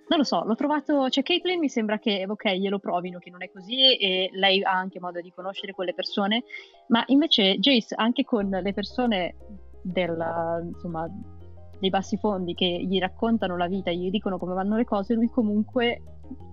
[0.08, 3.42] non lo so, l'ho trovato, cioè Caitlyn mi sembra che ok, glielo provino che non
[3.42, 6.44] è così e lei ha anche modo di conoscere quelle persone,
[6.88, 9.34] ma invece Jace anche con le persone
[9.82, 10.16] del,
[10.72, 11.08] insomma,
[11.78, 15.28] dei bassi fondi che gli raccontano la vita, gli dicono come vanno le cose, lui
[15.28, 16.02] comunque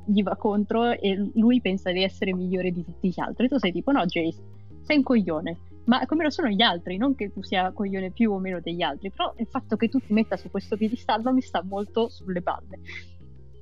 [0.05, 3.47] gli va contro e lui pensa di essere migliore di tutti gli altri.
[3.47, 4.41] Tu sei tipo no Jace,
[4.81, 8.31] sei un coglione, ma come lo sono gli altri, non che tu sia coglione più
[8.31, 11.41] o meno degli altri, però il fatto che tu ti metta su questo piedistallo mi
[11.41, 12.79] sta molto sulle palle.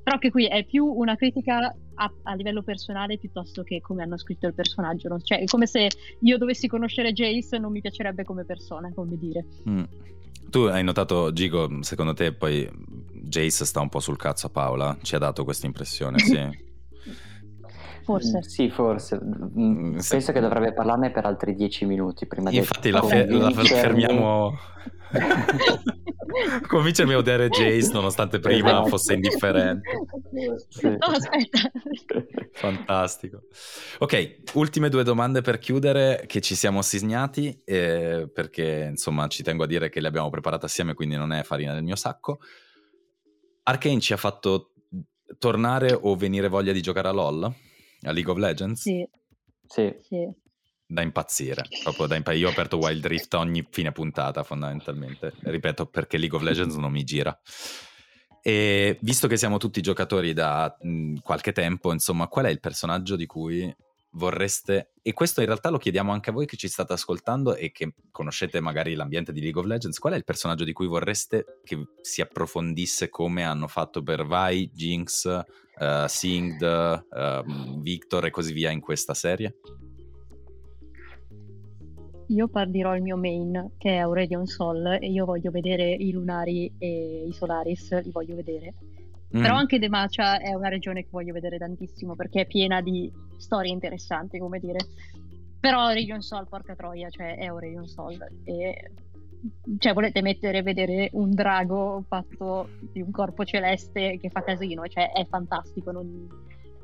[0.03, 4.17] Però che qui è più una critica a, a, livello personale piuttosto che come hanno
[4.17, 5.19] scritto il personaggio.
[5.19, 5.89] Cioè, è come se
[6.21, 9.45] io dovessi conoscere Jace non mi piacerebbe come persona, come dire.
[9.69, 9.83] Mm.
[10.51, 12.69] Tu hai notato, Gigo, secondo te poi
[13.13, 14.97] Jace sta un po' sul cazzo a Paola?
[15.01, 16.37] Ci ha dato questa impressione, sì.
[18.03, 18.37] Forse.
[18.39, 19.19] Mm, sì, forse.
[19.21, 20.31] Mm, penso sì.
[20.33, 22.91] che dovrebbe parlarne per altri dieci minuti prima Infatti di...
[22.91, 24.57] la, fe- la fermiamo...
[26.67, 28.87] Convincermi a odiare Jace nonostante prima esatto.
[28.87, 29.89] fosse indifferente.
[30.69, 30.87] Sì.
[30.87, 31.71] No, aspetta.
[32.53, 33.43] Fantastico.
[33.99, 39.63] Ok, ultime due domande per chiudere che ci siamo signati eh, perché insomma ci tengo
[39.63, 42.39] a dire che le abbiamo preparate assieme quindi non è farina del mio sacco.
[43.63, 44.71] Arkane ci ha fatto
[45.37, 47.43] tornare o venire voglia di giocare a LoL?
[47.43, 48.81] A League of Legends?
[48.81, 49.07] Sì.
[49.67, 49.95] Sì.
[50.01, 50.40] sì.
[50.91, 52.43] Da impazzire, proprio da impazzire.
[52.43, 55.31] Io ho aperto Wild Rift ogni fine puntata, fondamentalmente.
[55.39, 57.39] Ripeto, perché League of Legends non mi gira.
[58.41, 63.15] E visto che siamo tutti giocatori da mh, qualche tempo, insomma, qual è il personaggio
[63.15, 63.73] di cui
[64.15, 67.71] vorreste, e questo in realtà lo chiediamo anche a voi che ci state ascoltando e
[67.71, 71.61] che conoscete magari l'ambiente di League of Legends, qual è il personaggio di cui vorreste
[71.63, 76.61] che si approfondisse come hanno fatto per Vi, Jinx, uh, Singed,
[77.09, 79.55] uh, Victor e così via in questa serie?
[82.31, 86.73] Io partirò il mio main, che è Aurelion Sol, e io voglio vedere i Lunari
[86.77, 88.73] e i Solaris, li voglio vedere.
[89.35, 89.41] Mm.
[89.41, 93.71] Però anche Demacia è una regione che voglio vedere tantissimo, perché è piena di storie
[93.71, 94.79] interessanti, come dire.
[95.59, 98.17] Però Aurelion Sol, porca troia, cioè è Aurelion Sol.
[98.45, 98.91] E
[99.79, 104.87] cioè volete mettere a vedere un drago fatto di un corpo celeste che fa casino,
[104.87, 106.27] cioè è fantastico, non...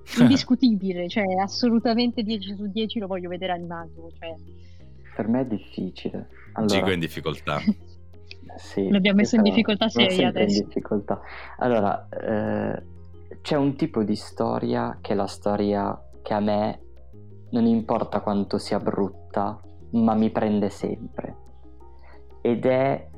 [0.20, 4.12] indiscutibile, cioè assolutamente 10 su 10 lo voglio vedere animato.
[4.18, 4.36] Cioè...
[5.18, 6.30] Per me è difficile.
[6.54, 6.74] Allora...
[6.76, 7.60] Gigo è in difficoltà.
[8.58, 10.60] sì, L'abbiamo messo in difficoltà seria adesso.
[10.60, 11.20] In difficoltà.
[11.58, 12.84] Allora, eh,
[13.42, 16.82] c'è un tipo di storia che è la storia che a me
[17.50, 19.60] non importa quanto sia brutta,
[19.94, 21.46] ma mi prende sempre
[22.48, 23.10] ed è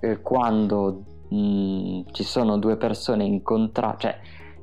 [0.00, 4.18] eh, quando mh, mm, ci sono due persone incontrate, cioè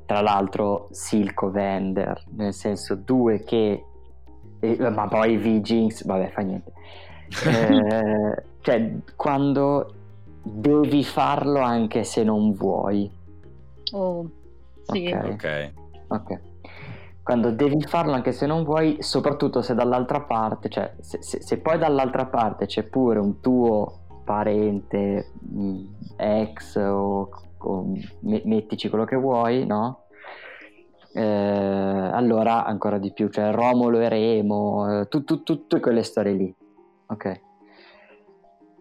[0.05, 3.86] tra l'altro Silco Vender, nel senso due che,
[4.59, 6.71] eh, ma poi V-Jinx, vabbè fa niente,
[7.45, 9.93] eh, cioè quando
[10.41, 13.09] devi farlo anche se non vuoi.
[13.91, 14.29] Oh,
[14.83, 15.07] sì.
[15.07, 15.23] Ok.
[15.23, 15.71] Ok.
[16.07, 16.39] okay
[17.27, 21.57] quando devi farlo anche se non vuoi, soprattutto se dall'altra parte, cioè se, se, se
[21.57, 25.85] poi dall'altra parte c'è pure un tuo parente, mm,
[26.15, 27.85] ex o, o
[28.21, 30.03] mettici quello che vuoi, no?
[31.17, 36.33] Eh, allora ancora di più, cioè Romolo e Remo, eh, tu, tu, tutte quelle storie
[36.33, 36.55] lì,
[37.07, 37.41] ok?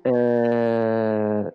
[0.03, 1.55] Eh,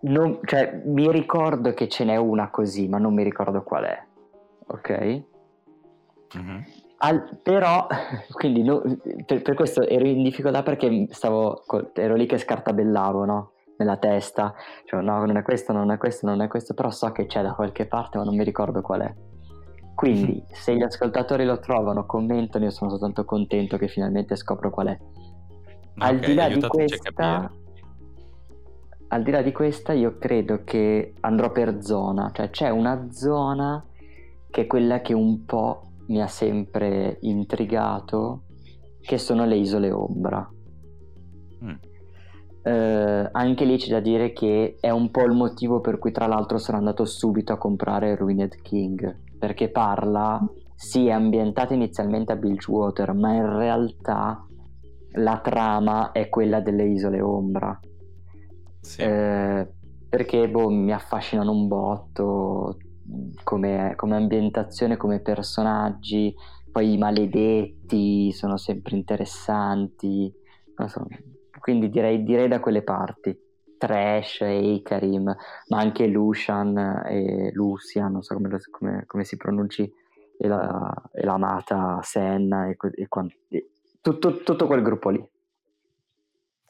[0.00, 4.04] non, cioè, mi ricordo che ce n'è una così, ma non mi ricordo qual è.
[4.66, 5.22] Ok?
[6.36, 6.60] Mm-hmm.
[7.02, 7.86] Al, però,
[8.32, 8.82] quindi no,
[9.26, 11.62] per, per, questo ero in difficoltà perché stavo,
[11.94, 13.52] ero lì che scartabellavo, no?
[13.80, 14.54] Nella testa,
[14.84, 17.40] cioè no, non è questo, non è questo, non è questo, però so che c'è
[17.40, 19.14] da qualche parte, ma non mi ricordo qual è.
[19.94, 24.88] Quindi, se gli ascoltatori lo trovano, commentano, io sono soltanto contento che finalmente scopro qual
[24.88, 24.98] è.
[25.96, 27.50] Al okay, di là di questa,
[29.08, 33.82] al di là di questa io credo che andrò per zona, cioè c'è una zona
[34.50, 38.42] che è quella che un po' mi ha sempre intrigato,
[39.00, 40.46] che sono le isole ombra.
[41.64, 41.74] Mm.
[42.62, 46.26] Eh, anche lì c'è da dire che è un po' il motivo per cui tra
[46.26, 50.40] l'altro sono andato subito a comprare Ruined King, perché parla,
[50.74, 54.44] sì è ambientata inizialmente a Bilgewater, ma in realtà
[55.12, 57.78] la trama è quella delle isole ombra
[58.80, 59.02] sì.
[59.02, 59.68] Eh,
[60.08, 62.78] perché boh, mi affascinano un botto
[63.44, 66.34] come, come, ambientazione, come personaggi,
[66.70, 70.32] poi i maledetti sono sempre interessanti,
[70.86, 71.06] so.
[71.70, 73.48] Quindi direi, direi, da quelle parti.
[73.78, 75.34] Trash e Ikarim,
[75.68, 76.76] ma anche Lucian
[77.06, 79.90] e Lucian, non so come, come, come si pronunci,
[80.38, 83.08] e la, e l'amata Senna e, e,
[83.48, 83.70] e
[84.02, 85.26] tutto, tutto quel gruppo lì.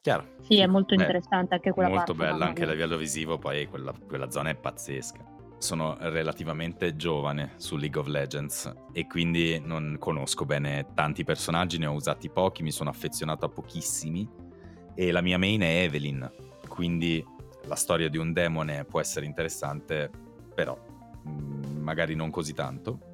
[0.03, 0.25] Chiaro.
[0.43, 2.21] Sì, è molto Beh, interessante anche quella molto parte.
[2.21, 7.53] Molto bella anche a livello visivo, poi quella, quella zona è pazzesca sono relativamente giovane
[7.57, 12.63] su League of Legends e quindi non conosco bene tanti personaggi, ne ho usati pochi,
[12.63, 14.27] mi sono affezionato a pochissimi
[14.95, 16.31] e la mia main è Evelyn,
[16.69, 17.25] quindi
[17.65, 20.11] la storia di un demone può essere interessante,
[20.55, 20.79] però
[21.29, 23.09] mm, magari non così tanto.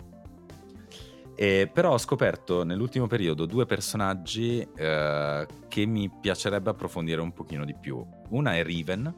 [1.39, 7.67] E però ho scoperto nell'ultimo periodo due personaggi eh, che mi piacerebbe approfondire un pochino
[7.67, 8.03] di più.
[8.31, 9.15] Una è Riven,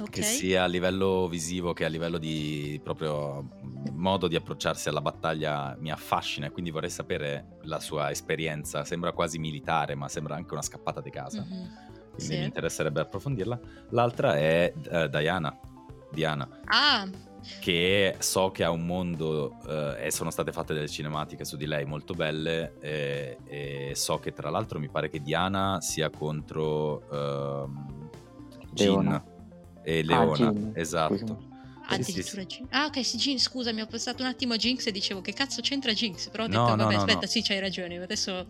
[0.00, 0.08] Okay.
[0.08, 3.48] Che sia a livello visivo che a livello di proprio
[3.92, 8.84] modo di approcciarsi alla battaglia mi affascina e quindi vorrei sapere la sua esperienza.
[8.84, 11.42] Sembra quasi militare, ma sembra anche una scappata di casa.
[11.42, 11.66] Mm-hmm.
[12.14, 12.38] Quindi sì.
[12.38, 13.60] mi interesserebbe approfondirla.
[13.90, 15.58] L'altra è uh, Diana.
[16.10, 16.48] Diana.
[16.64, 17.08] Ah,
[17.60, 21.66] che so che ha un mondo eh, e sono state fatte delle cinematiche su di
[21.66, 27.02] lei molto belle e, e so che tra l'altro mi pare che Diana sia contro
[27.10, 28.08] ehm,
[28.72, 29.22] Jean
[29.82, 31.48] e Leona, ah, esatto.
[31.90, 32.66] Addirittura sì, sì.
[32.70, 35.60] Ah, ok, sì, Jinx, scusami, ho pensato un attimo a Jinx e dicevo che cazzo
[35.60, 37.26] c'entra Jinx, però ho detto, no, vabbè, no, aspetta, no.
[37.26, 38.46] sì, c'hai ragione, adesso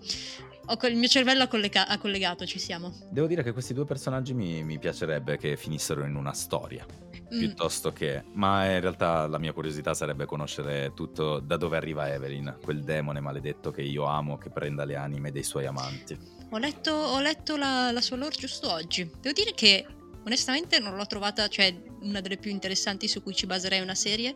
[0.66, 2.93] ho, il mio cervello ha, collega- ha, collegato, ci siamo.
[3.11, 7.39] Devo dire che questi due personaggi mi, mi piacerebbe che finissero in una storia, mm.
[7.39, 8.24] piuttosto che...
[8.35, 13.20] Ma in realtà la mia curiosità sarebbe conoscere tutto da dove arriva Evelyn, quel demone
[13.20, 16.16] maledetto che io amo, che prenda le anime dei suoi amanti.
[16.51, 19.11] Ho letto, ho letto la, la sua lore giusto oggi.
[19.20, 19.86] Devo dire che
[20.25, 24.35] Onestamente non l'ho trovata, cioè, una delle più interessanti su cui ci baserei una serie.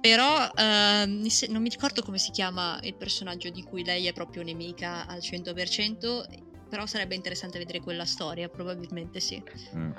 [0.00, 4.42] Però uh, non mi ricordo come si chiama il personaggio di cui lei è proprio
[4.42, 6.24] nemica al 100%,
[6.70, 9.42] però sarebbe interessante vedere quella storia, probabilmente sì.
[9.76, 9.90] Mm.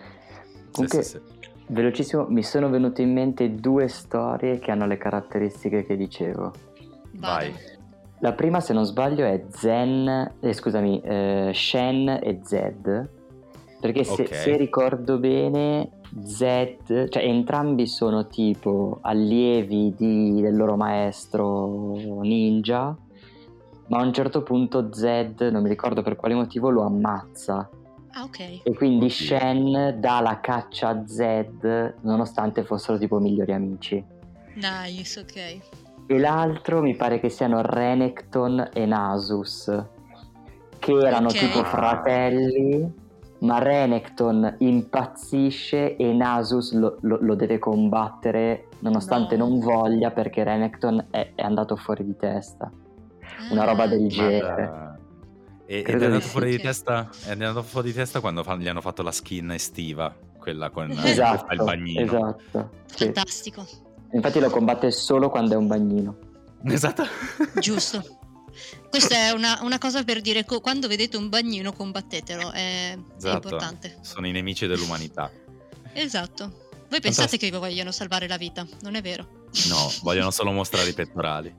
[0.71, 1.49] Comunque, sì, sì, sì.
[1.67, 6.51] velocissimo, mi sono venute in mente due storie che hanno le caratteristiche che dicevo.
[7.13, 7.53] Vai.
[8.21, 13.19] La prima, se non sbaglio, è Zen, eh, scusami, eh, Shen e Zed
[13.81, 14.37] perché se, okay.
[14.37, 15.89] se, ricordo bene,
[16.23, 22.95] Z, cioè entrambi sono tipo allievi di, del loro maestro ninja,
[23.87, 27.67] ma a un certo punto Z, non mi ricordo per quale motivo, lo ammazza.
[28.11, 28.61] Ah, ok.
[28.63, 29.09] E quindi.
[29.09, 34.03] Shen dà la caccia a Z nonostante fossero tipo migliori amici.
[34.53, 35.59] Nice, ok.
[36.05, 39.83] E l'altro mi pare che siano Renekton e Nasus,
[40.77, 41.47] che erano okay.
[41.47, 43.00] tipo fratelli
[43.41, 49.47] ma Renekton impazzisce e Nasus lo, lo, lo deve combattere nonostante no.
[49.47, 52.71] non voglia perché Renekton è, è, andato fuori di testa.
[53.51, 54.99] Una roba del genere.
[55.65, 58.81] E, ed è andato, fuori di testa, è andato fuori di testa quando gli hanno
[58.81, 62.01] fatto la skin estiva, quella con esatto, il bagnino.
[62.01, 62.69] Esatto.
[62.85, 63.05] Sì.
[63.05, 63.65] Fantastico.
[64.11, 66.15] Infatti lo combatte solo quando è un bagnino.
[66.65, 67.03] Esatto.
[67.59, 68.19] Giusto.
[68.91, 73.47] Questa è una, una, cosa per dire, quando vedete un bagnino combattetelo, è, esatto.
[73.47, 73.97] importante.
[74.01, 75.31] Sono i nemici dell'umanità.
[75.93, 76.67] Esatto.
[76.89, 79.47] Voi pensate che vi vogliono salvare la vita, non è vero?
[79.69, 81.55] No, vogliono solo mostrare i pettorali.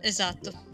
[0.00, 0.70] Esatto.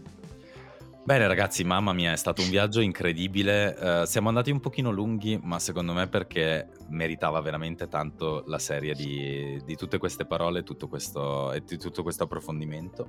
[1.03, 3.75] Bene ragazzi, mamma mia, è stato un viaggio incredibile.
[3.77, 8.93] Uh, siamo andati un pochino lunghi, ma secondo me perché meritava veramente tanto la serie
[8.93, 13.07] di, di tutte queste parole tutto questo, e di tutto questo approfondimento.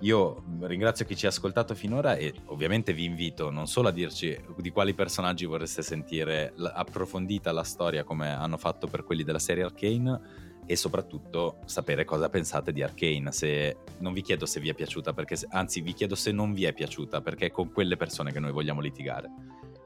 [0.00, 4.38] Io ringrazio chi ci ha ascoltato finora e ovviamente vi invito non solo a dirci
[4.58, 9.64] di quali personaggi vorreste sentire approfondita la storia come hanno fatto per quelli della serie
[9.64, 13.32] Arcane e soprattutto sapere cosa pensate di Arcane.
[13.32, 16.64] Se, non vi chiedo se vi è piaciuta, perché, anzi vi chiedo se non vi
[16.64, 19.30] è piaciuta, perché è con quelle persone che noi vogliamo litigare.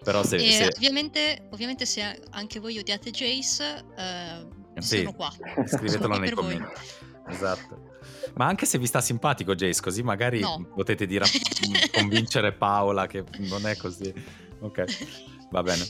[0.03, 0.71] Però se, se...
[0.75, 4.47] Ovviamente, ovviamente, se anche voi odiate Jace, eh,
[4.79, 5.31] sì, sono qua.
[5.31, 6.73] Scrivetelo sono nei commenti.
[7.29, 7.90] Esatto.
[8.35, 10.67] Ma anche se vi sta simpatico Jace, così magari no.
[10.75, 11.27] potete dire,
[11.93, 14.13] convincere Paola che non è così.
[14.61, 15.85] Ok, va bene.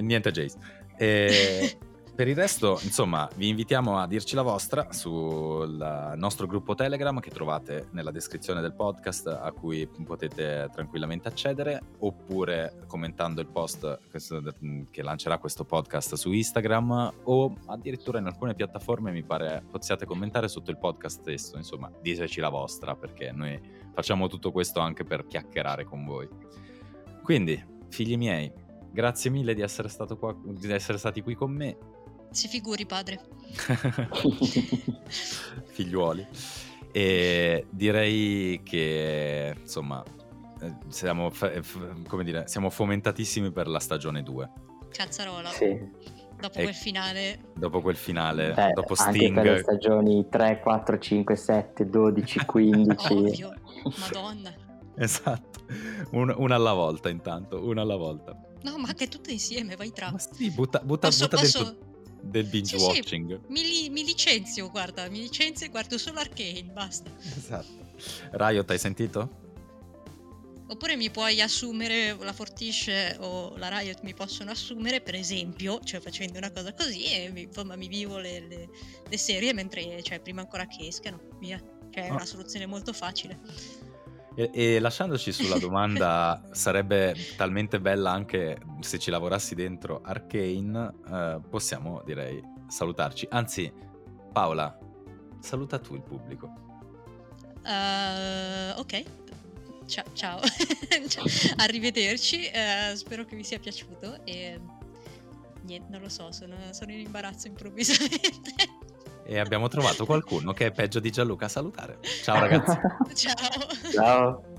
[0.00, 0.56] Niente Jace.
[0.96, 1.78] E
[2.14, 7.30] per il resto, insomma, vi invitiamo a dirci la vostra sul nostro gruppo Telegram che
[7.30, 14.00] trovate nella descrizione del podcast a cui potete tranquillamente accedere oppure commentando il post
[14.90, 20.48] che lancerà questo podcast su Instagram o addirittura in alcune piattaforme mi pare possiate commentare
[20.48, 23.60] sotto il podcast stesso, insomma, diteci la vostra perché noi
[23.92, 26.28] facciamo tutto questo anche per chiacchierare con voi.
[27.22, 28.50] Quindi, figli miei,
[28.90, 29.88] grazie mille di essere,
[30.18, 31.76] qua, di essere stati qui con me
[32.30, 33.20] si figuri padre.
[35.72, 36.26] Figliuoli.
[36.92, 40.02] E direi che insomma
[40.60, 41.30] eh, siamo,
[42.08, 44.50] come dire, siamo fomentatissimi per la stagione 2.
[44.90, 45.48] Cazzarola.
[45.50, 45.78] Sì.
[46.40, 47.38] dopo E- quel finale.
[47.54, 52.44] Dopo quel finale, Beh, dopo anche per le Sting, stagioni 3, 4, 5, 7, 12,
[52.44, 53.12] 15.
[53.12, 53.54] Ovvio,
[53.98, 54.52] madonna.
[54.96, 55.60] esatto,
[56.12, 58.36] Un- una alla volta intanto, una alla volta.
[58.62, 60.10] No, ma anche tutte insieme, vai tra.
[60.10, 61.62] Ma sì, butta, butta, Posso, butta posso...
[61.62, 61.88] dentro
[62.22, 63.40] del binge Sì, sì, watching.
[63.48, 67.10] mi, li- mi licenzio, guarda, mi licenzio e guardo solo Arcane, basta.
[67.36, 67.88] Esatto.
[68.32, 69.38] Riot, hai sentito?
[70.68, 75.98] Oppure mi puoi assumere, la Fortiche o la Riot mi possono assumere, per esempio, cioè
[76.00, 78.68] facendo una cosa così e mi, insomma mi vivo le, le-
[79.08, 81.58] le serie mentre, cioè prima ancora che escano, via.
[81.90, 82.12] Cioè è Ah.
[82.14, 83.40] una soluzione molto facile.
[84.40, 91.40] E, e lasciandoci sulla domanda, sarebbe talmente bella anche se ci lavorassi dentro Arcane, eh,
[91.46, 93.26] possiamo direi salutarci.
[93.30, 93.70] Anzi,
[94.32, 94.78] Paola,
[95.40, 96.54] saluta tu il pubblico.
[97.66, 99.04] Eh, ok,
[99.84, 100.40] ciao, ciao.
[101.08, 101.24] Ciao.
[101.56, 104.60] arrivederci, eh, spero che vi sia piaciuto e
[105.62, 108.52] niente, non lo so, sono, sono in imbarazzo improvvisamente.
[109.24, 111.98] E abbiamo trovato qualcuno che è peggio di Gianluca a salutare.
[112.22, 112.78] Ciao ragazzi.
[113.14, 113.92] ciao.
[113.92, 114.49] Ciao.